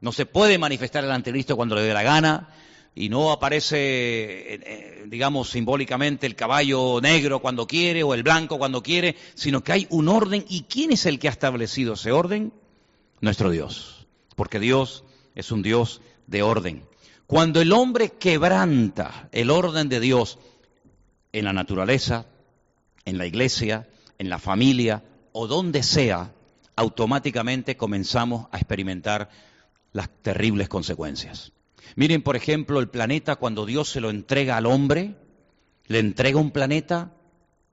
No 0.00 0.12
se 0.12 0.26
puede 0.26 0.58
manifestar 0.58 1.04
el 1.04 1.10
anticristo 1.10 1.56
cuando 1.56 1.74
le 1.74 1.82
dé 1.82 1.92
la 1.92 2.02
gana, 2.02 2.48
y 2.94 3.08
no 3.08 3.30
aparece, 3.30 3.76
eh, 3.78 4.60
eh, 4.64 5.04
digamos, 5.06 5.50
simbólicamente 5.50 6.26
el 6.26 6.34
caballo 6.34 7.00
negro 7.00 7.40
cuando 7.40 7.64
quiere 7.64 8.02
o 8.02 8.12
el 8.12 8.24
blanco 8.24 8.58
cuando 8.58 8.82
quiere, 8.82 9.14
sino 9.34 9.62
que 9.62 9.72
hay 9.72 9.86
un 9.90 10.08
orden. 10.08 10.44
¿Y 10.48 10.62
quién 10.62 10.90
es 10.90 11.06
el 11.06 11.20
que 11.20 11.28
ha 11.28 11.30
establecido 11.30 11.94
ese 11.94 12.10
orden? 12.10 12.52
Nuestro 13.20 13.50
Dios. 13.50 14.08
Porque 14.34 14.58
Dios 14.58 15.04
es 15.36 15.52
un 15.52 15.62
Dios 15.62 16.00
de 16.26 16.42
orden. 16.42 16.84
Cuando 17.28 17.60
el 17.60 17.72
hombre 17.72 18.10
quebranta 18.18 19.28
el 19.30 19.50
orden 19.50 19.88
de 19.88 20.00
Dios 20.00 20.40
en 21.32 21.44
la 21.44 21.52
naturaleza, 21.52 22.26
en 23.04 23.16
la 23.16 23.26
iglesia, 23.26 23.88
en 24.18 24.28
la 24.28 24.40
familia 24.40 25.04
o 25.30 25.46
donde 25.46 25.84
sea, 25.84 26.32
automáticamente 26.78 27.76
comenzamos 27.76 28.46
a 28.52 28.56
experimentar 28.56 29.30
las 29.92 30.08
terribles 30.22 30.68
consecuencias. 30.68 31.52
Miren, 31.96 32.22
por 32.22 32.36
ejemplo, 32.36 32.78
el 32.78 32.88
planeta 32.88 33.34
cuando 33.34 33.66
Dios 33.66 33.88
se 33.88 34.00
lo 34.00 34.10
entrega 34.10 34.56
al 34.56 34.66
hombre, 34.66 35.16
le 35.86 35.98
entrega 35.98 36.38
un 36.38 36.52
planeta 36.52 37.10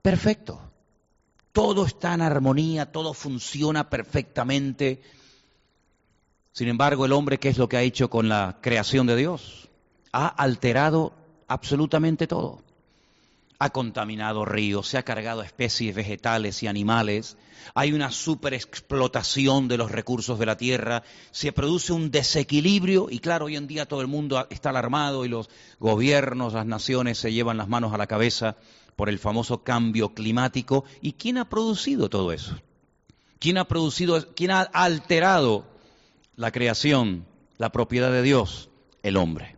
perfecto. 0.02 0.60
Todo 1.52 1.86
está 1.86 2.16
en 2.16 2.22
armonía, 2.22 2.92
todo 2.92 3.14
funciona 3.14 3.92
perfectamente. 3.92 5.04
Sin 6.52 6.68
embargo, 6.68 7.06
el 7.06 7.12
hombre, 7.12 7.38
¿qué 7.38 7.50
es 7.50 7.60
lo 7.60 7.70
que 7.70 7.78
ha 7.78 7.84
hecho 7.84 8.10
con 8.10 8.28
la 8.28 8.58
creación 8.60 9.06
de 9.06 9.18
Dios? 9.18 9.70
Ha 10.14 10.26
alterado 10.26 11.14
absolutamente 11.48 12.26
todo. 12.26 12.65
Ha 13.60 13.70
contaminado 13.70 14.46
ríos, 14.46 14.88
se 14.88 14.98
ha 14.98 15.04
cargado 15.04 15.42
especies 15.42 15.96
vegetales 15.96 16.62
y 16.64 16.68
animales, 16.68 17.38
hay 17.74 17.94
una 17.94 18.12
superexplotación 18.12 19.68
de 19.68 19.78
los 19.78 19.92
recursos 19.92 20.38
de 20.38 20.46
la 20.46 20.58
tierra, 20.58 21.04
se 21.32 21.52
produce 21.52 21.94
un 21.94 22.12
desequilibrio 22.12 23.08
y 23.10 23.20
claro, 23.20 23.46
hoy 23.46 23.56
en 23.56 23.68
día 23.68 23.88
todo 23.88 24.02
el 24.02 24.08
mundo 24.08 24.46
está 24.50 24.70
alarmado 24.70 25.26
y 25.26 25.30
los 25.30 25.50
gobiernos, 25.80 26.54
las 26.54 26.66
naciones 26.66 27.18
se 27.18 27.34
llevan 27.34 27.58
las 27.58 27.68
manos 27.68 27.94
a 27.94 27.98
la 27.98 28.08
cabeza 28.08 28.58
por 28.96 29.10
el 29.10 29.20
famoso 29.20 29.64
cambio 29.64 30.14
climático. 30.14 30.86
¿Y 31.02 31.14
quién 31.14 31.38
ha 31.38 31.50
producido 31.50 32.10
todo 32.10 32.32
eso? 32.32 32.56
¿Quién 33.40 33.58
ha 33.58 33.68
producido, 33.68 34.34
quién 34.36 34.52
ha 34.52 34.62
alterado 34.62 35.66
la 36.36 36.52
creación, 36.52 37.26
la 37.58 37.72
propiedad 37.72 38.12
de 38.12 38.22
Dios? 38.22 38.70
El 39.04 39.18
hombre 39.18 39.55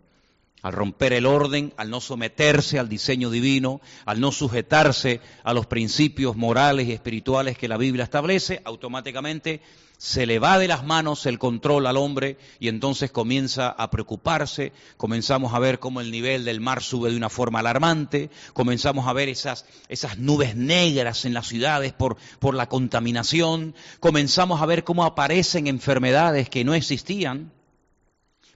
al 0.67 0.73
romper 0.73 1.13
el 1.13 1.25
orden, 1.25 1.73
al 1.77 1.89
no 1.89 2.01
someterse 2.01 2.77
al 2.77 2.89
diseño 2.89 3.30
divino, 3.30 3.80
al 4.06 4.19
no 4.19 4.34
sujetarse 4.34 5.21
a 5.43 5.53
los 5.53 5.65
principios 5.65 6.36
morales 6.36 6.88
y 6.88 6.91
espirituales 6.91 7.58
que 7.58 7.69
la 7.69 7.77
Biblia 7.77 8.03
establece, 8.03 8.62
automáticamente 8.65 9.62
se 9.97 10.25
le 10.25 10.39
va 10.39 10.60
de 10.60 10.67
las 10.67 10.86
manos 10.86 11.25
el 11.25 11.39
control 11.39 11.88
al 11.88 11.95
hombre 11.95 12.38
y 12.60 12.67
entonces 12.67 13.12
comienza 13.12 13.69
a 13.69 13.89
preocuparse, 13.89 14.73
comenzamos 14.97 15.53
a 15.53 15.60
ver 15.60 15.80
cómo 15.80 16.01
el 16.01 16.12
nivel 16.12 16.43
del 16.43 16.60
mar 16.60 16.84
sube 16.84 17.10
de 17.10 17.17
una 17.17 17.30
forma 17.30 17.60
alarmante, 17.60 18.30
comenzamos 18.51 19.08
a 19.08 19.13
ver 19.13 19.30
esas, 19.30 19.65
esas 19.88 20.17
nubes 20.17 20.58
negras 20.58 21.23
en 21.23 21.34
las 21.34 21.47
ciudades 21.47 21.93
por, 21.93 22.17
por 22.39 22.56
la 22.56 22.67
contaminación, 22.67 23.73
comenzamos 24.01 24.62
a 24.62 24.65
ver 24.65 24.84
cómo 24.84 25.06
aparecen 25.06 25.65
enfermedades 25.65 26.49
que 26.49 26.65
no 26.65 26.73
existían, 26.73 27.53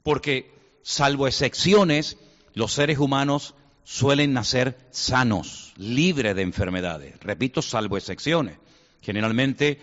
porque 0.04 0.61
salvo 0.84 1.28
excepciones, 1.28 2.18
los 2.54 2.74
seres 2.74 3.00
humanos 3.00 3.56
suelen 3.84 4.34
nacer 4.34 4.78
sanos, 4.92 5.74
libres 5.78 6.36
de 6.36 6.42
enfermedades. 6.42 7.16
Repito, 7.22 7.62
salvo 7.62 7.98
excepciones. 7.98 8.58
Generalmente 9.02 9.80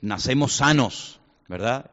nacemos 0.00 0.54
sanos, 0.54 1.20
¿verdad? 1.48 1.90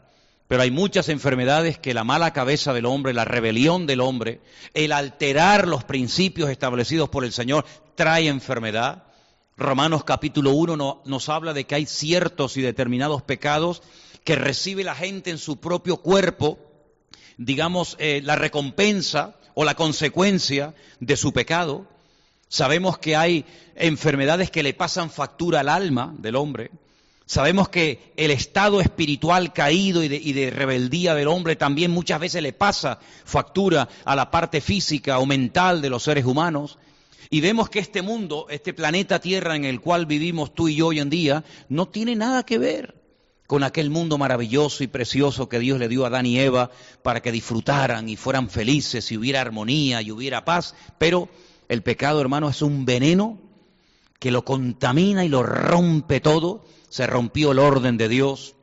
Pero 0.48 0.64
hay 0.64 0.72
muchas 0.72 1.10
enfermedades 1.10 1.78
que 1.78 1.94
la 1.94 2.04
mala 2.04 2.34
cabeza 2.34 2.74
del 2.74 2.88
hombre, 2.88 3.14
la 3.14 3.26
rebelión 3.26 3.86
del 3.86 4.02
hombre, 4.02 4.42
el 4.74 4.92
alterar 4.92 5.68
los 5.68 5.84
principios 5.84 6.50
establecidos 6.50 7.10
por 7.10 7.24
el 7.24 7.32
Señor, 7.32 7.66
trae 7.96 8.28
enfermedad. 8.28 9.04
Romanos 9.58 10.04
capítulo 10.06 10.52
1 10.52 11.04
nos 11.06 11.30
habla 11.30 11.54
de 11.54 11.66
que 11.66 11.76
hay 11.76 11.86
ciertos 11.86 12.58
y 12.58 12.62
determinados 12.62 13.22
pecados 13.22 13.84
que 14.24 14.36
recibe 14.36 14.84
la 14.84 14.96
gente 14.96 15.30
en 15.30 15.38
su 15.38 15.60
propio 15.60 15.98
cuerpo 15.98 16.69
digamos, 17.40 17.96
eh, 18.00 18.22
la 18.24 18.36
recompensa 18.36 19.36
o 19.56 19.64
la 19.64 19.74
consecuencia 19.74 20.76
de 21.00 21.16
su 21.16 21.32
pecado. 21.32 21.88
Sabemos 22.50 22.98
que 22.98 23.16
hay 23.16 23.46
enfermedades 23.76 24.52
que 24.52 24.62
le 24.62 24.74
pasan 24.74 25.10
factura 25.10 25.62
al 25.62 25.70
alma 25.70 26.14
del 26.18 26.36
hombre. 26.36 26.70
Sabemos 27.26 27.70
que 27.70 28.12
el 28.18 28.32
estado 28.32 28.82
espiritual 28.82 29.54
caído 29.54 30.04
y 30.04 30.10
de, 30.10 30.18
y 30.18 30.34
de, 30.34 30.50
rebeldía 30.50 31.16
del 31.16 31.28
hombre 31.28 31.56
también 31.56 31.92
muchas 31.92 32.20
veces 32.20 32.44
le 32.44 32.54
pasa 32.54 33.00
factura 33.24 33.88
a 34.04 34.16
la 34.16 34.32
parte 34.32 34.60
física 34.60 35.20
o 35.20 35.26
mental 35.26 35.82
de 35.82 35.90
los 35.90 36.04
seres 36.04 36.26
humanos. 36.26 36.78
Y 37.30 37.40
vemos 37.40 37.70
que 37.70 37.80
este 37.80 38.02
mundo, 38.02 38.48
este 38.50 38.74
planeta 38.74 39.20
Tierra 39.20 39.56
en 39.56 39.64
el 39.64 39.80
cual 39.80 40.08
vivimos 40.08 40.54
tú 40.54 40.68
y 40.68 40.76
yo 40.76 40.88
hoy 40.88 41.00
en 41.00 41.10
día, 41.10 41.46
no 41.70 41.88
tiene 41.88 42.16
nada 42.16 42.44
que 42.44 42.58
ver 42.58 42.99
con 43.50 43.64
aquel 43.64 43.90
mundo 43.90 44.20
maravilloso 44.20 44.84
y 44.84 44.88
precioso 44.88 45.50
que 45.50 45.58
Dios 45.58 45.80
le 45.80 45.88
dio 45.88 46.04
a 46.04 46.10
Adán 46.10 46.28
y 46.28 46.38
Eva 46.40 46.70
para 47.02 47.24
que 47.24 47.32
disfrutaran 47.32 48.08
y 48.08 48.16
fueran 48.16 48.48
felices 48.48 49.12
y 49.12 49.18
hubiera 49.18 49.42
armonía 49.42 50.04
y 50.04 50.12
hubiera 50.12 50.46
paz. 50.46 50.76
Pero 51.00 51.30
el 51.68 51.82
pecado, 51.82 52.22
hermano, 52.22 52.48
es 52.48 52.62
un 52.62 52.86
veneno 52.86 53.40
que 54.20 54.30
lo 54.30 54.46
contamina 54.46 55.26
y 55.26 55.30
lo 55.30 55.42
rompe 55.42 56.20
todo. 56.20 56.64
Se 56.90 57.08
rompió 57.08 57.54
el 57.54 57.58
orden 57.58 57.98
de 57.98 58.08
Dios. 58.08 58.54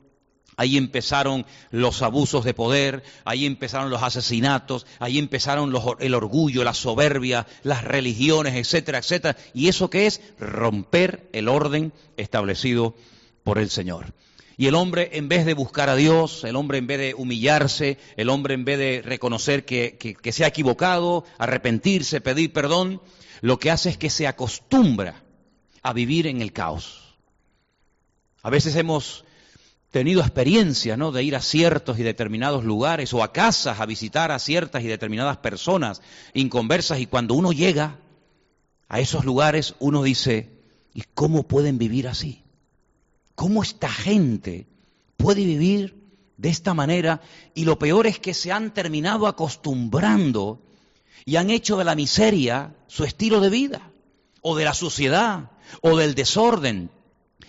Ahí 0.57 0.77
empezaron 0.77 1.46
los 1.72 2.03
abusos 2.03 2.44
de 2.44 2.55
poder, 2.55 3.03
ahí 3.25 3.44
empezaron 3.44 3.90
los 3.90 4.05
asesinatos, 4.05 4.87
ahí 5.01 5.18
empezaron 5.18 5.75
el 5.99 6.14
orgullo, 6.14 6.62
la 6.62 6.75
soberbia, 6.75 7.49
las 7.64 7.83
religiones, 7.83 8.55
etcétera, 8.55 8.99
etcétera. 8.99 9.37
¿Y 9.53 9.66
eso 9.66 9.90
qué 9.90 10.07
es? 10.07 10.20
Romper 10.38 11.29
el 11.33 11.49
orden 11.49 11.92
establecido 12.16 12.94
por 13.42 13.59
el 13.59 13.68
Señor. 13.68 14.14
Y 14.58 14.66
el 14.66 14.74
hombre, 14.74 15.10
en 15.12 15.28
vez 15.28 15.44
de 15.44 15.52
buscar 15.52 15.90
a 15.90 15.96
Dios, 15.96 16.42
el 16.44 16.56
hombre 16.56 16.78
en 16.78 16.86
vez 16.86 16.98
de 16.98 17.14
humillarse, 17.14 17.98
el 18.16 18.30
hombre 18.30 18.54
en 18.54 18.64
vez 18.64 18.78
de 18.78 19.02
reconocer 19.02 19.66
que, 19.66 20.16
se 20.32 20.44
ha 20.44 20.48
equivocado, 20.48 21.24
arrepentirse, 21.36 22.22
pedir 22.22 22.52
perdón, 22.52 23.02
lo 23.42 23.58
que 23.58 23.70
hace 23.70 23.90
es 23.90 23.98
que 23.98 24.08
se 24.08 24.26
acostumbra 24.26 25.22
a 25.82 25.92
vivir 25.92 26.26
en 26.26 26.40
el 26.40 26.52
caos. 26.54 27.16
A 28.42 28.48
veces 28.48 28.76
hemos 28.76 29.24
tenido 29.90 30.22
experiencia 30.22 30.96
¿no? 30.96 31.12
de 31.12 31.22
ir 31.22 31.36
a 31.36 31.42
ciertos 31.42 31.98
y 31.98 32.02
determinados 32.02 32.64
lugares 32.64 33.12
o 33.12 33.22
a 33.22 33.32
casas 33.32 33.80
a 33.80 33.86
visitar 33.86 34.32
a 34.32 34.38
ciertas 34.38 34.82
y 34.82 34.86
determinadas 34.86 35.36
personas 35.38 36.00
inconversas 36.32 36.98
y 36.98 37.06
cuando 37.06 37.34
uno 37.34 37.52
llega 37.52 37.98
a 38.88 39.00
esos 39.00 39.24
lugares 39.24 39.74
uno 39.80 40.02
dice, 40.02 40.50
¿y 40.94 41.02
cómo 41.14 41.42
pueden 41.42 41.78
vivir 41.78 42.08
así? 42.08 42.45
¿Cómo 43.37 43.62
esta 43.62 43.90
gente 43.90 44.66
puede 45.18 45.44
vivir 45.44 46.03
de 46.38 46.49
esta 46.49 46.72
manera? 46.72 47.20
Y 47.55 47.66
lo 47.66 47.79
peor 47.79 48.07
es 48.07 48.18
que 48.18 48.35
se 48.35 48.51
han 48.51 48.72
terminado 48.72 49.27
acostumbrando 49.27 50.62
y 51.27 51.37
han 51.37 51.51
hecho 51.51 51.77
de 51.77 51.85
la 51.85 51.94
miseria 51.94 52.75
su 52.87 53.05
estilo 53.05 53.40
de 53.40 53.51
vida, 53.51 53.90
o 54.40 54.57
de 54.57 54.64
la 54.64 54.72
suciedad, 54.72 55.51
o 55.83 55.99
del 55.99 56.14
desorden. 56.14 56.90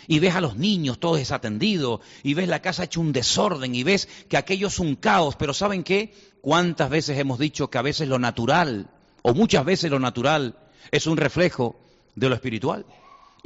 Y 0.08 0.20
ves 0.20 0.36
a 0.36 0.42
los 0.42 0.58
niños 0.58 1.00
todos 1.00 1.20
desatendidos, 1.20 2.02
y 2.22 2.34
ves 2.34 2.50
la 2.50 2.62
casa 2.62 2.84
hecha 2.84 3.00
un 3.00 3.14
desorden, 3.14 3.74
y 3.74 3.84
ves 3.84 4.10
que 4.28 4.36
aquello 4.36 4.68
es 4.68 4.80
un 4.80 4.96
caos, 4.96 5.38
pero 5.38 5.54
¿saben 5.54 5.84
qué? 5.84 6.14
¿Cuántas 6.42 6.90
veces 6.90 7.18
hemos 7.18 7.40
dicho 7.40 7.70
que 7.70 7.78
a 7.78 7.82
veces 7.82 8.10
lo 8.10 8.20
natural, 8.20 8.90
o 9.22 9.34
muchas 9.34 9.64
veces 9.64 9.90
lo 9.90 10.00
natural, 10.00 10.58
es 10.92 11.08
un 11.08 11.16
reflejo 11.16 11.80
de 12.16 12.28
lo 12.28 12.36
espiritual? 12.36 12.86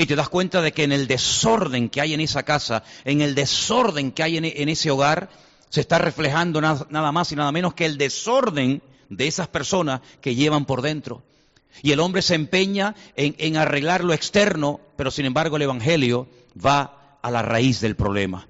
Y 0.02 0.08
te 0.08 0.16
das 0.16 0.30
cuenta 0.30 0.64
de 0.64 0.72
que 0.72 0.84
en 0.84 0.94
el 0.94 1.06
desorden 1.06 1.88
que 1.88 2.02
hay 2.02 2.16
en 2.16 2.22
esa 2.22 2.42
casa, 2.42 2.84
en 3.06 3.22
el 3.22 3.36
desorden 3.36 4.12
que 4.12 4.24
hay 4.24 4.36
en, 4.38 4.68
ese 4.68 4.90
hogar, 4.90 5.30
se 5.70 5.80
está 5.80 6.00
reflejando 6.00 6.60
nada, 6.60 7.12
más 7.12 7.32
y 7.32 7.36
nada 7.36 7.52
menos 7.52 7.76
que 7.76 7.86
el 7.86 8.00
desorden 8.00 8.82
de 9.10 9.28
esas 9.28 9.48
personas 9.48 10.02
que 10.20 10.34
llevan 10.34 10.66
por 10.66 10.82
dentro. 10.82 11.22
Y 11.84 11.92
el 11.92 12.00
hombre 12.00 12.24
se 12.24 12.34
empeña 12.34 12.96
en, 13.16 13.58
arreglar 13.58 14.04
lo 14.04 14.14
externo, 14.14 14.82
pero 14.96 15.12
sin 15.12 15.26
embargo 15.26 15.58
el 15.58 15.62
Evangelio 15.62 16.28
va 16.58 17.20
a 17.22 17.30
la 17.30 17.44
raíz 17.44 17.80
del 17.80 17.96
problema. 17.96 18.48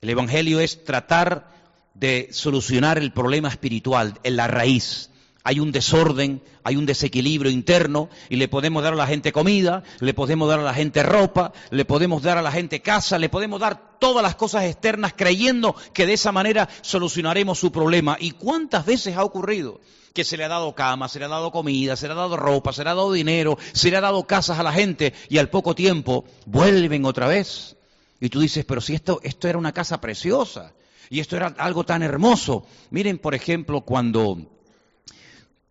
El 0.00 0.10
Evangelio 0.10 0.60
es 0.60 0.84
tratar 0.84 1.50
de 1.94 2.28
solucionar 2.30 2.98
el 2.98 3.12
problema 3.12 3.48
espiritual 3.48 4.20
en 4.22 4.36
la 4.36 4.46
raíz. 4.46 5.10
Hay 5.48 5.60
un 5.60 5.72
desorden, 5.72 6.42
hay 6.62 6.76
un 6.76 6.84
desequilibrio 6.84 7.50
interno 7.50 8.10
y 8.28 8.36
le 8.36 8.48
podemos 8.48 8.82
dar 8.82 8.92
a 8.92 8.96
la 8.96 9.06
gente 9.06 9.32
comida, 9.32 9.82
le 9.98 10.12
podemos 10.12 10.46
dar 10.46 10.60
a 10.60 10.62
la 10.62 10.74
gente 10.74 11.02
ropa, 11.02 11.54
le 11.70 11.86
podemos 11.86 12.22
dar 12.22 12.36
a 12.36 12.42
la 12.42 12.52
gente 12.52 12.82
casa, 12.82 13.18
le 13.18 13.30
podemos 13.30 13.58
dar 13.58 13.96
todas 13.98 14.22
las 14.22 14.34
cosas 14.34 14.64
externas 14.64 15.14
creyendo 15.16 15.74
que 15.94 16.04
de 16.04 16.12
esa 16.12 16.32
manera 16.32 16.68
solucionaremos 16.82 17.58
su 17.58 17.72
problema. 17.72 18.18
¿Y 18.20 18.32
cuántas 18.32 18.84
veces 18.84 19.16
ha 19.16 19.24
ocurrido? 19.24 19.80
que 20.12 20.24
se 20.24 20.36
le 20.36 20.44
ha 20.44 20.48
dado 20.48 20.74
cama, 20.74 21.08
se 21.08 21.18
le 21.18 21.24
ha 21.24 21.28
dado 21.28 21.50
comida, 21.50 21.96
se 21.96 22.08
le 22.08 22.12
ha 22.12 22.16
dado 22.16 22.36
ropa, 22.36 22.72
se 22.72 22.84
le 22.84 22.90
ha 22.90 22.94
dado 22.94 23.12
dinero, 23.12 23.56
se 23.72 23.90
le 23.90 23.96
ha 23.96 24.00
dado 24.00 24.26
casas 24.26 24.58
a 24.58 24.62
la 24.62 24.72
gente 24.72 25.14
y 25.30 25.38
al 25.38 25.48
poco 25.48 25.74
tiempo 25.74 26.24
vuelven 26.44 27.06
otra 27.06 27.26
vez. 27.26 27.76
Y 28.20 28.28
tú 28.28 28.40
dices, 28.40 28.66
pero 28.66 28.82
si 28.82 28.94
esto, 28.94 29.20
esto 29.22 29.48
era 29.48 29.56
una 29.56 29.72
casa 29.72 30.00
preciosa 30.00 30.74
y 31.08 31.20
esto 31.20 31.36
era 31.36 31.54
algo 31.56 31.84
tan 31.84 32.02
hermoso. 32.02 32.66
Miren, 32.90 33.18
por 33.18 33.34
ejemplo, 33.34 33.82
cuando 33.82 34.57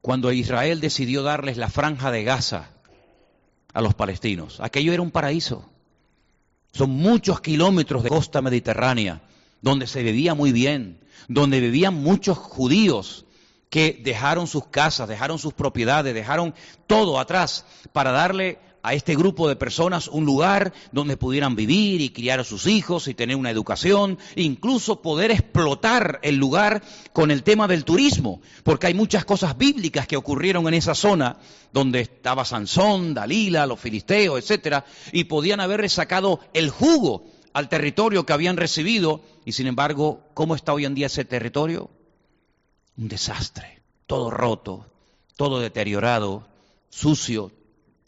cuando 0.08 0.32
Israel 0.32 0.80
decidió 0.80 1.22
darles 1.22 1.58
la 1.58 1.70
franja 1.70 2.12
de 2.12 2.24
Gaza 2.24 2.70
a 3.74 3.82
los 3.82 3.94
palestinos. 3.94 4.62
Aquello 4.62 4.94
era 4.94 5.02
un 5.02 5.12
paraíso. 5.12 5.70
Son 6.72 6.92
muchos 6.92 7.42
kilómetros 7.42 8.04
de 8.04 8.10
costa 8.10 8.42
mediterránea, 8.42 9.22
donde 9.62 9.86
se 9.86 10.04
vivía 10.04 10.34
muy 10.34 10.54
bien, 10.54 11.02
donde 11.28 11.60
vivían 11.60 11.96
muchos 11.96 12.38
judíos 12.38 13.26
que 13.70 14.00
dejaron 14.02 14.48
sus 14.48 14.68
casas, 14.68 15.10
dejaron 15.10 15.40
sus 15.40 15.54
propiedades, 15.54 16.14
dejaron 16.14 16.56
todo 16.88 17.20
atrás 17.20 17.66
para 17.92 18.14
darle 18.14 18.60
a 18.84 18.94
este 18.94 19.16
grupo 19.16 19.48
de 19.48 19.56
personas 19.56 20.08
un 20.08 20.26
lugar 20.26 20.74
donde 20.92 21.18
pudieran 21.18 21.56
vivir 21.56 22.02
y 22.02 22.10
criar 22.10 22.40
a 22.40 22.44
sus 22.44 22.68
hijos 22.68 23.08
y 23.08 23.14
tener 23.14 23.36
una 23.36 23.52
educación, 23.52 24.18
incluso 24.36 25.02
poder 25.02 25.32
explotar 25.32 26.20
el 26.24 26.36
lugar 26.36 26.82
con 27.14 27.32
el 27.32 27.44
tema 27.44 27.68
del 27.68 27.86
turismo, 27.86 28.42
porque 28.64 28.88
hay 28.88 28.94
muchas 28.94 29.26
cosas 29.26 29.58
bíblicas 29.58 30.08
que 30.08 30.18
ocurrieron 30.18 30.68
en 30.68 30.76
esa 30.76 30.96
zona 30.96 31.38
donde 31.74 32.02
estaba 32.02 32.46
Sansón, 32.46 33.14
Dalila, 33.14 33.66
los 33.66 33.80
filisteos, 33.80 34.40
etcétera, 34.40 34.86
y 35.12 35.26
podían 35.26 35.60
haberle 35.60 35.90
sacado 35.90 36.40
el 36.54 36.70
jugo 36.70 37.26
al 37.54 37.70
territorio 37.70 38.26
que 38.26 38.34
habían 38.34 38.58
recibido, 38.58 39.22
y 39.44 39.54
sin 39.54 39.68
embargo, 39.68 40.22
¿cómo 40.34 40.56
está 40.56 40.74
hoy 40.74 40.86
en 40.86 40.94
día 40.94 41.08
ese 41.08 41.26
territorio? 41.26 41.90
Un 42.98 43.08
desastre, 43.08 43.82
todo 44.06 44.30
roto, 44.30 44.86
todo 45.36 45.60
deteriorado, 45.60 46.48
sucio, 46.90 47.52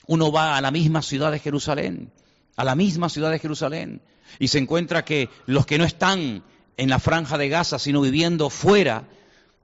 uno 0.10 0.32
va 0.32 0.58
a 0.58 0.62
la 0.62 0.72
misma 0.72 1.04
ciudad 1.04 1.32
de 1.32 1.38
Jerusalén, 1.38 2.12
a 2.56 2.64
la 2.64 2.74
misma 2.74 3.10
ciudad 3.10 3.30
de 3.30 3.38
Jerusalén, 3.38 4.02
y 4.40 4.48
se 4.48 4.58
encuentra 4.58 5.06
que 5.06 5.30
los 5.46 5.68
que 5.68 5.78
no 5.78 5.84
están 5.84 6.44
en 6.78 6.90
la 6.90 6.98
franja 6.98 7.38
de 7.38 7.48
Gaza, 7.48 7.78
sino 7.78 8.02
viviendo 8.02 8.50
fuera, 8.50 9.08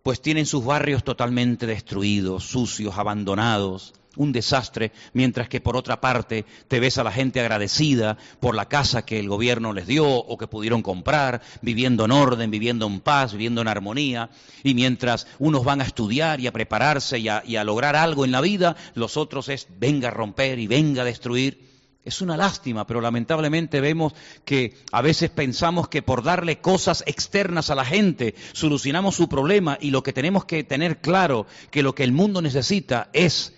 pues 0.03 0.21
tienen 0.21 0.45
sus 0.45 0.63
barrios 0.63 1.03
totalmente 1.03 1.65
destruidos, 1.65 2.43
sucios, 2.45 2.95
abandonados, 2.95 3.95
un 4.15 4.32
desastre, 4.32 4.91
mientras 5.13 5.49
que 5.49 5.62
por 5.62 5.75
otra 5.75 6.01
parte 6.01 6.45
te 6.67 6.80
ves 6.80 6.97
a 6.97 7.04
la 7.04 7.12
gente 7.12 7.39
agradecida 7.39 8.17
por 8.39 8.56
la 8.56 8.67
casa 8.67 9.06
que 9.06 9.19
el 9.19 9.30
gobierno 9.30 9.73
les 9.73 9.88
dio 9.88 10.08
o 10.08 10.38
que 10.38 10.47
pudieron 10.47 10.82
comprar, 10.82 11.41
viviendo 11.62 12.06
en 12.06 12.12
orden, 12.12 12.51
viviendo 12.51 12.88
en 12.88 12.99
paz, 12.99 13.34
viviendo 13.34 13.62
en 13.62 13.67
armonía, 13.67 14.30
y 14.63 14.73
mientras 14.73 15.28
unos 15.39 15.63
van 15.63 15.82
a 15.82 15.86
estudiar 15.86 16.39
y 16.39 16.47
a 16.47 16.54
prepararse 16.54 17.19
y 17.19 17.30
a, 17.30 17.43
y 17.45 17.56
a 17.56 17.63
lograr 17.63 17.95
algo 17.95 18.25
en 18.25 18.32
la 18.32 18.41
vida, 18.41 18.75
los 18.93 19.17
otros 19.17 19.49
es 19.49 19.67
venga 19.80 20.10
a 20.10 20.12
romper 20.12 20.60
y 20.60 20.67
venga 20.67 21.01
a 21.01 21.06
destruir. 21.06 21.75
Es 22.06 22.21
una 22.21 22.38
lástima, 22.38 22.86
pero 22.86 23.01
lamentablemente 23.01 23.82
vemos 23.82 24.13
que 24.45 24.78
a 24.91 25.01
veces 25.01 25.32
pensamos 25.32 25.88
que 25.88 26.04
por 26.04 26.21
darle 26.21 26.60
cosas 26.60 27.04
externas 27.08 27.71
a 27.71 27.75
la 27.75 27.84
gente 27.84 28.36
solucionamos 28.54 29.15
su 29.15 29.28
problema 29.28 29.80
y 29.82 29.89
lo 29.89 30.04
que 30.04 30.13
tenemos 30.13 30.45
que 30.45 30.63
tener 30.63 31.01
claro 31.01 31.47
que 31.71 31.82
lo 31.82 31.95
que 31.95 32.04
el 32.04 32.12
mundo 32.12 32.43
necesita 32.43 33.10
es 33.12 33.54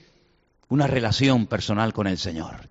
una 0.69 0.87
relación 0.87 1.47
personal 1.47 1.93
con 1.93 2.07
el 2.07 2.17
Señor. 2.17 2.69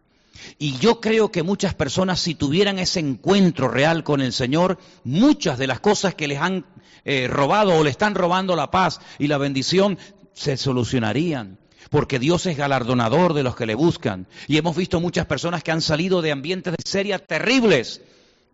Y 0.58 0.78
yo 0.78 1.00
creo 1.00 1.30
que 1.30 1.42
muchas 1.42 1.74
personas, 1.74 2.20
si 2.20 2.34
tuvieran 2.34 2.78
ese 2.78 3.00
encuentro 3.00 3.68
real 3.68 4.04
con 4.04 4.20
el 4.20 4.32
Señor, 4.32 4.78
muchas 5.04 5.58
de 5.58 5.66
las 5.66 5.80
cosas 5.80 6.14
que 6.14 6.28
les 6.28 6.40
han 6.40 6.64
eh, 7.04 7.28
robado 7.28 7.74
o 7.74 7.84
le 7.84 7.90
están 7.90 8.14
robando 8.14 8.56
la 8.56 8.70
paz 8.70 9.00
y 9.18 9.26
la 9.26 9.38
bendición 9.38 9.98
se 10.32 10.56
solucionarían. 10.56 11.58
Porque 11.90 12.18
Dios 12.18 12.46
es 12.46 12.56
galardonador 12.56 13.32
de 13.32 13.44
los 13.44 13.54
que 13.54 13.66
le 13.66 13.76
buscan. 13.76 14.26
Y 14.48 14.56
hemos 14.56 14.76
visto 14.76 15.00
muchas 15.00 15.26
personas 15.26 15.62
que 15.62 15.70
han 15.70 15.80
salido 15.80 16.20
de 16.20 16.32
ambientes 16.32 16.72
de 16.72 16.82
seria 16.84 17.18
terribles, 17.18 18.00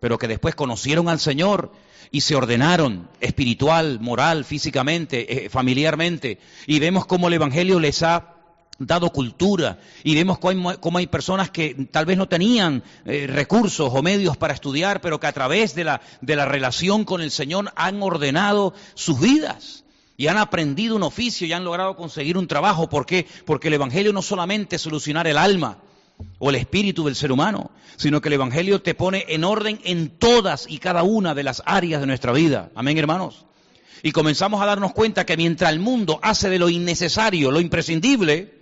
pero 0.01 0.19
que 0.19 0.29
después 0.29 0.55
conocieron 0.55 1.09
al 1.09 1.19
Señor 1.19 1.73
y 2.11 2.21
se 2.21 2.37
ordenaron 2.37 3.09
espiritual, 3.21 4.01
moral, 4.01 4.45
físicamente, 4.45 5.47
eh, 5.47 5.49
familiarmente. 5.49 6.39
Y 6.67 6.79
vemos 6.79 7.07
cómo 7.07 7.29
el 7.29 7.35
Evangelio 7.35 7.81
les 7.81 8.03
ha 8.03 8.32
dado 8.79 9.11
cultura 9.11 9.79
y 10.03 10.15
vemos 10.15 10.39
cómo 10.39 10.99
hay, 10.99 11.07
personas 11.07 11.51
que 11.51 11.75
tal 11.91 12.07
vez 12.07 12.17
no 12.17 12.29
tenían 12.29 12.83
eh, 13.05 13.27
recursos 13.27 13.91
o 13.93 14.03
medios 14.03 14.37
para 14.37 14.55
estudiar, 14.55 15.01
pero 15.01 15.21
que 15.21 15.27
a 15.27 15.33
través 15.33 15.75
de 15.75 15.85
la, 15.85 16.01
de 16.21 16.37
la 16.37 16.47
relación 16.47 17.05
con 17.05 17.21
el 17.21 17.31
Señor 17.31 17.73
han 17.77 18.03
ordenado 18.03 18.75
sus 18.95 19.21
vidas 19.21 19.85
y 20.17 20.27
han 20.27 20.39
aprendido 20.39 20.97
un 20.97 21.03
oficio 21.03 21.47
y 21.47 21.53
han 21.53 21.65
logrado 21.65 21.97
conseguir 21.97 22.37
un 22.37 22.47
trabajo. 22.47 22.89
¿Por 22.89 23.07
qué? 23.07 23.27
Porque 23.45 23.69
el 23.69 23.75
Evangelio 23.75 24.13
no 24.13 24.23
solamente 24.23 24.77
es 24.77 24.83
solucionar 24.83 25.27
el 25.27 25.39
alma 25.39 25.79
o 26.39 26.51
el 26.51 26.57
espíritu 26.57 27.05
del 27.05 27.17
ser 27.17 27.33
humano, 27.33 27.71
sino 27.97 28.21
que 28.21 28.29
el 28.29 28.35
Evangelio 28.35 28.83
te 28.83 28.95
pone 28.95 29.25
en 29.29 29.45
orden 29.45 29.81
en 29.85 30.11
todas 30.11 30.67
y 30.69 30.79
cada 30.79 31.03
una 31.03 31.35
de 31.35 31.43
las 31.43 31.63
áreas 31.67 32.01
de 32.01 32.07
nuestra 32.07 32.33
vida. 32.33 32.71
Amén, 32.75 32.99
hermanos. 32.99 33.47
Y 34.03 34.13
comenzamos 34.13 34.61
a 34.61 34.67
darnos 34.67 34.93
cuenta 34.93 35.25
que 35.25 35.37
mientras 35.37 35.73
el 35.73 35.79
mundo 35.79 36.19
hace 36.23 36.51
de 36.51 36.59
lo 36.59 36.69
innecesario 36.69 37.51
lo 37.51 37.61
imprescindible, 37.61 38.62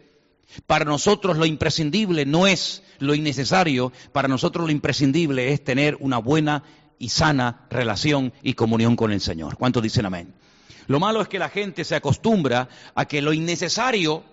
para 0.66 0.84
nosotros 0.84 1.36
lo 1.36 1.46
imprescindible 1.46 2.26
no 2.26 2.46
es 2.46 2.82
lo 2.98 3.14
innecesario, 3.14 3.92
para 4.12 4.28
nosotros 4.28 4.66
lo 4.66 4.72
imprescindible 4.72 5.52
es 5.52 5.64
tener 5.64 5.96
una 6.00 6.18
buena 6.18 6.62
y 6.98 7.08
sana 7.08 7.66
relación 7.70 8.32
y 8.42 8.54
comunión 8.54 8.94
con 8.94 9.10
el 9.10 9.20
Señor. 9.20 9.56
¿Cuántos 9.56 9.82
dicen 9.82 10.06
amén? 10.06 10.34
Lo 10.86 11.00
malo 11.00 11.22
es 11.22 11.28
que 11.28 11.38
la 11.38 11.48
gente 11.48 11.84
se 11.84 11.94
acostumbra 11.94 12.68
a 12.94 13.04
que 13.06 13.22
lo 13.22 13.32
innecesario, 13.32 14.24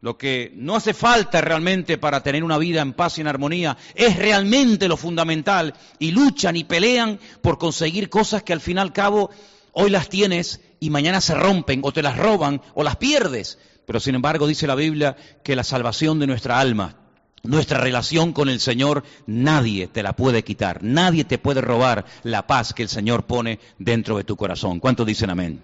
lo 0.00 0.18
que 0.18 0.52
no 0.56 0.76
hace 0.76 0.92
falta 0.92 1.40
realmente 1.40 1.96
para 1.96 2.22
tener 2.22 2.44
una 2.44 2.58
vida 2.58 2.82
en 2.82 2.92
paz 2.92 3.18
y 3.18 3.20
en 3.20 3.28
armonía, 3.28 3.76
es 3.94 4.16
realmente 4.16 4.88
lo 4.88 4.96
fundamental 4.96 5.74
y 5.98 6.10
luchan 6.10 6.56
y 6.56 6.64
pelean 6.64 7.18
por 7.40 7.56
conseguir 7.58 8.10
cosas 8.10 8.42
que 8.42 8.52
al 8.52 8.60
fin 8.60 8.76
y 8.76 8.80
al 8.80 8.92
cabo 8.92 9.30
hoy 9.72 9.90
las 9.90 10.08
tienes 10.08 10.60
y 10.80 10.90
mañana 10.90 11.20
se 11.20 11.34
rompen 11.34 11.80
o 11.82 11.92
te 11.92 12.02
las 12.02 12.18
roban 12.18 12.60
o 12.74 12.82
las 12.82 12.96
pierdes. 12.96 13.58
Pero 13.86 14.00
sin 14.00 14.16
embargo 14.16 14.46
dice 14.46 14.66
la 14.66 14.74
Biblia 14.74 15.16
que 15.42 15.56
la 15.56 15.64
salvación 15.64 16.18
de 16.18 16.26
nuestra 16.26 16.58
alma, 16.58 16.96
nuestra 17.42 17.78
relación 17.78 18.32
con 18.32 18.48
el 18.48 18.60
Señor, 18.60 19.04
nadie 19.26 19.86
te 19.86 20.02
la 20.02 20.14
puede 20.14 20.42
quitar, 20.42 20.82
nadie 20.82 21.24
te 21.24 21.38
puede 21.38 21.60
robar 21.60 22.04
la 22.24 22.46
paz 22.46 22.74
que 22.74 22.82
el 22.82 22.88
Señor 22.88 23.26
pone 23.26 23.60
dentro 23.78 24.16
de 24.16 24.24
tu 24.24 24.36
corazón. 24.36 24.80
¿Cuántos 24.80 25.06
dicen 25.06 25.30
amén? 25.30 25.62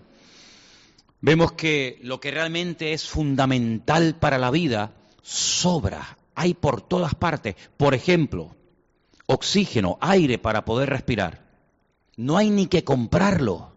Vemos 1.21 1.53
que 1.53 1.99
lo 2.03 2.21
que 2.21 2.31
realmente 2.31 2.93
es 2.93 3.09
fundamental 3.09 4.17
para 4.19 4.39
la 4.39 4.51
vida 4.51 4.93
sobra, 5.23 6.17
hay 6.35 6.55
por 6.55 6.83
todas 6.83 7.15
partes. 7.15 7.55
Por 7.77 7.95
ejemplo, 7.95 8.57
oxígeno, 9.27 9.99
aire 10.01 10.39
para 10.39 10.65
poder 10.65 10.91
respirar. 10.91 11.43
No 12.17 12.37
hay 12.37 12.51
ni 12.51 12.67
que 12.67 12.85
comprarlo. 12.85 13.72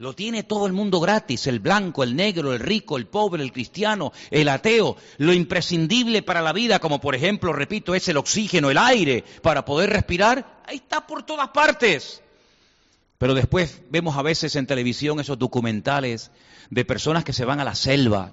Lo 0.00 0.14
tiene 0.14 0.44
todo 0.44 0.66
el 0.66 0.72
mundo 0.72 0.98
gratis, 0.98 1.46
el 1.46 1.60
blanco, 1.60 2.02
el 2.02 2.16
negro, 2.16 2.54
el 2.54 2.58
rico, 2.58 2.96
el 2.96 3.06
pobre, 3.06 3.42
el 3.42 3.52
cristiano, 3.52 4.14
el 4.30 4.48
ateo. 4.48 4.96
Lo 5.18 5.34
imprescindible 5.34 6.22
para 6.22 6.40
la 6.40 6.54
vida, 6.54 6.78
como 6.78 7.02
por 7.02 7.14
ejemplo, 7.14 7.52
repito, 7.52 7.94
es 7.94 8.08
el 8.08 8.16
oxígeno, 8.16 8.70
el 8.70 8.78
aire, 8.78 9.22
para 9.42 9.66
poder 9.66 9.90
respirar, 9.90 10.62
ahí 10.64 10.76
está 10.76 11.06
por 11.06 11.24
todas 11.24 11.50
partes. 11.50 12.22
Pero 13.18 13.34
después 13.34 13.82
vemos 13.90 14.16
a 14.16 14.22
veces 14.22 14.56
en 14.56 14.66
televisión 14.66 15.20
esos 15.20 15.38
documentales 15.38 16.30
de 16.70 16.86
personas 16.86 17.22
que 17.22 17.34
se 17.34 17.44
van 17.44 17.60
a 17.60 17.64
la 17.64 17.74
selva, 17.74 18.32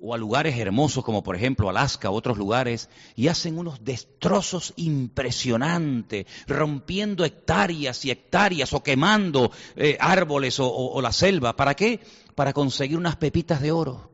o 0.00 0.14
a 0.14 0.18
lugares 0.18 0.56
hermosos 0.56 1.04
como 1.04 1.22
por 1.22 1.34
ejemplo 1.34 1.68
Alaska, 1.68 2.10
otros 2.10 2.38
lugares, 2.38 2.88
y 3.16 3.28
hacen 3.28 3.58
unos 3.58 3.84
destrozos 3.84 4.72
impresionantes, 4.76 6.26
rompiendo 6.46 7.24
hectáreas 7.24 8.04
y 8.04 8.10
hectáreas 8.10 8.72
o 8.72 8.82
quemando 8.82 9.50
eh, 9.76 9.96
árboles 10.00 10.58
o, 10.60 11.00
la 11.02 11.12
selva. 11.12 11.56
¿Para 11.56 11.74
qué? 11.74 12.00
Para 12.34 12.52
conseguir 12.52 12.96
unas 12.96 13.16
pepitas 13.16 13.60
de 13.60 13.72
oro, 13.72 14.12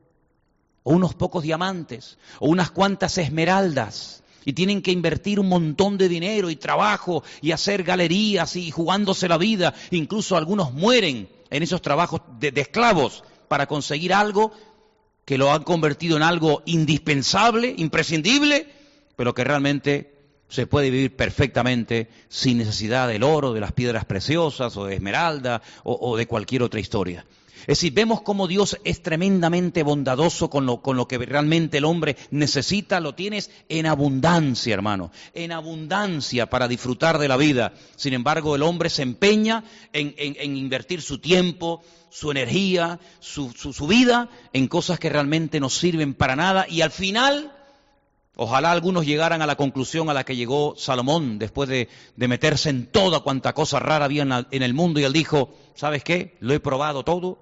o 0.83 0.95
unos 0.95 1.15
pocos 1.15 1.43
diamantes, 1.43 2.19
o 2.41 2.49
unas 2.49 2.71
cuantas 2.71 3.19
esmeraldas 3.19 4.23
y 4.47 4.53
tienen 4.53 4.83
que 4.83 4.93
invertir 4.93 5.41
un 5.41 5.49
montón 5.49 5.97
de 5.97 6.09
dinero 6.09 6.51
y 6.51 6.57
trabajo 6.57 7.23
y 7.41 7.53
hacer 7.53 7.83
galerías 7.83 8.57
y 8.57 8.71
jugándose 8.71 9.29
la 9.29 9.39
vida. 9.39 9.75
Incluso 9.91 10.37
algunos 10.37 10.73
mueren 10.73 11.29
en 11.51 11.63
esos 11.63 11.81
trabajos 11.81 12.21
de, 12.39 12.53
esclavos 12.55 13.25
para 13.49 13.67
conseguir 13.67 14.13
algo 14.13 14.53
que 15.25 15.39
lo 15.39 15.53
han 15.53 15.63
convertido 15.63 16.17
en 16.17 16.23
algo 16.23 16.63
indispensable, 16.67 17.75
imprescindible, 17.77 18.67
pero 19.17 19.35
que 19.35 19.45
realmente 19.45 20.15
se 20.49 20.67
puede 20.67 20.91
vivir 20.91 21.17
perfectamente 21.17 22.09
sin 22.29 22.59
necesidad 22.59 23.09
del 23.09 23.23
oro, 23.23 23.53
de 23.53 23.61
las 23.61 23.73
piedras 23.73 24.05
preciosas 24.05 24.77
o 24.77 24.85
de 24.85 24.95
esmeralda 24.95 25.63
o, 25.83 25.99
o 26.01 26.17
de 26.17 26.27
cualquier 26.27 26.63
otra 26.63 26.81
historia. 26.81 27.25
Es 27.67 27.79
decir, 27.79 27.93
vemos 27.93 28.23
cómo 28.23 28.47
Dios 28.47 28.79
es 28.85 29.03
tremendamente 29.03 29.83
bondadoso 29.83 30.51
con 30.51 30.67
lo, 30.67 30.83
con 30.83 30.97
lo 30.97 31.09
que 31.09 31.19
realmente 31.19 31.79
el 31.79 31.85
hombre 31.85 32.17
necesita, 32.31 33.01
lo 33.01 33.15
tienes 33.15 33.51
en 33.69 33.87
abundancia, 33.87 34.75
hermano, 34.75 35.11
en 35.35 35.53
abundancia 35.53 36.49
para 36.51 36.69
disfrutar 36.69 37.19
de 37.19 37.29
la 37.29 37.37
vida. 37.37 37.73
Sin 37.97 38.15
embargo, 38.15 38.57
el 38.57 38.63
hombre 38.63 38.91
se 38.91 39.03
empeña 39.03 39.65
en, 39.93 40.15
en, 40.17 40.57
invertir 40.57 41.03
su 41.03 41.19
tiempo, 41.19 41.83
su 42.11 42.31
energía, 42.31 43.01
su, 43.21 43.53
su, 43.53 43.73
su 43.73 43.87
vida 43.87 44.29
en 44.53 44.69
cosas 44.69 44.99
que 44.99 45.09
realmente 45.09 45.61
no 45.61 45.71
sirven 45.71 46.15
para 46.15 46.37
nada 46.37 46.67
y 46.69 46.83
al 46.83 46.91
final 46.91 47.53
Ojalá 48.37 48.73
algunos 48.73 49.07
llegaran 49.07 49.43
a 49.43 49.47
la 49.47 49.55
conclusión 49.55 50.11
a 50.11 50.15
la 50.15 50.25
que 50.25 50.35
llegó 50.35 50.75
Salomón 50.77 51.39
después 51.39 51.69
de, 51.69 51.89
meterse 52.17 52.69
en 52.69 52.87
toda 52.87 53.21
cuanta 53.21 53.53
cosa 53.53 53.79
rara 53.79 54.07
había 54.07 54.23
en, 54.23 54.63
el 54.63 54.75
mundo 54.75 54.99
y 54.99 55.05
él 55.05 55.13
dijo, 55.13 55.55
¿sabes 55.77 56.03
qué? 56.03 56.37
Lo 56.41 56.53
he 56.53 56.59
probado 56.59 57.05
todo, 57.05 57.39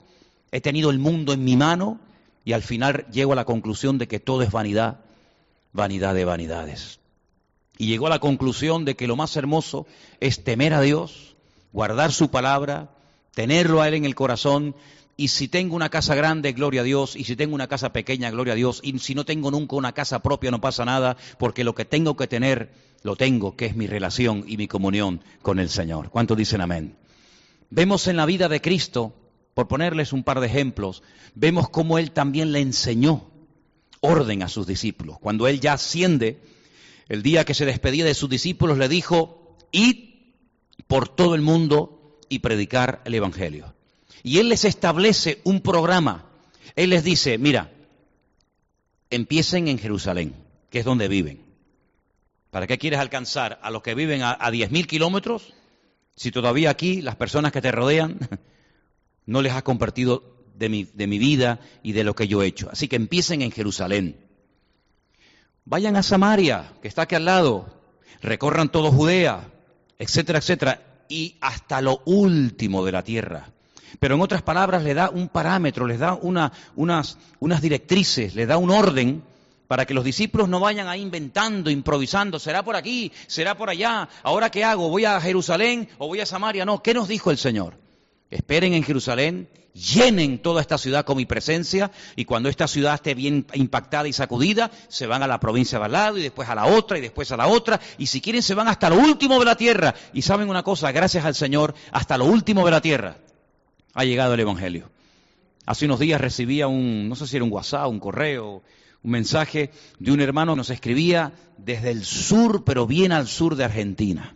he 0.52 0.60
tenido 0.60 0.90
el 0.90 0.98
mundo 0.98 1.32
en 1.32 1.42
mi 1.44 1.56
mano 1.56 1.98
y 2.44 2.52
al 2.52 2.62
final 2.62 3.06
llego 3.10 3.32
a 3.32 3.36
la 3.36 3.44
conclusión 3.44 3.98
de 3.98 4.06
que 4.06 4.20
todo 4.20 4.42
es 4.42 4.52
vanidad, 4.52 5.00
vanidad 5.72 6.14
de 6.14 6.24
vanidades. 6.24 7.00
Y 7.78 7.86
llegó 7.86 8.06
a 8.06 8.10
la 8.10 8.20
conclusión 8.20 8.84
de 8.84 8.94
que 8.94 9.08
lo 9.08 9.16
más 9.16 9.36
hermoso 9.36 9.86
es 10.20 10.44
temer 10.44 10.74
a 10.74 10.80
Dios, 10.80 11.34
guardar 11.72 12.12
su 12.12 12.30
palabra, 12.30 12.90
tenerlo 13.34 13.80
a 13.80 13.88
Él 13.88 13.94
en 13.94 14.04
el 14.04 14.14
corazón 14.14 14.76
y 15.16 15.28
si 15.28 15.48
tengo 15.48 15.76
una 15.76 15.88
casa 15.88 16.14
grande, 16.14 16.52
gloria 16.52 16.80
a 16.80 16.84
Dios, 16.84 17.16
y 17.16 17.24
si 17.24 17.36
tengo 17.36 17.54
una 17.54 17.68
casa 17.68 17.92
pequeña, 17.92 18.30
gloria 18.30 18.54
a 18.54 18.56
Dios, 18.56 18.80
y 18.82 18.98
si 18.98 19.14
no 19.14 19.24
tengo 19.24 19.50
nunca 19.50 19.76
una 19.76 19.92
casa 19.92 20.20
propia, 20.20 20.50
no 20.50 20.60
pasa 20.60 20.84
nada, 20.84 21.16
porque 21.38 21.64
lo 21.64 21.74
que 21.74 21.84
tengo 21.84 22.16
que 22.16 22.26
tener, 22.26 22.72
lo 23.02 23.14
tengo, 23.14 23.54
que 23.54 23.66
es 23.66 23.76
mi 23.76 23.86
relación 23.86 24.44
y 24.46 24.56
mi 24.56 24.68
comunión 24.68 25.20
con 25.42 25.58
el 25.58 25.68
Señor. 25.68 26.10
¿Cuántos 26.10 26.36
dicen 26.36 26.60
amén? 26.60 26.96
Vemos 27.70 28.06
en 28.08 28.16
la 28.16 28.26
vida 28.26 28.48
de 28.48 28.60
Cristo, 28.60 29.14
por 29.54 29.68
ponerles 29.68 30.12
un 30.12 30.24
par 30.24 30.40
de 30.40 30.46
ejemplos, 30.46 31.02
vemos 31.34 31.68
cómo 31.68 31.98
Él 31.98 32.10
también 32.10 32.52
le 32.52 32.60
enseñó 32.60 33.30
orden 34.00 34.42
a 34.42 34.48
sus 34.48 34.66
discípulos. 34.66 35.18
Cuando 35.18 35.46
Él 35.46 35.60
ya 35.60 35.74
asciende, 35.74 36.40
el 37.08 37.22
día 37.22 37.44
que 37.44 37.54
se 37.54 37.66
despedía 37.66 38.04
de 38.04 38.14
sus 38.14 38.30
discípulos, 38.30 38.78
le 38.78 38.88
dijo, 38.88 39.56
id 39.70 40.10
por 40.86 41.08
todo 41.08 41.34
el 41.34 41.42
mundo 41.42 42.18
y 42.28 42.40
predicar 42.40 43.02
el 43.04 43.14
Evangelio. 43.14 43.74
Y 44.22 44.38
Él 44.38 44.48
les 44.48 44.64
establece 44.64 45.40
un 45.44 45.60
programa. 45.60 46.26
Él 46.74 46.90
les 46.90 47.04
dice, 47.04 47.38
mira, 47.38 47.70
empiecen 49.10 49.68
en 49.68 49.78
Jerusalén, 49.78 50.34
que 50.70 50.80
es 50.80 50.84
donde 50.84 51.08
viven. 51.08 51.42
¿Para 52.50 52.66
qué 52.66 52.78
quieres 52.78 53.00
alcanzar 53.00 53.58
a 53.62 53.70
los 53.70 53.82
que 53.82 53.94
viven 53.94 54.22
a, 54.22 54.32
a 54.32 54.50
10.000 54.50 54.86
kilómetros 54.86 55.54
si 56.16 56.30
todavía 56.30 56.70
aquí 56.70 57.00
las 57.00 57.16
personas 57.16 57.52
que 57.52 57.62
te 57.62 57.72
rodean 57.72 58.18
no 59.26 59.42
les 59.42 59.52
has 59.52 59.62
compartido 59.62 60.22
de 60.54 60.68
mi, 60.68 60.84
de 60.84 61.06
mi 61.06 61.18
vida 61.18 61.60
y 61.82 61.92
de 61.92 62.04
lo 62.04 62.14
que 62.14 62.28
yo 62.28 62.42
he 62.42 62.46
hecho? 62.46 62.68
Así 62.70 62.88
que 62.88 62.96
empiecen 62.96 63.42
en 63.42 63.50
Jerusalén. 63.50 64.16
Vayan 65.64 65.96
a 65.96 66.02
Samaria, 66.02 66.72
que 66.82 66.88
está 66.88 67.02
aquí 67.02 67.14
al 67.14 67.24
lado. 67.24 67.66
Recorran 68.20 68.70
todo 68.70 68.90
Judea, 68.90 69.48
etcétera, 69.98 70.38
etcétera. 70.38 70.82
Y 71.08 71.36
hasta 71.40 71.80
lo 71.80 72.02
último 72.04 72.84
de 72.84 72.92
la 72.92 73.02
tierra. 73.02 73.52
Pero 74.00 74.14
en 74.14 74.20
otras 74.20 74.42
palabras 74.42 74.82
le 74.82 74.94
da 74.94 75.10
un 75.10 75.28
parámetro, 75.28 75.86
les 75.86 75.98
da 75.98 76.14
unas, 76.14 76.52
unas 76.74 77.62
directrices, 77.62 78.34
le 78.34 78.46
da 78.46 78.56
un 78.56 78.70
orden 78.70 79.22
para 79.68 79.86
que 79.86 79.94
los 79.94 80.04
discípulos 80.04 80.48
no 80.48 80.60
vayan 80.60 80.88
ahí 80.88 81.00
inventando, 81.00 81.70
improvisando, 81.70 82.38
será 82.38 82.62
por 82.62 82.76
aquí, 82.76 83.12
será 83.26 83.56
por 83.56 83.70
allá, 83.70 84.08
ahora 84.22 84.50
qué 84.50 84.64
hago, 84.64 84.90
voy 84.90 85.04
a 85.04 85.20
Jerusalén 85.20 85.88
o 85.98 86.08
voy 86.08 86.20
a 86.20 86.26
Samaria. 86.26 86.64
No, 86.64 86.82
¿qué 86.82 86.92
nos 86.92 87.08
dijo 87.08 87.30
el 87.30 87.38
Señor? 87.38 87.81
Esperen 88.32 88.72
en 88.72 88.82
Jerusalén, 88.82 89.46
llenen 89.74 90.38
toda 90.38 90.62
esta 90.62 90.78
ciudad 90.78 91.04
con 91.04 91.18
mi 91.18 91.26
presencia 91.26 91.90
y 92.16 92.24
cuando 92.24 92.48
esta 92.48 92.66
ciudad 92.66 92.94
esté 92.94 93.14
bien 93.14 93.46
impactada 93.52 94.08
y 94.08 94.14
sacudida, 94.14 94.70
se 94.88 95.06
van 95.06 95.22
a 95.22 95.26
la 95.26 95.38
provincia 95.38 95.78
de 95.78 95.84
al 95.84 96.18
y 96.18 96.22
después 96.22 96.48
a 96.48 96.54
la 96.54 96.64
otra 96.64 96.96
y 96.96 97.02
después 97.02 97.30
a 97.30 97.36
la 97.36 97.46
otra 97.46 97.78
y 97.98 98.06
si 98.06 98.22
quieren 98.22 98.40
se 98.40 98.54
van 98.54 98.68
hasta 98.68 98.88
lo 98.88 98.96
último 98.96 99.38
de 99.38 99.44
la 99.44 99.54
tierra. 99.54 99.94
Y 100.14 100.22
saben 100.22 100.48
una 100.48 100.62
cosa, 100.62 100.90
gracias 100.92 101.26
al 101.26 101.34
Señor, 101.34 101.74
hasta 101.90 102.16
lo 102.16 102.24
último 102.24 102.64
de 102.64 102.70
la 102.70 102.80
tierra 102.80 103.18
ha 103.92 104.04
llegado 104.04 104.32
el 104.32 104.40
Evangelio. 104.40 104.88
Hace 105.66 105.84
unos 105.84 106.00
días 106.00 106.18
recibía 106.18 106.68
un, 106.68 107.10
no 107.10 107.16
sé 107.16 107.26
si 107.26 107.36
era 107.36 107.44
un 107.44 107.52
WhatsApp, 107.52 107.86
un 107.88 108.00
correo, 108.00 108.62
un 109.02 109.10
mensaje 109.10 109.72
de 109.98 110.10
un 110.10 110.22
hermano 110.22 110.52
que 110.52 110.56
nos 110.56 110.70
escribía 110.70 111.34
desde 111.58 111.90
el 111.90 112.06
sur, 112.06 112.64
pero 112.64 112.86
bien 112.86 113.12
al 113.12 113.28
sur 113.28 113.56
de 113.56 113.64
Argentina. 113.64 114.34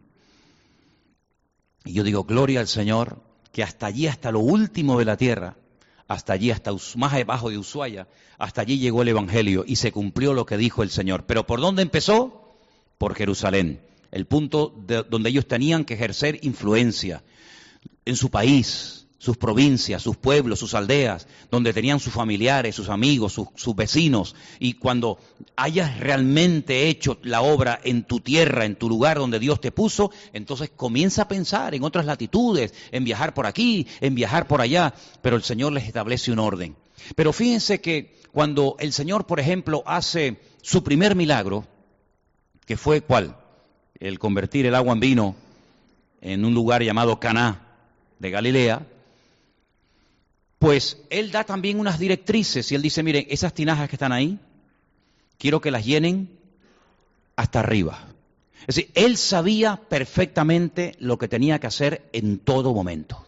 Y 1.86 1.94
yo 1.94 2.04
digo, 2.04 2.24
gloria 2.24 2.60
al 2.60 2.68
Señor, 2.68 3.22
que 3.56 3.62
hasta 3.62 3.86
allí, 3.86 4.06
hasta 4.06 4.30
lo 4.30 4.40
último 4.40 4.98
de 4.98 5.06
la 5.06 5.16
tierra, 5.16 5.56
hasta 6.08 6.34
allí, 6.34 6.50
hasta 6.50 6.72
más 6.96 7.14
abajo 7.14 7.48
de 7.48 7.56
Ushuaia, 7.56 8.06
hasta 8.36 8.60
allí 8.60 8.78
llegó 8.78 9.00
el 9.00 9.08
Evangelio 9.08 9.64
y 9.66 9.76
se 9.76 9.92
cumplió 9.92 10.34
lo 10.34 10.44
que 10.44 10.58
dijo 10.58 10.82
el 10.82 10.90
Señor. 10.90 11.24
Pero 11.24 11.46
¿por 11.46 11.62
dónde 11.62 11.80
empezó? 11.80 12.58
Por 12.98 13.14
Jerusalén, 13.14 13.80
el 14.10 14.26
punto 14.26 14.74
donde 15.08 15.30
ellos 15.30 15.48
tenían 15.48 15.86
que 15.86 15.94
ejercer 15.94 16.38
influencia 16.42 17.24
en 18.04 18.16
su 18.16 18.30
país, 18.30 19.05
sus 19.18 19.36
provincias, 19.36 20.02
sus 20.02 20.16
pueblos, 20.16 20.58
sus 20.58 20.74
aldeas, 20.74 21.26
donde 21.50 21.72
tenían 21.72 22.00
sus 22.00 22.12
familiares, 22.12 22.74
sus 22.74 22.88
amigos, 22.88 23.32
sus, 23.32 23.76
vecinos. 23.76 24.34
Y 24.58 24.74
cuando 24.74 25.18
hayas 25.56 25.98
realmente 25.98 26.88
hecho 26.88 27.18
la 27.22 27.40
obra 27.40 27.80
en 27.82 28.04
tu 28.04 28.20
tierra, 28.20 28.66
en 28.66 28.76
tu 28.76 28.88
lugar 28.88 29.18
donde 29.18 29.38
Dios 29.38 29.60
te 29.60 29.72
puso, 29.72 30.10
entonces 30.32 30.70
comienza 30.74 31.22
a 31.22 31.28
pensar 31.28 31.74
en 31.74 31.82
otras 31.82 32.04
latitudes, 32.04 32.74
en 32.92 33.04
viajar 33.04 33.32
por 33.32 33.46
aquí, 33.46 33.86
en 34.00 34.14
viajar 34.14 34.46
por 34.46 34.60
allá, 34.60 34.94
pero 35.22 35.36
el 35.36 35.42
Señor 35.42 35.72
les 35.72 35.86
establece 35.86 36.30
un 36.30 36.38
orden. 36.38 36.76
Pero 37.14 37.32
fíjense 37.32 37.80
que 37.80 38.16
cuando 38.32 38.76
el 38.78 38.92
Señor, 38.92 39.26
por 39.26 39.40
ejemplo, 39.40 39.82
hace 39.86 40.40
su 40.60 40.84
primer 40.84 41.14
milagro, 41.14 41.64
que 42.66 42.76
fue 42.76 43.00
cuál? 43.00 43.36
El 43.98 44.18
convertir 44.18 44.66
el 44.66 44.74
agua 44.74 44.92
en 44.92 45.00
vino 45.00 45.36
en 46.20 46.44
un 46.44 46.52
lugar 46.52 46.82
llamado 46.82 47.18
Caná 47.18 47.62
de 48.18 48.30
Galilea, 48.30 48.86
pues 50.58 51.02
él 51.10 51.30
da 51.30 51.44
también 51.44 51.78
unas 51.78 51.98
directrices 51.98 52.70
y 52.72 52.74
él 52.74 52.82
dice, 52.82 53.02
miren, 53.02 53.26
esas 53.28 53.52
tinajas 53.52 53.88
que 53.88 53.96
están 53.96 54.12
ahí, 54.12 54.38
quiero 55.38 55.60
que 55.60 55.70
las 55.70 55.84
llenen 55.84 56.30
hasta 57.36 57.60
arriba. 57.60 58.08
Es 58.66 58.74
decir, 58.74 58.90
él 58.94 59.16
sabía 59.16 59.76
perfectamente 59.76 60.96
lo 60.98 61.18
que 61.18 61.28
tenía 61.28 61.60
que 61.60 61.66
hacer 61.66 62.08
en 62.12 62.38
todo 62.38 62.74
momento. 62.74 63.26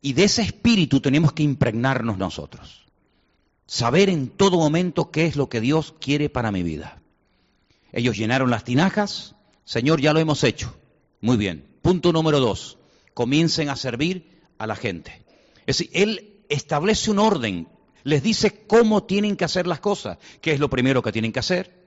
Y 0.00 0.12
de 0.12 0.24
ese 0.24 0.42
espíritu 0.42 1.00
tenemos 1.00 1.32
que 1.32 1.42
impregnarnos 1.42 2.18
nosotros. 2.18 2.84
Saber 3.66 4.10
en 4.10 4.28
todo 4.28 4.58
momento 4.58 5.10
qué 5.10 5.24
es 5.24 5.36
lo 5.36 5.48
que 5.48 5.60
Dios 5.60 5.94
quiere 5.98 6.28
para 6.28 6.52
mi 6.52 6.62
vida. 6.62 7.00
Ellos 7.92 8.16
llenaron 8.16 8.50
las 8.50 8.64
tinajas, 8.64 9.34
Señor, 9.64 10.00
ya 10.00 10.12
lo 10.12 10.20
hemos 10.20 10.44
hecho. 10.44 10.76
Muy 11.22 11.38
bien. 11.38 11.66
Punto 11.80 12.12
número 12.12 12.38
dos, 12.38 12.78
comiencen 13.14 13.70
a 13.70 13.76
servir 13.76 14.42
a 14.58 14.66
la 14.66 14.76
gente. 14.76 15.23
Es 15.66 15.78
decir, 15.78 15.90
Él 15.92 16.44
establece 16.48 17.10
un 17.10 17.18
orden, 17.18 17.68
les 18.02 18.22
dice 18.22 18.64
cómo 18.66 19.04
tienen 19.04 19.36
que 19.36 19.44
hacer 19.44 19.66
las 19.66 19.80
cosas, 19.80 20.18
qué 20.40 20.52
es 20.52 20.60
lo 20.60 20.70
primero 20.70 21.02
que 21.02 21.12
tienen 21.12 21.32
que 21.32 21.38
hacer, 21.38 21.84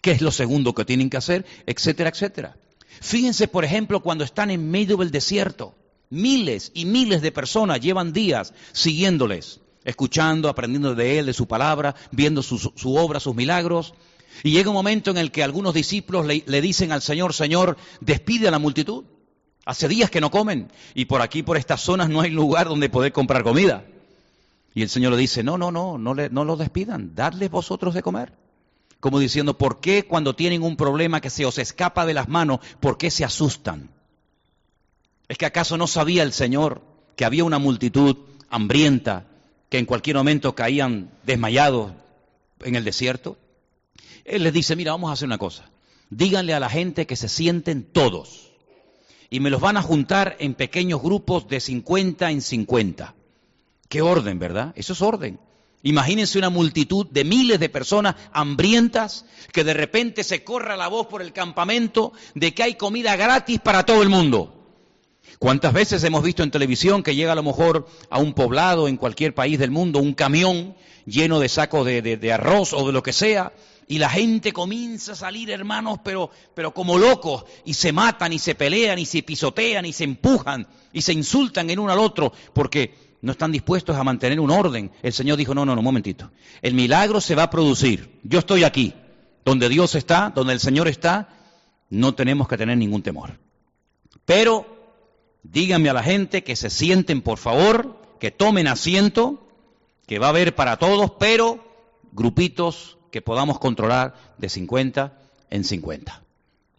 qué 0.00 0.12
es 0.12 0.22
lo 0.22 0.30
segundo 0.30 0.74
que 0.74 0.84
tienen 0.84 1.10
que 1.10 1.16
hacer, 1.16 1.44
etcétera, 1.66 2.10
etcétera. 2.10 2.56
Fíjense, 3.00 3.48
por 3.48 3.64
ejemplo, 3.64 4.00
cuando 4.00 4.24
están 4.24 4.50
en 4.50 4.70
medio 4.70 4.96
del 4.96 5.10
desierto, 5.10 5.74
miles 6.10 6.70
y 6.74 6.84
miles 6.84 7.20
de 7.22 7.32
personas 7.32 7.80
llevan 7.80 8.12
días 8.12 8.54
siguiéndoles, 8.72 9.60
escuchando, 9.84 10.48
aprendiendo 10.48 10.94
de 10.94 11.18
Él, 11.18 11.26
de 11.26 11.32
su 11.32 11.46
palabra, 11.46 11.94
viendo 12.10 12.42
su, 12.42 12.94
obra, 12.96 13.20
sus 13.20 13.34
milagros. 13.34 13.94
Y 14.42 14.50
llega 14.50 14.70
un 14.70 14.76
momento 14.76 15.10
en 15.10 15.18
el 15.18 15.30
que 15.30 15.42
algunos 15.42 15.74
discípulos 15.74 16.26
le, 16.26 16.42
le 16.46 16.60
dicen 16.60 16.92
al 16.92 17.02
Señor, 17.02 17.32
Señor, 17.34 17.76
despide 18.00 18.48
a 18.48 18.50
la 18.50 18.58
multitud. 18.58 19.04
Hace 19.66 19.88
días 19.88 20.10
que 20.10 20.20
no 20.20 20.30
comen 20.30 20.70
y 20.94 21.06
por 21.06 21.20
aquí, 21.20 21.42
por 21.42 21.56
estas 21.56 21.80
zonas, 21.80 22.08
no 22.08 22.20
hay 22.20 22.30
lugar 22.30 22.68
donde 22.68 22.88
poder 22.88 23.12
comprar 23.12 23.42
comida. 23.42 23.84
Y 24.72 24.82
el 24.82 24.88
Señor 24.88 25.10
le 25.12 25.18
dice, 25.18 25.42
no, 25.42 25.58
no, 25.58 25.72
no, 25.72 25.98
no, 25.98 26.14
le, 26.14 26.30
no 26.30 26.44
los 26.44 26.60
despidan, 26.60 27.16
dadles 27.16 27.50
vosotros 27.50 27.92
de 27.92 28.02
comer. 28.02 28.32
Como 29.00 29.18
diciendo, 29.18 29.58
¿por 29.58 29.80
qué 29.80 30.04
cuando 30.04 30.36
tienen 30.36 30.62
un 30.62 30.76
problema 30.76 31.20
que 31.20 31.30
se 31.30 31.44
os 31.44 31.58
escapa 31.58 32.06
de 32.06 32.14
las 32.14 32.28
manos, 32.28 32.60
por 32.78 32.96
qué 32.96 33.10
se 33.10 33.24
asustan? 33.24 33.90
¿Es 35.26 35.36
que 35.36 35.46
acaso 35.46 35.76
no 35.76 35.88
sabía 35.88 36.22
el 36.22 36.32
Señor 36.32 36.82
que 37.16 37.24
había 37.24 37.42
una 37.42 37.58
multitud 37.58 38.18
hambrienta 38.48 39.26
que 39.68 39.78
en 39.78 39.86
cualquier 39.86 40.14
momento 40.14 40.54
caían 40.54 41.10
desmayados 41.24 41.90
en 42.60 42.76
el 42.76 42.84
desierto? 42.84 43.36
Él 44.24 44.44
les 44.44 44.52
dice, 44.52 44.76
mira, 44.76 44.92
vamos 44.92 45.10
a 45.10 45.14
hacer 45.14 45.26
una 45.26 45.38
cosa. 45.38 45.68
Díganle 46.08 46.54
a 46.54 46.60
la 46.60 46.70
gente 46.70 47.08
que 47.08 47.16
se 47.16 47.28
sienten 47.28 47.82
todos 47.82 48.46
y 49.30 49.40
me 49.40 49.50
los 49.50 49.60
van 49.60 49.76
a 49.76 49.82
juntar 49.82 50.36
en 50.38 50.54
pequeños 50.54 51.02
grupos 51.02 51.48
de 51.48 51.60
50 51.60 52.30
en 52.30 52.42
50. 52.42 53.14
Qué 53.88 54.02
orden, 54.02 54.38
¿verdad? 54.38 54.72
Eso 54.76 54.92
es 54.92 55.02
orden. 55.02 55.38
Imagínense 55.82 56.38
una 56.38 56.50
multitud 56.50 57.06
de 57.10 57.24
miles 57.24 57.60
de 57.60 57.68
personas 57.68 58.16
hambrientas 58.32 59.24
que 59.52 59.62
de 59.62 59.74
repente 59.74 60.24
se 60.24 60.42
corra 60.42 60.76
la 60.76 60.88
voz 60.88 61.06
por 61.06 61.22
el 61.22 61.32
campamento 61.32 62.12
de 62.34 62.54
que 62.54 62.64
hay 62.64 62.74
comida 62.74 63.14
gratis 63.14 63.60
para 63.60 63.84
todo 63.84 64.02
el 64.02 64.08
mundo. 64.08 64.52
¿Cuántas 65.38 65.72
veces 65.72 66.02
hemos 66.02 66.24
visto 66.24 66.42
en 66.42 66.50
televisión 66.50 67.02
que 67.02 67.14
llega 67.14 67.32
a 67.32 67.36
lo 67.36 67.42
mejor 67.42 67.86
a 68.10 68.18
un 68.18 68.32
poblado 68.32 68.88
en 68.88 68.96
cualquier 68.96 69.34
país 69.34 69.58
del 69.58 69.70
mundo 69.70 69.98
un 69.98 70.14
camión 70.14 70.74
lleno 71.04 71.40
de 71.40 71.48
sacos 71.48 71.86
de, 71.86 72.32
arroz 72.32 72.72
o 72.72 72.86
de 72.86 72.92
lo 72.92 73.02
que 73.02 73.12
sea 73.12 73.52
y 73.88 73.98
la 73.98 74.10
gente 74.10 74.52
comienza 74.52 75.12
a 75.12 75.16
salir, 75.16 75.50
hermanos, 75.50 76.00
pero, 76.02 76.30
pero 76.54 76.74
como 76.74 76.98
locos, 76.98 77.44
y 77.64 77.74
se 77.74 77.92
matan, 77.92 78.32
y 78.32 78.38
se 78.38 78.54
pelean, 78.54 78.98
y 78.98 79.06
se 79.06 79.22
pisotean, 79.22 79.86
y 79.86 79.92
se 79.92 80.04
empujan, 80.04 80.66
y 80.92 81.02
se 81.02 81.12
insultan 81.12 81.70
en 81.70 81.78
uno 81.78 81.92
al 81.92 82.00
otro, 82.00 82.32
porque 82.52 82.94
no 83.22 83.32
están 83.32 83.52
dispuestos 83.52 83.96
a 83.96 84.04
mantener 84.04 84.40
un 84.40 84.50
orden. 84.50 84.90
El 85.02 85.12
Señor 85.12 85.36
dijo, 85.36 85.54
no, 85.54 85.64
no, 85.64 85.74
no, 85.74 85.80
un 85.80 85.84
momentito. 85.84 86.30
El 86.62 86.74
milagro 86.74 87.20
se 87.20 87.34
va 87.34 87.44
a 87.44 87.50
producir. 87.50 88.20
Yo 88.22 88.40
estoy 88.40 88.64
aquí. 88.64 88.94
Donde 89.44 89.68
Dios 89.68 89.94
está, 89.94 90.32
donde 90.34 90.52
el 90.52 90.60
Señor 90.60 90.88
está, 90.88 91.28
no 91.88 92.14
tenemos 92.14 92.48
que 92.48 92.56
tener 92.56 92.76
ningún 92.76 93.02
temor. 93.02 93.38
Pero 94.24 94.66
díganme 95.44 95.88
a 95.88 95.94
la 95.94 96.02
gente 96.02 96.42
que 96.42 96.56
se 96.56 96.70
sienten, 96.70 97.22
por 97.22 97.38
favor, 97.38 98.00
que 98.18 98.32
tomen 98.32 98.66
asiento, 98.66 99.48
que 100.06 100.18
va 100.18 100.26
a 100.26 100.30
haber 100.30 100.56
para 100.56 100.78
todos, 100.78 101.12
pero 101.18 101.64
grupitos 102.12 102.98
que 103.10 103.22
podamos 103.22 103.58
controlar 103.58 104.14
de 104.38 104.48
50 104.48 105.18
en 105.50 105.64
50. 105.64 106.22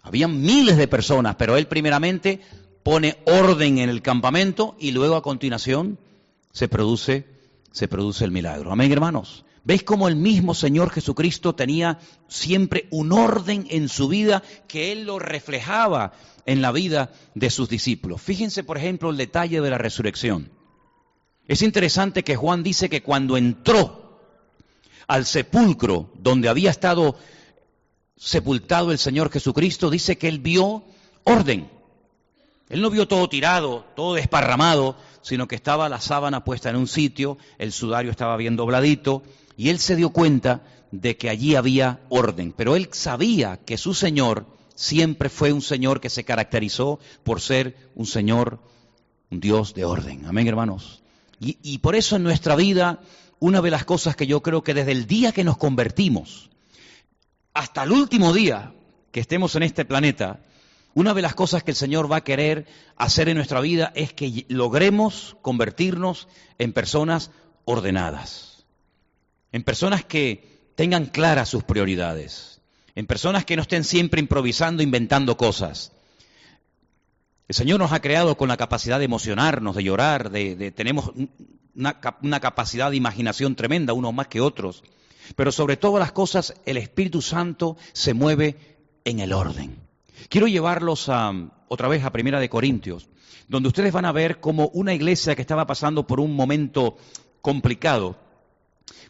Habían 0.01 0.41
miles 0.41 0.77
de 0.77 0.87
personas, 0.87 1.35
pero 1.35 1.57
él 1.57 1.67
primeramente 1.67 2.41
pone 2.83 3.17
orden 3.25 3.79
en 3.79 3.89
el 3.89 4.01
campamento 4.01 4.75
y 4.79 4.91
luego 4.91 5.15
a 5.15 5.21
continuación 5.21 5.99
se 6.53 6.67
produce, 6.67 7.25
se 7.71 7.87
produce 7.87 8.23
el 8.23 8.31
milagro. 8.31 8.71
Amén, 8.71 8.91
hermanos. 8.91 9.43
¿Veis 9.65 9.83
cómo 9.83 10.07
el 10.07 10.15
mismo 10.15 10.53
Señor 10.53 10.91
Jesucristo 10.91 11.53
tenía 11.53 11.99
siempre 12.29 12.87
un 12.89 13.11
orden 13.11 13.67
en 13.69 13.89
su 13.89 14.07
vida 14.07 14.41
que 14.69 14.93
Él 14.93 15.05
lo 15.05 15.19
reflejaba 15.19 16.13
en 16.45 16.61
la 16.61 16.71
vida 16.71 17.11
de 17.35 17.49
sus 17.49 17.67
discípulos? 17.67 18.21
Fíjense, 18.21 18.63
por 18.63 18.77
ejemplo, 18.77 19.09
el 19.09 19.17
detalle 19.17 19.59
de 19.59 19.69
la 19.69 19.77
resurrección. 19.77 20.49
Es 21.49 21.61
interesante 21.61 22.23
que 22.23 22.37
Juan 22.37 22.63
dice 22.63 22.89
que 22.89 23.03
cuando 23.03 23.35
entró 23.35 24.06
al 25.07 25.25
sepulcro 25.25 26.11
donde 26.15 26.49
había 26.49 26.69
estado 26.69 27.15
sepultado 28.17 28.91
el 28.91 28.97
Señor 28.97 29.31
Jesucristo, 29.31 29.89
dice 29.89 30.17
que 30.17 30.27
Él 30.27 30.39
vio 30.39 30.83
orden. 31.23 31.69
Él 32.69 32.81
no 32.81 32.89
vio 32.89 33.07
todo 33.07 33.29
tirado, 33.29 33.85
todo 33.95 34.15
desparramado, 34.15 34.97
sino 35.21 35.47
que 35.47 35.55
estaba 35.55 35.89
la 35.89 36.01
sábana 36.01 36.43
puesta 36.43 36.69
en 36.69 36.75
un 36.75 36.87
sitio, 36.87 37.37
el 37.57 37.71
sudario 37.71 38.11
estaba 38.11 38.35
bien 38.35 38.55
dobladito, 38.55 39.23
y 39.55 39.69
él 39.69 39.79
se 39.79 39.95
dio 39.95 40.09
cuenta 40.09 40.61
de 40.91 41.17
que 41.17 41.29
allí 41.29 41.55
había 41.55 42.01
orden. 42.09 42.53
Pero 42.55 42.75
él 42.75 42.89
sabía 42.91 43.57
que 43.57 43.77
su 43.77 43.93
Señor 43.93 44.45
siempre 44.75 45.29
fue 45.29 45.53
un 45.53 45.61
Señor 45.61 46.01
que 46.01 46.09
se 46.09 46.23
caracterizó 46.23 46.99
por 47.23 47.41
ser 47.41 47.75
un 47.95 48.05
Señor, 48.05 48.59
un 49.31 49.39
Dios 49.39 49.73
de 49.73 49.85
orden. 49.85 50.25
Amén, 50.25 50.47
hermanos. 50.47 51.01
Y, 51.39 51.57
y 51.63 51.77
por 51.79 51.95
eso 51.95 52.17
en 52.17 52.23
nuestra 52.23 52.55
vida, 52.55 52.99
una 53.39 53.61
de 53.61 53.71
las 53.71 53.85
cosas 53.85 54.15
que 54.15 54.27
yo 54.27 54.41
creo 54.41 54.63
que 54.63 54.73
desde 54.73 54.91
el 54.91 55.07
día 55.07 55.31
que 55.31 55.43
nos 55.43 55.57
convertimos 55.57 56.49
hasta 57.53 57.83
el 57.83 57.91
último 57.91 58.33
día 58.33 58.73
que 59.11 59.19
estemos 59.19 59.55
en 59.55 59.63
este 59.63 59.85
planeta, 59.85 60.41
una 60.93 61.13
de 61.13 61.21
las 61.21 61.35
cosas 61.35 61.63
que 61.63 61.71
el 61.71 61.77
Señor 61.77 62.11
va 62.11 62.17
a 62.17 62.23
querer 62.23 62.65
hacer 62.95 63.29
en 63.29 63.37
nuestra 63.37 63.61
vida 63.61 63.91
es 63.95 64.13
que 64.13 64.45
logremos 64.49 65.37
convertirnos 65.41 66.27
en 66.57 66.73
personas 66.73 67.31
ordenadas, 67.65 68.65
en 69.51 69.63
personas 69.63 70.05
que 70.05 70.71
tengan 70.75 71.05
claras 71.05 71.49
sus 71.49 71.63
prioridades, 71.63 72.61
en 72.95 73.07
personas 73.07 73.45
que 73.45 73.55
no 73.55 73.61
estén 73.61 73.83
siempre 73.83 74.19
improvisando, 74.19 74.81
inventando 74.81 75.37
cosas. 75.37 75.91
El 77.47 77.55
Señor 77.55 77.79
nos 77.79 77.91
ha 77.91 78.01
creado 78.01 78.37
con 78.37 78.49
la 78.49 78.57
capacidad 78.57 78.99
de 78.99 79.05
emocionarnos, 79.05 79.75
de 79.75 79.83
llorar, 79.83 80.31
de, 80.31 80.71
tenemos 80.71 81.11
una, 81.77 82.39
capacidad 82.39 82.89
de 82.89 82.97
imaginación 82.97 83.55
tremenda, 83.55 83.93
unos 83.93 84.13
más 84.13 84.27
que 84.27 84.41
otros. 84.41 84.83
Pero 85.35 85.51
sobre 85.51 85.77
todas 85.77 85.99
las 85.99 86.11
cosas, 86.11 86.55
el 86.65 86.77
Espíritu 86.77 87.21
Santo 87.21 87.77
se 87.93 88.13
mueve 88.13 88.55
en 89.05 89.19
el 89.19 89.33
orden. 89.33 89.77
Quiero 90.29 90.47
llevarlos 90.47 91.09
a, 91.09 91.31
otra 91.67 91.87
vez 91.87 92.03
a 92.03 92.11
Primera 92.11 92.39
de 92.39 92.49
Corintios, 92.49 93.07
donde 93.47 93.69
ustedes 93.69 93.93
van 93.93 94.05
a 94.05 94.11
ver 94.11 94.39
como 94.39 94.67
una 94.69 94.93
iglesia 94.93 95.35
que 95.35 95.41
estaba 95.41 95.67
pasando 95.67 96.07
por 96.07 96.19
un 96.19 96.35
momento 96.35 96.97
complicado, 97.41 98.17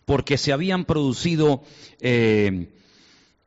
porque 0.05 0.37
se 0.37 0.51
habían 0.51 0.85
producido 0.85 1.63
eh, 2.01 2.71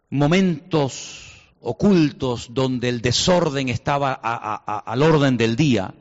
momentos 0.08 1.30
ocultos 1.60 2.48
donde 2.54 2.88
el 2.88 3.02
desorden 3.02 3.68
estaba 3.68 4.12
al 4.12 5.02
orden 5.02 5.36
del 5.36 5.56
día. 5.56 5.94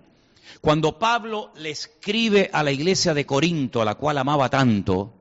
Cuando 0.61 0.99
Pablo 0.99 1.51
le 1.55 1.69
escribe 1.71 2.49
a 2.51 2.63
la 2.63 2.71
iglesia 2.71 3.13
de 3.13 3.25
Corinto, 3.25 3.81
a 3.81 3.85
la 3.85 3.95
cual 3.95 4.17
amaba 4.17 4.49
tanto, 4.49 5.13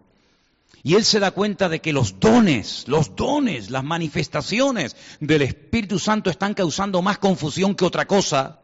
y 0.83 0.95
él 0.95 1.05
se 1.05 1.21
da 1.21 1.31
cuenta 1.31 1.69
de 1.69 1.81
que 1.81 1.93
los 1.93 2.19
dones, 2.19 2.85
los 2.87 3.15
dones, 3.15 3.71
las 3.71 3.85
manifestaciones 3.85 4.97
del 5.21 5.43
Espíritu 5.43 5.99
Santo 5.99 6.31
están 6.31 6.55
causando 6.55 7.03
más 7.03 7.19
confusión 7.19 7.75
que 7.75 7.85
otra 7.85 8.07
cosa. 8.07 8.61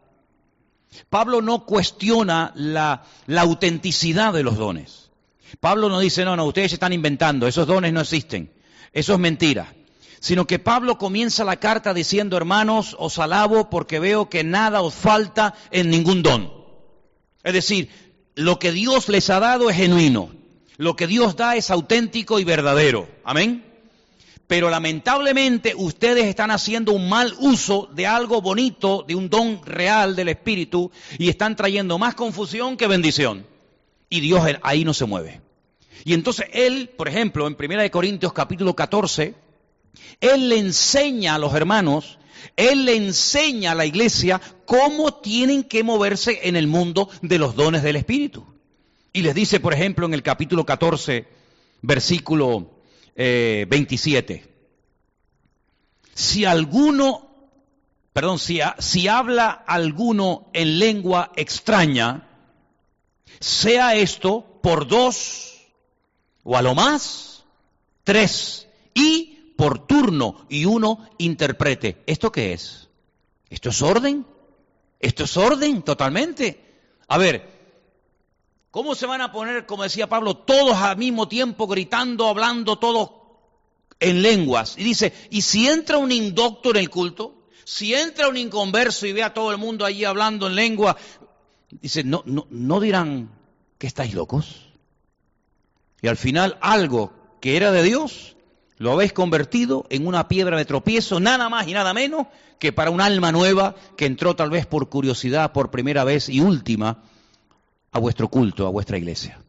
Pablo 1.09 1.41
no 1.41 1.65
cuestiona 1.65 2.51
la, 2.55 3.03
autenticidad 3.37 4.33
de 4.33 4.43
los 4.43 4.57
dones. 4.57 5.11
Pablo 5.59 5.89
no 5.89 5.99
dice, 5.99 6.25
no, 6.25 6.35
no, 6.35 6.45
ustedes 6.45 6.71
se 6.71 6.75
están 6.75 6.93
inventando, 6.93 7.47
esos 7.47 7.67
dones 7.67 7.93
no 7.93 8.01
existen, 8.01 8.51
eso 8.91 9.13
es 9.13 9.19
mentira. 9.19 9.73
Sino 10.19 10.47
que 10.47 10.57
Pablo 10.57 10.97
comienza 10.97 11.45
la 11.45 11.57
carta 11.57 11.93
diciendo, 11.93 12.35
hermanos, 12.35 12.95
os 12.97 13.19
alabo 13.19 13.69
porque 13.69 13.99
veo 13.99 14.29
que 14.29 14.43
nada 14.43 14.81
os 14.81 14.93
falta 14.93 15.53
en 15.69 15.89
ningún 15.89 16.23
don. 16.23 16.64
Es 17.45 17.53
decir, 17.53 17.89
lo 18.33 18.59
que 18.59 18.71
Dios 18.71 19.07
les 19.07 19.29
ha 19.29 19.39
dado 19.39 19.69
es 19.69 19.77
genuino. 19.77 20.31
Lo 20.77 20.95
que 20.95 21.07
Dios 21.07 21.37
da 21.37 21.55
es 21.55 21.69
auténtico 21.69 22.39
y 22.39 22.43
verdadero. 22.43 23.07
Amén. 23.23 23.63
Pero 24.47 24.69
lamentablemente 24.69 25.73
ustedes 25.75 26.25
están 26.25 26.49
haciendo 26.49 26.91
un 26.91 27.07
mal 27.07 27.33
uso 27.39 27.87
de 27.93 28.07
algo 28.07 28.41
bonito, 28.41 29.05
de 29.07 29.15
un 29.15 29.29
don 29.29 29.63
real 29.63 30.15
del 30.15 30.29
Espíritu, 30.29 30.91
y 31.19 31.29
están 31.29 31.55
trayendo 31.55 31.97
más 31.99 32.15
confusión 32.15 32.77
que 32.77 32.87
bendición. 32.87 33.45
Y 34.09 34.21
Dios 34.21 34.43
ahí 34.63 34.83
no 34.83 34.93
se 34.93 35.05
mueve. 35.05 35.41
Y 36.03 36.13
entonces 36.13 36.47
Él, 36.51 36.89
por 36.97 37.07
ejemplo, 37.07 37.47
en 37.47 37.55
1 37.57 37.91
Corintios 37.91 38.33
capítulo 38.33 38.75
14, 38.75 39.35
Él 40.19 40.49
le 40.49 40.57
enseña 40.57 41.35
a 41.35 41.39
los 41.39 41.53
hermanos, 41.53 42.17
Él 42.55 42.85
le 42.85 42.95
enseña 42.95 43.71
a 43.71 43.75
la 43.75 43.85
iglesia 43.85 44.41
cómo 44.65 45.15
tienen 45.15 45.63
que 45.63 45.83
moverse 45.83 46.39
en 46.43 46.55
el 46.55 46.67
mundo 46.67 47.09
de 47.21 47.39
los 47.39 47.55
dones 47.55 47.83
del 47.83 47.95
Espíritu. 47.95 48.45
Y 49.13 49.21
les 49.21 49.35
dice, 49.35 49.59
por 49.59 49.73
ejemplo, 49.73 50.05
en 50.05 50.13
el 50.13 50.23
capítulo 50.23 50.65
14, 50.65 51.25
versículo 51.81 52.71
27, 53.15 54.33
eh, 54.33 54.43
si 56.13 56.45
alguno, 56.45 57.29
perdón, 58.13 58.39
si, 58.39 58.59
si 58.79 59.07
habla 59.07 59.51
alguno 59.51 60.49
en 60.53 60.79
lengua 60.79 61.31
extraña, 61.35 62.27
sea 63.39 63.95
esto 63.95 64.59
por 64.61 64.87
dos 64.87 65.55
o 66.43 66.57
a 66.57 66.61
lo 66.61 66.75
más 66.75 67.35
tres 68.05 68.67
y 68.93 69.34
por 69.55 69.87
turno 69.87 70.45
y 70.49 70.65
uno 70.65 71.07
interprete. 71.17 72.03
¿Esto 72.05 72.31
qué 72.31 72.53
es? 72.53 72.89
¿Esto 73.49 73.69
es 73.69 73.81
orden? 73.81 74.25
¿Esto 74.99 75.23
es 75.23 75.37
orden 75.37 75.81
totalmente? 75.81 76.63
A 77.07 77.17
ver, 77.17 77.55
¿Cómo 78.75 78.93
se 78.93 79.05
van 79.05 79.21
a 79.21 79.31
poner, 79.31 79.65
como 79.65 79.83
decía 79.83 80.09
Pablo, 80.09 80.35
todos 80.35 80.75
al 80.75 80.97
mismo 80.97 81.29
tiempo 81.29 81.65
gritando, 81.65 82.27
hablando 82.27 82.77
todos 82.77 83.09
en 84.01 84.21
lenguas? 84.21 84.75
Y 84.77 84.83
dice, 84.83 85.13
¿y 85.29 85.43
si 85.43 85.65
entra 85.69 85.97
un 85.97 86.11
indocto 86.11 86.71
en 86.71 86.75
el 86.75 86.89
culto? 86.89 87.47
Si 87.63 87.93
entra 87.93 88.27
un 88.27 88.35
inconverso 88.35 89.07
y 89.07 89.13
ve 89.13 89.23
a 89.23 89.33
todo 89.33 89.51
el 89.51 89.59
mundo 89.59 89.85
allí 89.85 90.03
hablando 90.03 90.47
en 90.47 90.55
lengua, 90.55 90.97
dice, 91.69 92.03
no, 92.03 92.23
no, 92.25 92.47
no 92.49 92.81
dirán 92.81 93.31
que 93.77 93.87
estáis 93.87 94.13
locos. 94.13 94.73
Y 96.01 96.09
al 96.09 96.17
final 96.17 96.57
algo 96.59 97.13
que 97.39 97.55
era 97.55 97.71
de 97.71 97.81
Dios, 97.81 98.34
lo 98.77 98.91
habéis 98.91 99.13
convertido 99.13 99.85
en 99.89 100.05
una 100.05 100.27
piedra 100.27 100.57
de 100.57 100.65
tropiezo, 100.65 101.19
nada 101.19 101.49
más 101.49 101.67
y 101.67 101.73
nada 101.73 101.93
menos 101.93 102.27
que 102.59 102.73
para 102.73 102.91
un 102.91 103.01
alma 103.01 103.31
nueva 103.31 103.75
que 103.97 104.05
entró 104.05 104.35
tal 104.35 104.49
vez 104.49 104.65
por 104.65 104.89
curiosidad 104.89 105.51
por 105.51 105.71
primera 105.71 106.03
vez 106.03 106.29
y 106.29 106.41
última 106.41 107.03
a 107.91 107.99
vuestro 107.99 108.27
culto, 108.27 108.67
a 108.67 108.71
vuestra 108.71 108.97
iglesia. 108.97 109.39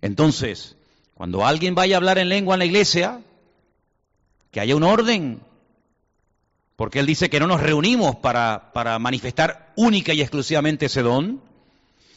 Entonces, 0.00 0.76
cuando 1.14 1.46
alguien 1.46 1.74
vaya 1.74 1.96
a 1.96 1.98
hablar 1.98 2.18
en 2.18 2.28
lengua 2.28 2.56
en 2.56 2.58
la 2.58 2.64
iglesia, 2.64 3.20
que 4.50 4.60
haya 4.60 4.76
un 4.76 4.82
orden, 4.82 5.40
porque 6.76 6.98
Él 6.98 7.06
dice 7.06 7.30
que 7.30 7.40
no 7.40 7.46
nos 7.46 7.60
reunimos 7.60 8.16
para, 8.16 8.72
manifestar 8.98 9.72
única 9.76 10.12
y 10.12 10.20
exclusivamente 10.20 10.86
ese 10.86 11.02
don, 11.02 11.40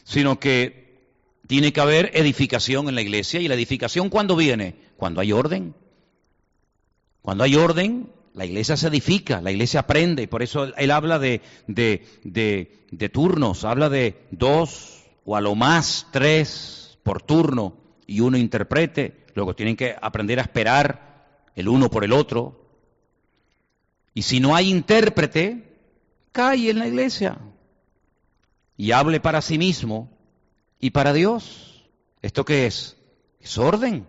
sino 0.04 0.40
que 0.40 0.98
tiene 1.46 1.72
que 1.72 1.80
haber 1.80 2.10
edificación 2.14 2.88
en 2.88 2.94
la 2.94 3.02
iglesia. 3.02 3.40
¿Y 3.40 3.48
la 3.48 3.54
edificación 3.54 4.10
cuándo 4.10 4.36
viene? 4.36 4.74
Cuando 4.96 5.20
hay 5.20 5.32
orden. 5.32 5.74
Cuando 7.28 7.44
hay 7.44 7.56
orden, 7.56 8.10
La 8.32 8.46
iglesia 8.46 8.74
se 8.78 8.88
edifica, 8.88 9.42
la 9.42 9.50
iglesia 9.50 9.80
aprende, 9.80 10.22
y 10.22 10.26
por 10.28 10.42
eso 10.42 10.74
él 10.74 10.90
habla 10.90 11.18
de, 11.18 11.42
de, 11.66 13.08
turnos, 13.12 13.66
habla 13.66 13.90
de 13.90 14.16
dos 14.30 15.04
o 15.26 15.36
a 15.36 15.42
lo 15.42 15.54
más 15.54 16.06
tres 16.10 16.98
por 17.02 17.20
turno 17.20 17.76
y 18.06 18.20
uno 18.20 18.38
interprete. 18.38 19.26
Luego 19.34 19.54
tienen 19.54 19.76
que 19.76 19.94
aprender 20.00 20.38
a 20.38 20.42
esperar 20.42 21.50
el 21.54 21.68
uno 21.68 21.90
por 21.90 22.02
el 22.02 22.14
otro. 22.14 22.64
Y 24.14 24.22
si 24.22 24.40
no 24.40 24.56
hay 24.56 24.70
intérprete, 24.70 25.76
cae 26.32 26.70
en 26.70 26.78
la 26.78 26.88
iglesia 26.88 27.36
y 28.78 28.92
hable 28.92 29.20
para 29.20 29.42
sí 29.42 29.58
mismo 29.58 30.08
y 30.80 30.92
para 30.92 31.12
Dios. 31.12 31.84
¿Esto 32.22 32.46
qué 32.46 32.64
es? 32.64 32.96
Es 33.38 33.58
orden. 33.58 34.06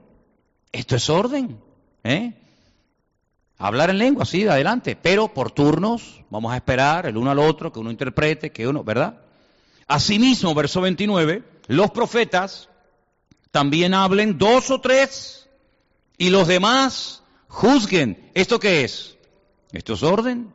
Esto 0.71 0.95
es 0.95 1.09
orden. 1.09 1.59
¿eh? 2.05 2.38
Hablar 3.61 3.89
en 3.89 3.97
lengua, 3.97 4.23
sí, 4.23 4.47
adelante, 4.47 4.95
pero 4.95 5.33
por 5.33 5.51
turnos, 5.51 6.23
vamos 6.29 6.53
a 6.53 6.55
esperar 6.55 7.05
el 7.05 7.17
uno 7.17 7.29
al 7.29 7.39
otro, 7.39 7.73
que 7.73 7.79
uno 7.79 7.91
interprete, 7.91 8.53
que 8.53 8.65
uno, 8.65 8.85
¿verdad? 8.85 9.19
Asimismo, 9.85 10.55
verso 10.55 10.79
29, 10.79 11.43
los 11.67 11.91
profetas 11.91 12.69
también 13.51 13.93
hablen 13.93 14.37
dos 14.37 14.71
o 14.71 14.79
tres 14.79 15.49
y 16.17 16.29
los 16.29 16.47
demás 16.47 17.21
juzguen. 17.49 18.31
¿Esto 18.33 18.61
qué 18.61 18.85
es? 18.85 19.17
Esto 19.73 19.93
es 19.93 20.03
orden. 20.03 20.53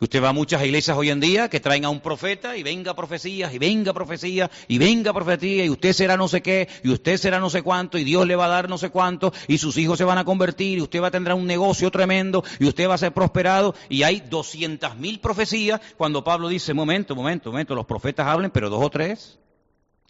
Usted 0.00 0.20
va 0.20 0.30
a 0.30 0.32
muchas 0.32 0.64
iglesias 0.64 0.96
hoy 0.96 1.10
en 1.10 1.20
día 1.20 1.48
que 1.48 1.60
traen 1.60 1.84
a 1.84 1.88
un 1.88 2.00
profeta 2.00 2.56
y 2.56 2.64
venga 2.64 2.94
profecías 2.94 3.54
y 3.54 3.58
venga 3.58 3.92
profecía 3.92 4.50
y 4.66 4.78
venga 4.78 5.12
profecía 5.12 5.64
y 5.64 5.70
usted 5.70 5.92
será 5.92 6.16
no 6.16 6.26
sé 6.26 6.42
qué 6.42 6.68
y 6.82 6.90
usted 6.90 7.16
será 7.16 7.38
no 7.38 7.48
sé 7.48 7.62
cuánto 7.62 7.96
y 7.96 8.02
Dios 8.02 8.26
le 8.26 8.34
va 8.34 8.46
a 8.46 8.48
dar 8.48 8.68
no 8.68 8.76
sé 8.76 8.90
cuánto 8.90 9.32
y 9.46 9.58
sus 9.58 9.76
hijos 9.76 9.96
se 9.96 10.02
van 10.04 10.18
a 10.18 10.24
convertir 10.24 10.78
y 10.78 10.82
usted 10.82 11.00
va 11.00 11.08
a 11.08 11.10
tener 11.12 11.32
un 11.32 11.46
negocio 11.46 11.92
tremendo 11.92 12.42
y 12.58 12.66
usted 12.66 12.88
va 12.88 12.94
a 12.94 12.98
ser 12.98 13.12
prosperado 13.12 13.76
y 13.88 14.02
hay 14.02 14.18
doscientas 14.18 14.96
mil 14.96 15.20
profecías 15.20 15.80
cuando 15.96 16.24
Pablo 16.24 16.48
dice, 16.48 16.74
momento, 16.74 17.14
momento, 17.14 17.52
momento, 17.52 17.76
los 17.76 17.86
profetas 17.86 18.26
hablen 18.26 18.50
pero 18.50 18.70
dos 18.70 18.84
o 18.84 18.90
tres. 18.90 19.38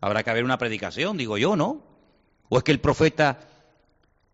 Habrá 0.00 0.22
que 0.22 0.30
haber 0.30 0.44
una 0.44 0.58
predicación, 0.58 1.18
digo 1.18 1.36
yo, 1.36 1.56
¿no? 1.56 1.82
¿O 2.48 2.56
es 2.56 2.64
que 2.64 2.72
el 2.72 2.80
profeta 2.80 3.40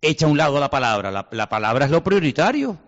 echa 0.01 0.26
a 0.26 0.28
un 0.28 0.38
lado 0.38 0.61
la 0.61 0.70
palabra? 0.70 1.11
La, 1.11 1.28
la 1.32 1.48
palabra 1.48 1.86
es 1.86 1.90
lo 1.90 2.05
prioritario, 2.05 2.78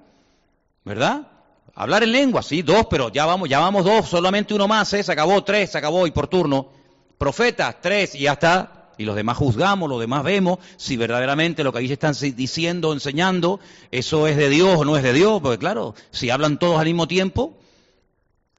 ¿verdad? 0.85 1.32
Hablar 1.75 2.03
en 2.03 2.13
lengua, 2.13 2.43
sí, 2.43 2.63
dos, 2.63 2.87
pero 2.91 3.11
ya 3.11 3.25
vamos, 3.25 3.49
ya 3.49 3.59
vamos 3.59 3.85
dos, 3.85 4.07
solamente 4.07 4.53
uno 4.53 4.69
más, 4.69 4.93
¿eh? 4.93 5.03
se 5.03 5.13
acabó 5.13 5.43
tres, 5.43 5.71
se 5.71 5.79
acabó 5.79 6.07
y 6.07 6.11
por 6.11 6.29
turno. 6.29 6.69
Profetas, 7.17 7.81
tres 7.81 8.15
y 8.15 8.21
ya 8.21 8.33
está. 8.33 8.91
Y 8.99 9.05
los 9.05 9.17
demás 9.17 9.39
juzgamos, 9.39 9.89
los 9.89 9.99
demás 9.99 10.23
vemos 10.23 10.59
si 10.77 10.99
verdaderamente 10.99 11.65
lo 11.65 11.73
que 11.73 11.79
ahí 11.79 11.87
se 11.87 11.95
están 11.95 12.15
diciendo, 12.37 12.93
enseñando, 12.93 13.59
eso 13.91 14.27
es 14.27 14.37
de 14.37 14.51
Dios 14.51 14.79
o 14.79 14.85
no 14.85 14.99
es 14.99 15.03
de 15.03 15.15
Dios, 15.15 15.41
porque 15.41 15.59
claro, 15.59 15.95
si 16.11 16.29
hablan 16.29 16.59
todos 16.59 16.79
al 16.79 16.85
mismo 16.85 17.09
tiempo, 17.09 17.57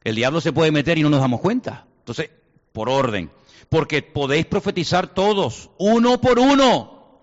el 0.03 0.15
diablo 0.15 0.41
se 0.41 0.51
puede 0.51 0.71
meter 0.71 0.97
y 0.97 1.03
no 1.03 1.11
nos 1.11 1.21
damos 1.21 1.39
cuenta. 1.39 1.85
Entonces, 1.99 2.31
por 2.71 2.89
orden, 2.89 3.29
porque 3.69 4.01
podéis 4.01 4.47
profetizar 4.47 5.13
todos, 5.13 5.69
uno 5.77 6.19
por 6.19 6.39
uno. 6.39 7.19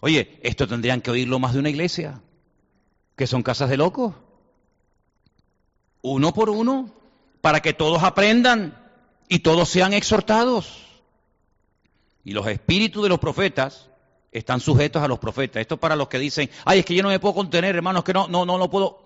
Oye, 0.00 0.40
esto 0.42 0.66
tendrían 0.66 1.00
que 1.00 1.12
oírlo 1.12 1.38
más 1.38 1.54
de 1.54 1.60
una 1.60 1.70
iglesia, 1.70 2.20
que 3.14 3.28
son 3.28 3.44
casas 3.44 3.70
de 3.70 3.76
locos 3.76 4.14
uno 6.02 6.32
por 6.32 6.50
uno, 6.50 6.90
para 7.40 7.60
que 7.60 7.72
todos 7.72 8.02
aprendan 8.02 8.76
y 9.28 9.40
todos 9.40 9.68
sean 9.68 9.92
exhortados. 9.92 10.82
Y 12.24 12.32
los 12.32 12.46
espíritus 12.46 13.02
de 13.02 13.08
los 13.08 13.18
profetas 13.18 13.88
están 14.32 14.60
sujetos 14.60 15.02
a 15.02 15.08
los 15.08 15.18
profetas. 15.18 15.60
Esto 15.60 15.76
para 15.76 15.96
los 15.96 16.08
que 16.08 16.18
dicen, 16.18 16.50
ay, 16.64 16.80
es 16.80 16.84
que 16.84 16.94
yo 16.94 17.02
no 17.02 17.08
me 17.08 17.20
puedo 17.20 17.34
contener, 17.34 17.76
hermanos, 17.76 18.04
que 18.04 18.12
no, 18.12 18.28
no, 18.28 18.44
no 18.44 18.58
lo 18.58 18.68
puedo. 18.68 18.98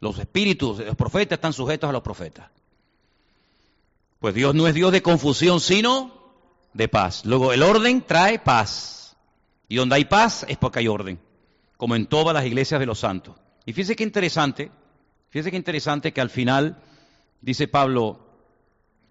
Los 0.00 0.18
espíritus 0.18 0.78
de 0.78 0.86
los 0.86 0.96
profetas 0.96 1.36
están 1.36 1.52
sujetos 1.52 1.88
a 1.88 1.92
los 1.92 2.02
profetas. 2.02 2.50
Pues 4.18 4.34
Dios 4.34 4.54
no 4.54 4.66
es 4.66 4.74
Dios 4.74 4.92
de 4.92 5.02
confusión, 5.02 5.60
sino 5.60 6.12
de 6.74 6.88
paz. 6.88 7.24
Luego, 7.24 7.52
el 7.52 7.62
orden 7.62 8.02
trae 8.02 8.38
paz. 8.38 9.16
Y 9.68 9.76
donde 9.76 9.96
hay 9.96 10.04
paz 10.04 10.44
es 10.48 10.58
porque 10.58 10.80
hay 10.80 10.88
orden, 10.88 11.18
como 11.76 11.96
en 11.96 12.06
todas 12.06 12.34
las 12.34 12.44
iglesias 12.44 12.78
de 12.78 12.86
los 12.86 12.98
santos. 12.98 13.36
Y 13.64 13.72
fíjense 13.72 13.96
qué 13.96 14.04
interesante, 14.04 14.70
Fíjese 15.32 15.50
qué 15.50 15.56
interesante 15.56 16.12
que 16.12 16.20
al 16.20 16.28
final 16.28 16.76
dice 17.40 17.66
Pablo, 17.66 18.20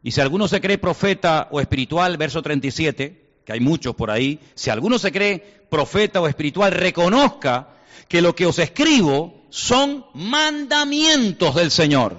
y 0.04 0.12
si 0.12 0.22
alguno 0.22 0.48
se 0.48 0.62
cree 0.62 0.78
profeta 0.78 1.48
o 1.50 1.60
espiritual, 1.60 2.16
verso 2.16 2.44
37, 2.44 3.40
que 3.44 3.52
hay 3.52 3.60
muchos 3.60 3.96
por 3.96 4.12
ahí, 4.12 4.40
si 4.54 4.70
alguno 4.70 5.00
se 5.00 5.12
cree 5.12 5.40
profeta 5.68 6.22
o 6.22 6.28
espiritual, 6.28 6.74
reconozca 6.74 7.70
que 8.08 8.22
lo 8.22 8.36
que 8.36 8.46
os 8.46 8.60
escribo 8.60 9.48
son 9.50 10.06
mandamientos 10.14 11.56
del 11.56 11.72
Señor. 11.72 12.18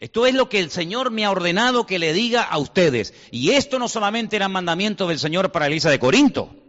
Esto 0.00 0.26
es 0.26 0.34
lo 0.34 0.48
que 0.48 0.58
el 0.58 0.72
Señor 0.72 1.12
me 1.12 1.24
ha 1.24 1.30
ordenado 1.30 1.86
que 1.86 2.00
le 2.00 2.12
diga 2.12 2.42
a 2.42 2.58
ustedes. 2.58 3.14
Y 3.30 3.50
esto 3.50 3.78
no 3.78 3.88
solamente 3.88 4.34
eran 4.34 4.50
mandamientos 4.50 5.08
del 5.08 5.20
Señor 5.20 5.52
para 5.52 5.68
iglesia 5.68 5.92
de 5.92 6.00
Corinto. 6.00 6.61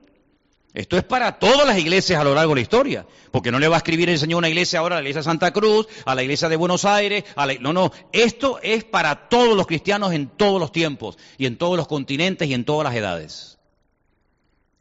Esto 0.74 0.98
es 0.98 1.04
para 1.04 1.38
todas 1.38 1.68
las 1.68 1.78
iglesias 1.78 2.20
a 2.20 2.24
lo 2.24 2.34
largo 2.34 2.52
de 2.52 2.56
la 2.56 2.62
historia, 2.62 3.06
porque 3.32 3.52
no 3.52 3.60
le 3.60 3.68
va 3.68 3.76
a 3.76 3.78
escribir 3.78 4.10
el 4.10 4.18
Señor 4.18 4.40
una 4.40 4.50
iglesia 4.50 4.80
ahora, 4.80 4.96
a 4.96 5.00
la 5.00 5.04
iglesia 5.04 5.20
de 5.20 5.26
Santa 5.26 5.54
Cruz, 5.54 5.88
a 6.04 6.16
la 6.16 6.24
iglesia 6.24 6.50
de 6.50 6.56
Buenos 6.56 6.84
Aires, 6.84 7.24
a 7.36 7.46
la... 7.46 7.54
no, 7.60 7.74
no, 7.74 7.92
esto 8.12 8.60
es 8.64 8.84
para 8.84 9.30
todos 9.30 9.56
los 9.56 9.68
cristianos 9.68 10.14
en 10.14 10.30
todos 10.30 10.60
los 10.60 10.72
tiempos 10.72 11.20
y 11.38 11.46
en 11.46 11.58
todos 11.58 11.78
los 11.78 11.88
continentes 11.88 12.48
y 12.48 12.56
en 12.56 12.66
todas 12.66 12.86
las 12.86 12.96
edades. 12.96 13.60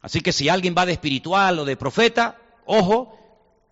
Así 0.01 0.21
que 0.21 0.31
si 0.31 0.49
alguien 0.49 0.73
va 0.75 0.87
de 0.87 0.93
espiritual 0.93 1.59
o 1.59 1.65
de 1.65 1.77
profeta, 1.77 2.37
ojo, 2.65 3.19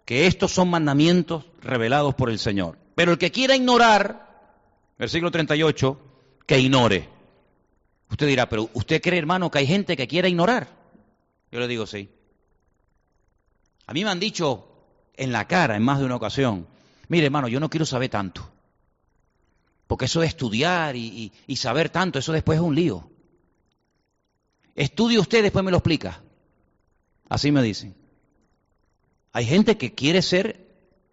que 0.05 0.27
estos 0.27 0.51
son 0.51 0.69
mandamientos 0.69 1.45
revelados 1.61 2.13
por 2.13 2.29
el 2.29 2.37
Señor. 2.37 2.77
Pero 2.93 3.13
el 3.13 3.17
que 3.17 3.31
quiera 3.31 3.55
ignorar, 3.55 4.29
versículo 4.99 5.31
38, 5.31 5.99
que 6.45 6.59
ignore. 6.59 7.09
Usted 8.11 8.27
dirá, 8.27 8.47
pero 8.47 8.69
¿usted 8.73 9.01
cree, 9.01 9.17
hermano, 9.17 9.49
que 9.49 9.57
hay 9.57 9.67
gente 9.67 9.97
que 9.97 10.07
quiera 10.07 10.27
ignorar? 10.27 10.80
Yo 11.51 11.59
le 11.59 11.67
digo 11.67 11.85
sí. 11.85 12.09
A 13.87 13.93
mí 13.93 14.03
me 14.03 14.09
han 14.09 14.19
dicho 14.19 14.67
en 15.15 15.31
la 15.31 15.47
cara 15.47 15.75
en 15.75 15.83
más 15.83 15.99
de 15.99 16.05
una 16.05 16.15
ocasión, 16.15 16.67
mire 17.09 17.25
hermano, 17.25 17.47
yo 17.47 17.59
no 17.59 17.69
quiero 17.69 17.85
saber 17.85 18.09
tanto. 18.09 18.49
Porque 19.87 20.05
eso 20.05 20.21
de 20.21 20.27
estudiar 20.27 20.95
y, 20.95 21.33
saber 21.57 21.89
tanto, 21.89 22.17
eso 22.17 22.31
después 22.31 22.57
es 22.57 22.63
un 22.63 22.73
lío. 22.73 23.09
Estudie 24.73 25.19
usted, 25.19 25.43
después 25.43 25.65
me 25.65 25.71
lo 25.71 25.77
explica. 25.77 26.21
Así 27.27 27.51
me 27.51 27.61
dicen. 27.61 27.93
Hay 29.33 29.45
gente 29.45 29.77
que 29.77 29.93
quiere 29.93 30.21
ser 30.21 30.65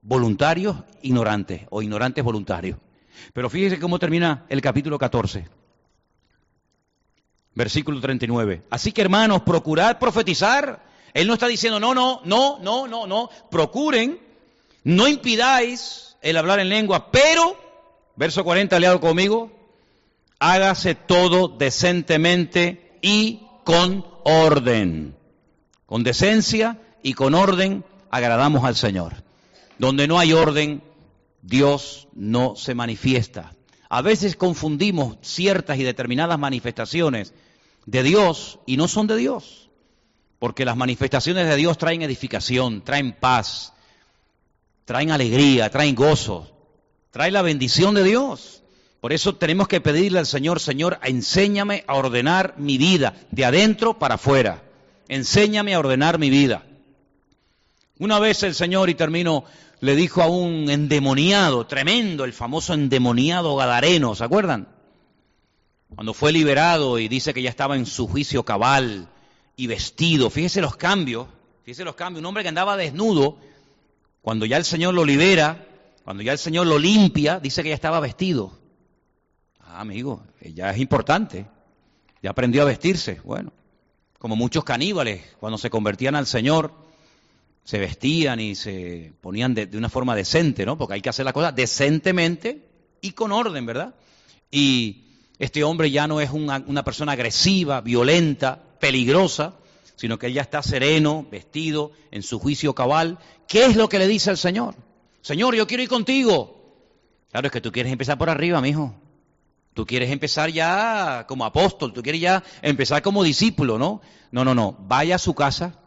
voluntarios 0.03 0.77
ignorantes 1.03 1.63
o 1.71 1.83
ignorantes 1.83 2.23
voluntarios. 2.23 2.79
Pero 3.33 3.51
fíjese 3.51 3.81
cómo 3.81 3.99
termina 3.99 4.47
el 4.49 4.61
capítulo 4.61 4.97
14. 4.97 5.49
Versículo 7.59 8.01
39. 8.01 8.63
Así 8.71 8.93
que 8.93 9.01
hermanos, 9.01 9.43
procurad 9.43 9.99
profetizar. 9.99 10.81
Él 11.13 11.27
no 11.27 11.35
está 11.35 11.49
diciendo, 11.49 11.81
no, 11.81 11.93
no, 11.93 12.21
no, 12.25 12.61
no, 12.61 12.87
no, 12.87 13.09
no. 13.09 13.31
Procuren, 13.51 14.21
no 14.85 15.09
impidáis 15.09 16.17
el 16.23 16.37
hablar 16.37 16.61
en 16.61 16.69
lengua, 16.69 17.11
pero, 17.11 17.59
verso 18.15 18.45
40, 18.45 18.79
leado 18.79 19.01
conmigo, 19.01 19.51
hágase 20.39 20.95
todo 20.95 21.49
decentemente 21.49 22.97
y 23.03 23.41
con 23.65 24.07
orden. 24.23 25.17
Con 25.85 26.05
decencia 26.05 26.81
y 27.03 27.15
con 27.15 27.35
orden 27.35 27.85
agradamos 28.09 28.63
al 28.63 28.77
Señor. 28.77 29.25
Donde 29.79 30.07
no 30.07 30.21
hay 30.21 30.33
orden, 30.33 30.81
Dios 31.43 32.07
no 32.15 32.55
se 32.55 32.77
manifiesta. 32.77 33.51
A 33.89 34.01
veces 34.01 34.37
confundimos 34.37 35.17
ciertas 35.23 35.77
y 35.79 35.83
determinadas 35.83 36.39
manifestaciones 36.39 37.35
de 37.89 38.03
Dios 38.03 38.59
y 38.67 38.77
no 38.77 38.87
son 38.87 39.07
de 39.07 39.17
Dios. 39.17 39.71
Porque 40.39 40.67
las 40.67 40.77
manifestaciones 40.77 41.49
de 41.49 41.57
Dios 41.57 41.79
traen 41.79 42.03
edificación, 42.03 42.83
traen 42.83 43.13
paz, 43.13 43.73
traen 44.85 45.11
alegría, 45.11 45.71
traen 45.71 45.95
gozo, 45.95 46.51
traen 47.11 47.33
la 47.33 47.43
bendición 47.43 47.95
de 47.95 48.05
Dios. 48.05 48.63
Por 49.01 49.13
eso 49.13 49.37
tenemos 49.37 49.69
que 49.69 49.81
pedirle 49.81 50.19
al 50.19 50.27
Señor, 50.27 50.61
Señor, 50.61 51.01
enséñame 51.03 51.85
a 51.87 51.95
ordenar 51.95 52.55
mi 52.59 52.77
vida, 52.77 53.15
de 53.31 53.47
adentro 53.47 53.99
para 53.99 54.17
afuera. 54.17 54.63
Enséñame 55.09 55.75
a 55.75 55.79
ordenar 55.79 56.19
mi 56.19 56.29
vida. 56.29 56.65
Una 57.99 58.19
vez 58.19 58.43
el 58.43 58.55
Señor, 58.55 58.91
y 58.91 58.95
termino, 58.95 59.45
le 59.81 59.97
dijo 59.97 60.23
a 60.23 60.27
un 60.27 60.69
endemoniado, 60.69 61.67
tremendo, 61.67 62.25
el 62.25 62.35
famoso 62.35 62.75
endemoniado 62.75 63.57
Gadareno, 63.57 64.15
¿se 64.15 64.25
acuerdan? 64.25 64.78
Cuando 65.95 66.15
fue 66.15 66.33
liberado 66.33 66.99
y 66.99 67.09
dice 67.09 67.33
que 67.33 67.43
ya 67.43 67.51
estaba 67.51 67.77
en 67.77 67.87
su 67.87 68.07
juicio 68.07 68.45
cabal 68.45 69.09
y 69.57 69.67
vestido, 69.67 70.31
fíjese 70.31 70.61
los 70.61 70.77
cambios, 70.77 71.29
fíjese 71.65 71.85
los 71.85 71.95
cambios, 71.95 72.21
un 72.21 72.27
hombre 72.27 72.43
que 72.43 72.51
andaba 72.51 72.77
desnudo, 72.77 73.39
cuando 74.21 74.47
ya 74.47 74.57
el 74.57 74.65
Señor 74.65 74.95
lo 74.95 75.05
libera, 75.05 75.67
cuando 76.05 76.23
ya 76.23 76.33
el 76.33 76.39
Señor 76.39 76.67
lo 76.67 76.79
limpia, 76.79 77.41
dice 77.41 77.63
que 77.63 77.71
ya 77.71 77.75
estaba 77.75 78.01
vestido. 78.01 78.59
Ah, 79.61 79.81
amigo, 79.81 80.23
ya 80.41 80.71
es 80.71 80.79
importante, 80.79 81.47
ya 82.23 82.31
aprendió 82.31 82.63
a 82.63 82.67
vestirse. 82.67 83.21
Bueno, 83.25 83.53
como 84.19 84.37
muchos 84.37 84.65
caníbales, 84.65 85.23
cuando 85.41 85.59
se 85.59 85.71
convertían 85.71 86.15
al 86.15 86.27
Señor, 86.27 86.73
se 87.65 87.79
vestían 87.79 88.41
y 88.41 88.55
se 88.55 89.13
ponían 89.21 89.55
de, 89.55 89.69
una 89.75 89.89
forma 89.89 90.17
decente, 90.17 90.65
¿no? 90.65 90.79
Porque 90.79 90.95
hay 90.95 91.01
que 91.03 91.11
hacer 91.11 91.25
la 91.25 91.33
cosa 91.33 91.53
decentemente 91.53 92.67
y 93.01 93.13
con 93.13 93.31
orden, 93.31 93.67
¿verdad? 93.67 93.95
Y 94.51 95.08
este 95.39 95.63
hombre 95.63 95.91
ya 95.91 96.07
no 96.09 96.21
es 96.21 96.31
una, 96.31 96.85
persona 96.85 97.13
agresiva, 97.13 97.81
violenta, 97.81 98.61
peligrosa, 98.81 99.55
sino 99.97 100.19
que 100.19 100.27
él 100.27 100.35
ya 100.35 100.43
está 100.43 100.63
sereno, 100.63 101.27
vestido, 101.31 101.93
en 102.11 102.23
su 102.23 102.39
juicio 102.39 102.75
cabal. 102.75 103.19
¿Qué 103.47 103.65
es 103.65 103.77
lo 103.77 103.89
que 103.89 103.99
le 103.99 104.09
dice 104.09 104.31
al 104.31 104.39
Señor? 104.39 104.75
Señor, 105.21 105.55
yo 105.55 105.67
quiero 105.67 105.83
ir 105.83 105.89
contigo. 105.89 106.59
Claro, 107.31 107.47
es 107.47 107.53
que 107.53 107.61
tú 107.61 107.71
quieres 107.71 107.93
empezar 107.93 108.19
por 108.19 108.31
arriba, 108.31 108.61
mijo. 108.61 108.95
Tú 109.75 109.87
quieres 109.87 110.11
empezar 110.11 110.51
ya 110.51 111.25
como 111.29 111.45
apóstol, 111.45 111.93
tú 111.93 112.03
quieres 112.03 112.21
ya 112.21 112.43
empezar 112.63 113.01
como 113.01 113.23
discípulo, 113.23 113.79
¿no? 113.79 114.01
No, 114.33 114.45
no, 114.45 114.55
no. 114.55 114.77
Vaya 114.81 115.15
a 115.15 115.19
su 115.19 115.35
casa, 115.35 115.79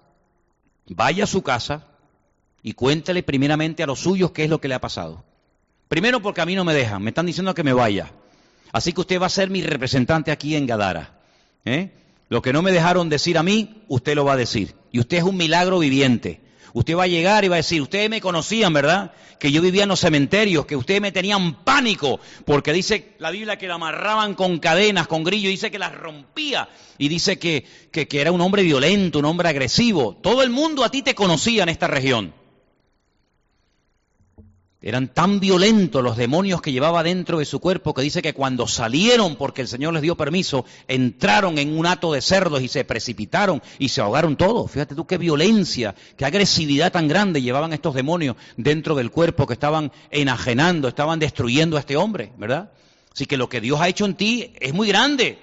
vaya 0.87 1.25
a 1.25 1.27
su 1.27 1.41
casa 1.41 1.87
y 2.63 2.71
cuéntale 2.71 3.21
primeramente 3.21 3.83
a 3.83 3.87
los 3.87 3.99
suyos 3.99 4.31
qué 4.31 4.45
es 4.45 4.49
lo 4.49 4.61
que 4.61 4.69
le 4.69 4.75
ha 4.75 4.81
pasado. 4.81 5.25
Primero 5.89 6.21
porque 6.21 6.39
a 6.39 6.45
mí 6.45 6.55
no 6.55 6.63
me 6.63 6.73
dejan, 6.73 7.03
me 7.03 7.09
están 7.09 7.25
diciendo 7.25 7.53
que 7.53 7.65
me 7.65 7.73
vaya. 7.73 8.13
Así 8.72 8.93
que 8.93 9.01
usted 9.01 9.22
va 9.22 9.26
a 9.26 9.30
ser 9.30 9.49
mi 9.49 9.61
representante 9.61 10.32
aquí 10.32 10.55
en 10.55 10.65
Gadara. 10.65 11.19
¿eh? 11.65 11.91
Lo 12.30 12.41
que 12.41 12.53
no 12.53 12.61
me 12.61 12.72
dejaron 12.72 13.09
decir 13.09 13.38
a 13.38 13.43
mí, 13.43 13.84
usted 13.88 14.15
lo 14.15 14.26
va 14.26 14.34
a 14.34 14.38
decir. 14.38 14.76
Y 14.91 14.99
usted 14.99 15.17
es 15.17 15.24
un 15.24 15.38
milagro 15.38 15.80
viviente. 15.80 16.41
Usted 16.74 16.95
va 16.95 17.03
a 17.03 17.07
llegar 17.07 17.43
y 17.43 17.49
va 17.49 17.55
a 17.55 17.57
decir, 17.57 17.82
ustedes 17.82 18.09
me 18.09 18.22
conocían, 18.22 18.72
¿verdad? 18.72 19.11
Que 19.39 19.51
yo 19.51 19.61
vivía 19.61 19.84
en 19.84 19.89
los 19.89 19.99
cementerios, 19.99 20.65
que 20.65 20.78
ustedes 20.78 21.01
me 21.01 21.11
tenían 21.11 21.65
pánico, 21.65 22.22
porque 22.45 22.72
dice 22.72 23.15
la 23.19 23.32
Biblia 23.32 23.57
que 23.57 23.67
la 23.67 23.74
amarraban 23.74 24.36
con 24.36 24.59
cadenas, 24.59 25.07
con 25.07 25.26
grillos, 25.26 25.51
dice 25.51 25.72
que 25.72 25.80
las 25.80 25.93
rompía, 25.93 26.69
y 26.97 27.09
dice 27.09 27.38
que, 27.39 27.65
que, 27.91 28.07
que 28.07 28.22
era 28.22 28.32
un 28.32 28.39
hombre 28.39 28.63
violento, 28.63 29.19
un 29.19 29.26
hombre 29.26 29.49
agresivo. 29.49 30.15
Todo 30.22 30.43
el 30.43 30.49
mundo 30.49 30.86
a 30.86 30.89
ti 30.89 31.01
te 31.01 31.15
conocía 31.15 31.63
en 31.63 31.69
esta 31.69 31.88
región. 31.88 32.34
Eran 34.84 35.09
tan 35.09 35.39
violentos 35.39 36.03
los 36.03 36.17
demonios 36.17 36.59
que 36.59 36.71
llevaba 36.71 37.03
dentro 37.03 37.38
de 37.38 37.45
su 37.45 37.59
cuerpo 37.59 37.93
que 37.93 38.01
dice 38.01 38.23
que 38.23 38.34
cuando 38.34 38.67
salieron, 38.67 39.36
porque 39.36 39.61
el 39.61 39.67
Señor 39.67 39.93
les 39.93 40.01
dio 40.01 40.17
permiso, 40.17 40.65
entraron 40.88 41.59
en 41.59 41.77
un 41.77 41.86
hato 41.86 42.13
de 42.13 42.21
cerdos 42.21 42.63
y 42.63 42.67
se 42.67 42.84
precipitaron 42.84 43.61
y 43.77 43.89
se 43.89 44.01
ahogaron 44.01 44.38
todos. 44.38 44.71
Fíjate 44.71 44.95
tú 44.95 45.05
qué 45.05 45.19
violencia, 45.19 45.93
qué 46.17 46.25
agresividad 46.25 46.91
tan 46.91 47.07
grande 47.07 47.43
llevaban 47.43 47.73
estos 47.73 47.93
demonios 47.93 48.38
dentro 48.57 48.95
del 48.95 49.11
cuerpo 49.11 49.45
que 49.45 49.53
estaban 49.53 49.91
enajenando, 50.09 50.88
estaban 50.88 51.19
destruyendo 51.19 51.77
a 51.77 51.82
este 51.82 51.95
hombre, 51.95 52.32
¿verdad? 52.39 52.71
Así 53.13 53.27
que 53.27 53.38
lo 53.38 53.49
que 53.49 53.61
Dios 53.61 53.79
ha 53.79 53.88
hecho 53.88 54.05
en 54.05 54.15
ti 54.15 54.51
es 54.59 54.73
muy 54.73 54.88
grande. 54.88 55.38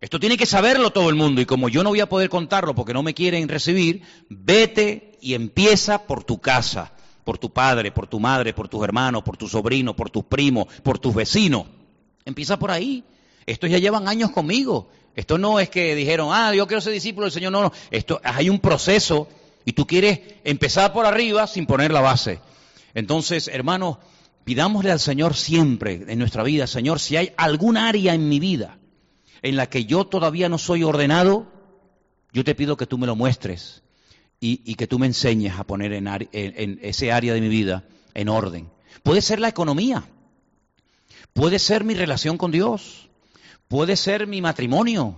Esto 0.00 0.18
tiene 0.18 0.38
que 0.38 0.46
saberlo 0.46 0.92
todo 0.92 1.10
el 1.10 1.14
mundo 1.14 1.42
y 1.42 1.46
como 1.46 1.68
yo 1.68 1.82
no 1.82 1.90
voy 1.90 2.00
a 2.00 2.08
poder 2.08 2.30
contarlo 2.30 2.74
porque 2.74 2.94
no 2.94 3.02
me 3.02 3.12
quieren 3.12 3.50
recibir, 3.50 4.00
vete 4.30 5.18
y 5.20 5.34
empieza 5.34 6.06
por 6.06 6.24
tu 6.24 6.40
casa 6.40 6.95
por 7.26 7.38
tu 7.38 7.50
padre, 7.50 7.90
por 7.90 8.06
tu 8.06 8.20
madre, 8.20 8.54
por 8.54 8.68
tus 8.68 8.84
hermanos, 8.84 9.24
por 9.24 9.36
tus 9.36 9.50
sobrinos, 9.50 9.96
por 9.96 10.10
tus 10.10 10.24
primos, 10.24 10.68
por 10.84 11.00
tus 11.00 11.12
vecinos. 11.12 11.66
Empieza 12.24 12.56
por 12.56 12.70
ahí. 12.70 13.02
Estos 13.46 13.68
ya 13.68 13.78
llevan 13.78 14.06
años 14.06 14.30
conmigo. 14.30 14.88
Esto 15.16 15.36
no 15.36 15.58
es 15.58 15.68
que 15.68 15.96
dijeron, 15.96 16.28
ah, 16.30 16.54
yo 16.54 16.68
quiero 16.68 16.80
ser 16.80 16.92
discípulo 16.92 17.24
del 17.24 17.32
Señor. 17.32 17.50
No, 17.50 17.62
no. 17.62 17.72
Esto, 17.90 18.20
hay 18.22 18.48
un 18.48 18.60
proceso 18.60 19.26
y 19.64 19.72
tú 19.72 19.88
quieres 19.88 20.20
empezar 20.44 20.92
por 20.92 21.04
arriba 21.04 21.48
sin 21.48 21.66
poner 21.66 21.90
la 21.90 22.00
base. 22.00 22.38
Entonces, 22.94 23.48
hermanos, 23.48 23.96
pidámosle 24.44 24.92
al 24.92 25.00
Señor 25.00 25.34
siempre 25.34 26.04
en 26.06 26.20
nuestra 26.20 26.44
vida, 26.44 26.68
Señor, 26.68 27.00
si 27.00 27.16
hay 27.16 27.32
algún 27.36 27.76
área 27.76 28.14
en 28.14 28.28
mi 28.28 28.38
vida 28.38 28.78
en 29.42 29.56
la 29.56 29.68
que 29.68 29.84
yo 29.84 30.04
todavía 30.04 30.48
no 30.48 30.58
soy 30.58 30.84
ordenado, 30.84 31.48
yo 32.32 32.44
te 32.44 32.54
pido 32.54 32.76
que 32.76 32.86
tú 32.86 32.98
me 32.98 33.08
lo 33.08 33.16
muestres 33.16 33.82
y, 34.40 34.74
que 34.74 34.86
tú 34.86 34.98
me 34.98 35.06
enseñes 35.06 35.58
a 35.58 35.64
poner 35.64 35.92
en, 35.92 36.06
en 36.06 36.78
ese 36.82 37.10
área 37.10 37.34
de 37.34 37.40
mi 37.40 37.48
vida 37.48 37.84
en 38.14 38.28
orden. 38.28 38.70
Puede 39.02 39.22
ser 39.22 39.40
la 39.40 39.48
economía, 39.48 40.04
puede 41.32 41.58
ser 41.58 41.84
mi 41.84 41.94
relación 41.94 42.38
con 42.38 42.50
Dios, 42.50 43.08
puede 43.68 43.96
ser 43.96 44.26
mi 44.26 44.40
matrimonio, 44.40 45.16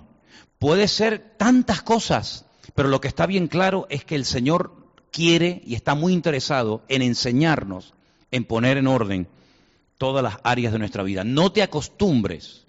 puede 0.58 0.88
ser 0.88 1.34
tantas 1.36 1.82
cosas, 1.82 2.46
pero 2.74 2.88
lo 2.88 3.00
que 3.00 3.08
está 3.08 3.26
bien 3.26 3.48
claro 3.48 3.86
es 3.90 4.04
que 4.04 4.14
el 4.14 4.24
Señor 4.24 4.72
quiere 5.10 5.62
y 5.64 5.74
está 5.74 5.94
muy 5.94 6.12
interesado 6.12 6.84
en 6.88 7.02
enseñarnos, 7.02 7.94
en 8.30 8.44
poner 8.44 8.76
en 8.76 8.86
orden 8.86 9.28
todas 9.96 10.22
las 10.22 10.36
áreas 10.44 10.72
de 10.72 10.78
nuestra 10.78 11.02
vida. 11.02 11.24
No 11.24 11.52
te 11.52 11.62
acostumbres 11.62 12.66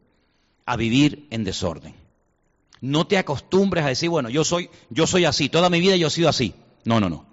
a 0.66 0.76
vivir 0.76 1.28
en 1.30 1.44
desorden. 1.44 1.94
No 2.82 3.08
te 3.08 3.18
acostumbres 3.18 3.84
a 3.84 3.90
decir, 3.90 4.10
bueno, 4.10 4.30
yo 4.30 4.44
soy, 4.44 4.70
yo 4.90 5.06
soy 5.06 5.26
así, 5.26 5.50
toda 5.50 5.70
mi 5.70 5.80
vida 5.80 5.96
yo 5.96 6.08
he 6.08 6.12
sido 6.12 6.30
así. 6.30 6.54
No, 6.86 7.00
no, 7.00 7.10
no. 7.10 7.26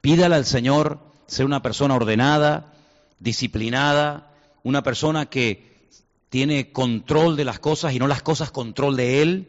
Pídale 0.00 0.36
al 0.36 0.46
Señor 0.46 0.98
ser 1.26 1.44
una 1.44 1.62
persona 1.62 1.94
ordenada, 1.94 2.72
disciplinada, 3.18 4.32
una 4.62 4.82
persona 4.82 5.26
que 5.26 5.88
tiene 6.28 6.72
control 6.72 7.36
de 7.36 7.44
las 7.44 7.58
cosas 7.58 7.92
y 7.92 7.98
no 7.98 8.08
las 8.08 8.22
cosas 8.22 8.50
control 8.50 8.96
de 8.96 9.22
Él. 9.22 9.48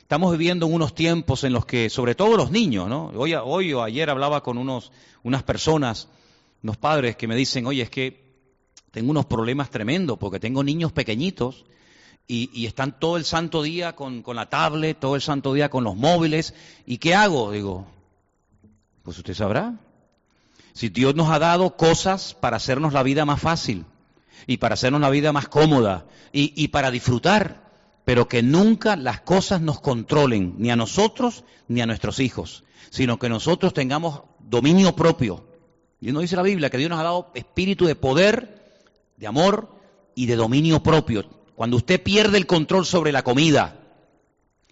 Estamos 0.00 0.32
viviendo 0.32 0.66
en 0.66 0.74
unos 0.74 0.94
tiempos 0.94 1.44
en 1.44 1.52
los 1.52 1.66
que, 1.66 1.90
sobre 1.90 2.14
todo 2.14 2.36
los 2.36 2.50
niños, 2.50 2.88
¿no? 2.88 3.06
Hoy, 3.16 3.34
hoy 3.34 3.72
o 3.72 3.82
ayer 3.82 4.08
hablaba 4.08 4.42
con 4.42 4.56
unos, 4.56 4.92
unas 5.24 5.42
personas, 5.42 6.08
unos 6.62 6.76
padres 6.76 7.16
que 7.16 7.26
me 7.26 7.36
dicen, 7.36 7.66
oye, 7.66 7.82
es 7.82 7.90
que 7.90 8.24
tengo 8.92 9.10
unos 9.10 9.26
problemas 9.26 9.70
tremendos 9.70 10.16
porque 10.18 10.40
tengo 10.40 10.62
niños 10.62 10.92
pequeñitos 10.92 11.64
y, 12.28 12.66
están 12.66 12.98
todo 12.98 13.16
el 13.16 13.24
santo 13.24 13.62
día 13.62 13.94
con, 13.94 14.22
la 14.34 14.48
tablet, 14.48 14.98
todo 14.98 15.14
el 15.14 15.22
santo 15.22 15.52
día 15.54 15.68
con 15.68 15.84
los 15.84 15.96
móviles. 15.96 16.54
¿Y 16.84 16.98
qué 16.98 17.14
hago? 17.14 17.52
Digo, 17.52 17.86
pues 19.02 19.18
usted 19.18 19.34
sabrá. 19.34 19.74
Si 20.72 20.88
Dios 20.88 21.14
nos 21.14 21.30
ha 21.30 21.38
dado 21.38 21.76
cosas 21.76 22.34
para 22.34 22.56
hacernos 22.56 22.92
la 22.92 23.02
vida 23.02 23.24
más 23.24 23.40
fácil 23.40 23.84
y 24.46 24.58
para 24.58 24.74
hacernos 24.74 25.00
la 25.00 25.10
vida 25.10 25.32
más 25.32 25.48
cómoda 25.48 26.06
y, 26.32 26.52
y 26.60 26.68
para 26.68 26.90
disfrutar, 26.90 27.70
pero 28.04 28.28
que 28.28 28.42
nunca 28.42 28.96
las 28.96 29.20
cosas 29.20 29.60
nos 29.60 29.80
controlen, 29.80 30.54
ni 30.58 30.70
a 30.70 30.76
nosotros 30.76 31.44
ni 31.68 31.80
a 31.80 31.86
nuestros 31.86 32.20
hijos, 32.20 32.64
sino 32.90 33.18
que 33.18 33.28
nosotros 33.28 33.72
tengamos 33.72 34.22
dominio 34.40 34.94
propio. 34.94 35.46
Y 36.00 36.12
no 36.12 36.20
dice 36.20 36.36
la 36.36 36.42
Biblia 36.42 36.70
que 36.70 36.78
Dios 36.78 36.90
nos 36.90 37.00
ha 37.00 37.04
dado 37.04 37.30
espíritu 37.34 37.86
de 37.86 37.96
poder, 37.96 38.82
de 39.16 39.26
amor 39.26 39.70
y 40.14 40.26
de 40.26 40.36
dominio 40.36 40.82
propio. 40.82 41.24
Cuando 41.56 41.78
usted 41.78 42.02
pierde 42.02 42.36
el 42.36 42.46
control 42.46 42.84
sobre 42.84 43.12
la 43.12 43.24
comida, 43.24 43.80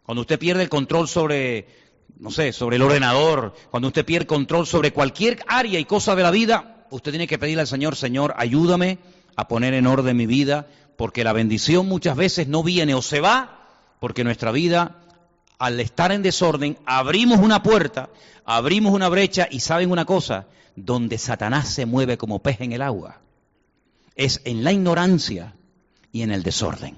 cuando 0.03 0.20
usted 0.20 0.39
pierde 0.39 0.64
el 0.64 0.68
control 0.68 1.09
sobre, 1.09 1.66
no 2.18 2.30
sé, 2.30 2.53
sobre 2.53 2.76
el 2.76 2.82
ordenador, 2.82 3.55
cuando 3.70 3.89
usted 3.89 4.05
pierde 4.05 4.26
control 4.26 4.66
sobre 4.66 4.93
cualquier 4.93 5.43
área 5.49 5.80
y 5.80 5.87
cosa 5.87 6.14
de 6.14 6.22
la 6.22 6.30
vida, 6.30 6.87
usted 6.91 7.11
tiene 7.11 7.26
que 7.26 7.39
pedirle 7.39 7.62
al 7.62 7.66
Señor, 7.66 7.97
Señor, 7.97 8.35
ayúdame 8.37 8.99
a 9.35 9.49
poner 9.49 9.72
en 9.72 9.87
orden 9.87 10.14
mi 10.14 10.26
vida, 10.26 10.68
porque 10.99 11.24
la 11.24 11.32
bendición 11.32 11.89
muchas 11.89 12.16
veces 12.16 12.49
no 12.49 12.62
viene 12.62 12.95
o 12.95 13.01
se 13.01 13.20
va, 13.20 13.66
porque 13.99 14.22
nuestra 14.22 14.53
vida, 14.53 15.01
al 15.59 15.80
estar 15.80 16.12
en 16.12 16.22
desorden, 16.22 16.76
abrimos 16.85 17.39
una 17.39 17.62
puerta, 17.62 18.11
abrimos 18.45 18.93
una 18.93 19.09
brecha 19.09 19.49
y 19.51 19.61
saben 19.61 19.91
una 19.91 20.05
cosa, 20.05 20.49
donde 20.76 21.16
Satanás 21.16 21.66
se 21.66 21.87
mueve 21.87 22.18
como 22.18 22.43
pez 22.43 22.61
en 22.61 22.72
el 22.72 22.82
agua. 22.82 23.22
Es 24.16 24.43
en 24.45 24.64
la 24.64 24.72
ignorancia 24.72 25.55
y 26.15 26.23
en 26.23 26.31
el 26.31 26.45
desorden. 26.45 26.97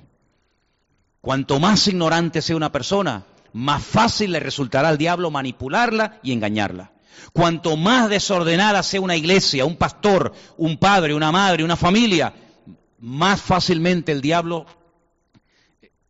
Cuanto 1.22 1.58
más 1.58 1.88
ignorante 1.88 2.42
sea 2.42 2.54
una 2.54 2.70
persona, 2.70 3.24
más 3.54 3.82
fácil 3.82 4.30
le 4.30 4.40
resultará 4.40 4.90
al 4.90 4.98
diablo 4.98 5.30
manipularla 5.30 6.20
y 6.22 6.32
engañarla. 6.32 6.92
Cuanto 7.32 7.78
más 7.78 8.10
desordenada 8.10 8.82
sea 8.82 9.00
una 9.00 9.16
iglesia, 9.16 9.64
un 9.64 9.76
pastor, 9.76 10.34
un 10.58 10.76
padre, 10.76 11.14
una 11.14 11.32
madre, 11.32 11.64
una 11.64 11.76
familia, 11.76 12.34
más 12.98 13.40
fácilmente 13.40 14.12
el 14.12 14.20
diablo 14.20 14.66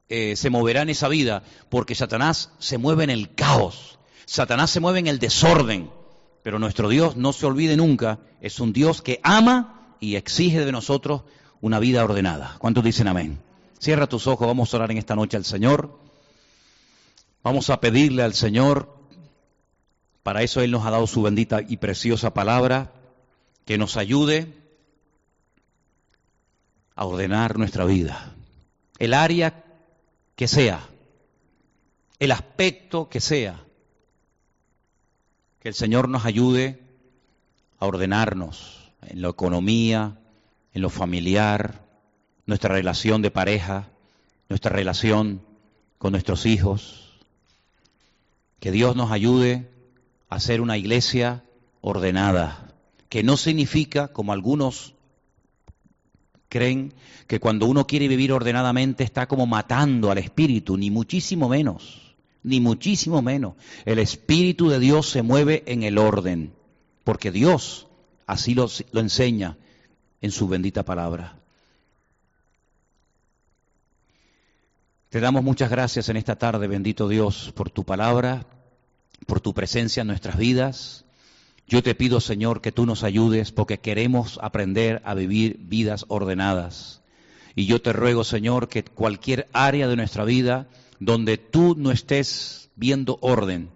eh, 0.09 0.35
se 0.35 0.51
moverá 0.51 0.83
en 0.83 0.91
esa 0.91 1.07
vida, 1.07 1.45
porque 1.69 1.95
Satanás 1.95 2.51
se 2.59 2.77
mueve 2.77 3.05
en 3.05 3.11
el 3.11 3.37
caos, 3.37 4.01
Satanás 4.25 4.71
se 4.71 4.81
mueve 4.81 4.99
en 4.99 5.07
el 5.07 5.21
desorden, 5.21 5.93
pero 6.43 6.59
nuestro 6.59 6.89
Dios, 6.89 7.15
no 7.15 7.33
se 7.33 7.47
olvide 7.47 7.77
nunca, 7.77 8.19
es 8.41 8.59
un 8.59 8.73
Dios 8.73 9.01
que 9.01 9.21
ama 9.23 9.95
y 10.01 10.17
exige 10.17 10.65
de 10.65 10.73
nosotros 10.73 11.23
una 11.61 11.79
vida 11.79 12.05
ordenada. 12.05 12.57
¿Cuántos 12.59 12.85
dicen 12.85 13.09
amén? 13.09 13.39
Cierra 13.79 14.07
tus 14.07 14.27
ojos, 14.27 14.47
vamos 14.47 14.73
a 14.73 14.77
orar 14.79 14.91
en 14.91 14.99
esta 14.99 15.15
noche 15.15 15.37
al 15.37 15.45
Señor. 15.45 15.99
Vamos 17.43 17.71
a 17.71 17.81
pedirle 17.81 18.23
al 18.23 18.35
Señor, 18.35 18.97
para 20.23 20.43
eso 20.43 20.61
Él 20.61 20.71
nos 20.71 20.85
ha 20.85 20.91
dado 20.91 21.07
su 21.07 21.23
bendita 21.23 21.61
y 21.63 21.77
preciosa 21.77 22.35
palabra, 22.35 22.93
que 23.65 23.79
nos 23.79 23.97
ayude 23.97 24.53
a 26.95 27.05
ordenar 27.05 27.59
nuestra 27.59 27.85
vida. 27.85 28.35
El 28.99 29.15
área 29.15 29.65
que 30.35 30.49
sea, 30.49 30.89
el 32.19 32.33
aspecto 32.33 33.09
que 33.09 33.21
sea, 33.21 33.63
que 35.61 35.69
el 35.69 35.75
Señor 35.75 36.09
nos 36.09 36.25
ayude 36.25 36.83
a 37.79 37.87
ordenarnos 37.87 38.93
en 39.03 39.23
la 39.23 39.29
economía, 39.29 40.19
en 40.77 40.83
lo 40.83 40.91
familiar, 40.91 41.87
nuestra 42.45 42.75
relación 42.75 43.23
de 43.23 43.31
pareja, 43.31 43.89
nuestra 44.51 44.71
relación 44.71 45.41
con 45.97 46.13
nuestros 46.13 46.45
hijos. 46.45 47.15
Que 48.61 48.71
Dios 48.73 48.95
nos 48.95 49.11
ayude 49.11 49.71
a 50.29 50.39
ser 50.39 50.61
una 50.61 50.77
iglesia 50.77 51.45
ordenada, 51.81 52.75
que 53.09 53.23
no 53.23 53.39
significa, 53.39 54.09
como 54.09 54.35
algunos 54.35 54.93
creen, 56.51 56.93
que 57.27 57.41
cuando 57.41 57.65
uno 57.65 57.87
quiere 57.87 58.07
vivir 58.07 58.31
ordenadamente 58.31 59.03
está 59.03 59.27
como 59.27 59.47
matando 59.47 60.11
al 60.11 60.19
espíritu, 60.19 60.77
ni 60.77 60.91
muchísimo 60.91 61.49
menos, 61.49 62.15
ni 62.43 62.61
muchísimo 62.61 63.23
menos. 63.23 63.55
El 63.87 63.99
espíritu 63.99 64.69
de 64.69 64.79
Dios 64.79 65.09
se 65.09 65.23
mueve 65.23 65.63
en 65.69 65.85
el 65.85 65.97
orden, 65.97 66.53
porque 67.03 67.33
Dios 67.33 67.87
así 68.27 68.55
lo, 68.55 68.69
enseña 68.93 69.57
en 70.21 70.31
su 70.31 70.49
bendita 70.49 70.85
palabra. 70.85 71.39
Te 75.09 75.21
damos 75.21 75.43
muchas 75.43 75.71
gracias 75.71 76.09
en 76.09 76.17
esta 76.17 76.37
tarde, 76.37 76.67
bendito 76.67 77.09
Dios, 77.09 77.53
por 77.55 77.71
tu 77.71 77.85
palabra, 77.85 78.47
por 79.27 79.41
tu 79.41 79.55
presencia 79.55 80.03
en 80.03 80.09
nuestras 80.09 80.37
vidas. 80.37 81.05
Yo 81.69 81.83
te 81.83 81.95
pido, 81.95 82.21
Señor, 82.21 82.61
que 82.61 82.73
tú 82.73 82.87
nos 82.87 83.03
ayudes 83.03 83.51
porque 83.51 83.79
queremos 83.79 84.39
aprender 84.43 85.03
a 85.05 85.15
vivir 85.15 85.59
vidas 85.61 86.05
ordenadas. 86.09 87.03
Y 87.55 87.67
yo 87.67 87.81
te 87.81 87.93
ruego, 87.93 88.25
Señor, 88.25 88.69
que 88.69 88.85
cualquier 88.85 89.49
área 89.53 89.89
de 89.89 89.97
nuestra 89.97 90.25
vida 90.25 90.69
donde 91.01 91.39
tú 91.39 91.75
no 91.77 91.91
estés 91.91 92.71
viendo 92.77 93.19
orden, 93.21 93.71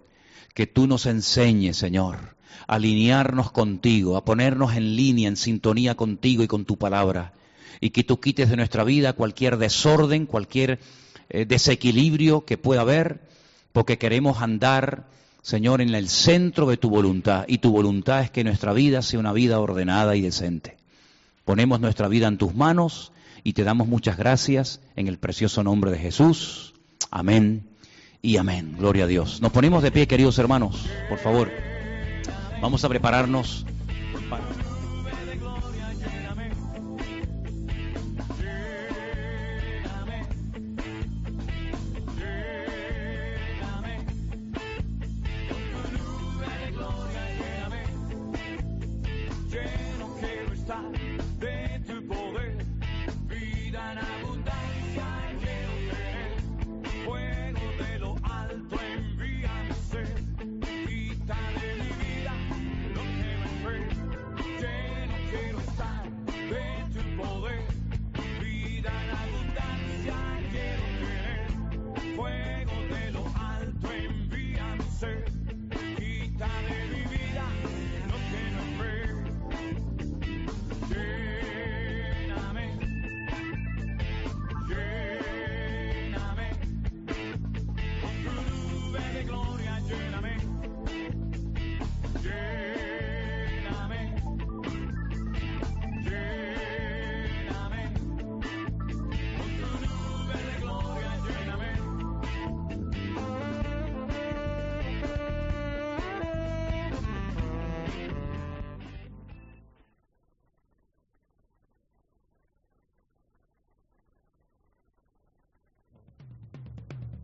que 0.54 0.66
tú 0.66 0.86
nos 0.86 1.06
enseñes, 1.06 1.76
Señor, 1.76 2.36
alinearnos 2.66 3.50
contigo, 3.50 4.16
a 4.16 4.24
ponernos 4.24 4.74
en 4.74 4.96
línea, 4.96 5.28
en 5.28 5.36
sintonía 5.36 5.94
contigo 5.94 6.42
y 6.42 6.48
con 6.48 6.64
tu 6.64 6.76
palabra. 6.76 7.32
Y 7.80 7.90
que 7.90 8.04
tú 8.04 8.20
quites 8.20 8.50
de 8.50 8.56
nuestra 8.56 8.84
vida 8.84 9.12
cualquier 9.12 9.56
desorden, 9.56 10.26
cualquier 10.26 10.80
eh, 11.28 11.46
desequilibrio 11.46 12.44
que 12.44 12.58
pueda 12.58 12.82
haber, 12.82 13.20
porque 13.72 13.98
queremos 13.98 14.42
andar 14.42 15.06
Señor, 15.42 15.80
en 15.80 15.94
el 15.94 16.08
centro 16.08 16.66
de 16.66 16.76
tu 16.76 16.90
voluntad. 16.90 17.44
Y 17.48 17.58
tu 17.58 17.70
voluntad 17.70 18.22
es 18.22 18.30
que 18.30 18.44
nuestra 18.44 18.72
vida 18.72 19.02
sea 19.02 19.20
una 19.20 19.32
vida 19.32 19.58
ordenada 19.58 20.16
y 20.16 20.20
decente. 20.20 20.76
Ponemos 21.44 21.80
nuestra 21.80 22.08
vida 22.08 22.28
en 22.28 22.38
tus 22.38 22.54
manos 22.54 23.12
y 23.42 23.54
te 23.54 23.64
damos 23.64 23.88
muchas 23.88 24.16
gracias 24.16 24.80
en 24.96 25.08
el 25.08 25.18
precioso 25.18 25.64
nombre 25.64 25.90
de 25.90 25.98
Jesús. 25.98 26.74
Amén 27.10 27.66
y 28.22 28.36
amén. 28.36 28.76
Gloria 28.78 29.04
a 29.04 29.08
Dios. 29.08 29.40
Nos 29.40 29.52
ponemos 29.52 29.82
de 29.82 29.90
pie, 29.90 30.06
queridos 30.06 30.38
hermanos, 30.38 30.86
por 31.08 31.18
favor. 31.18 31.69
Vamos 32.60 32.84
a 32.84 32.88
prepararnos. 32.88 33.64
para... 33.64 33.69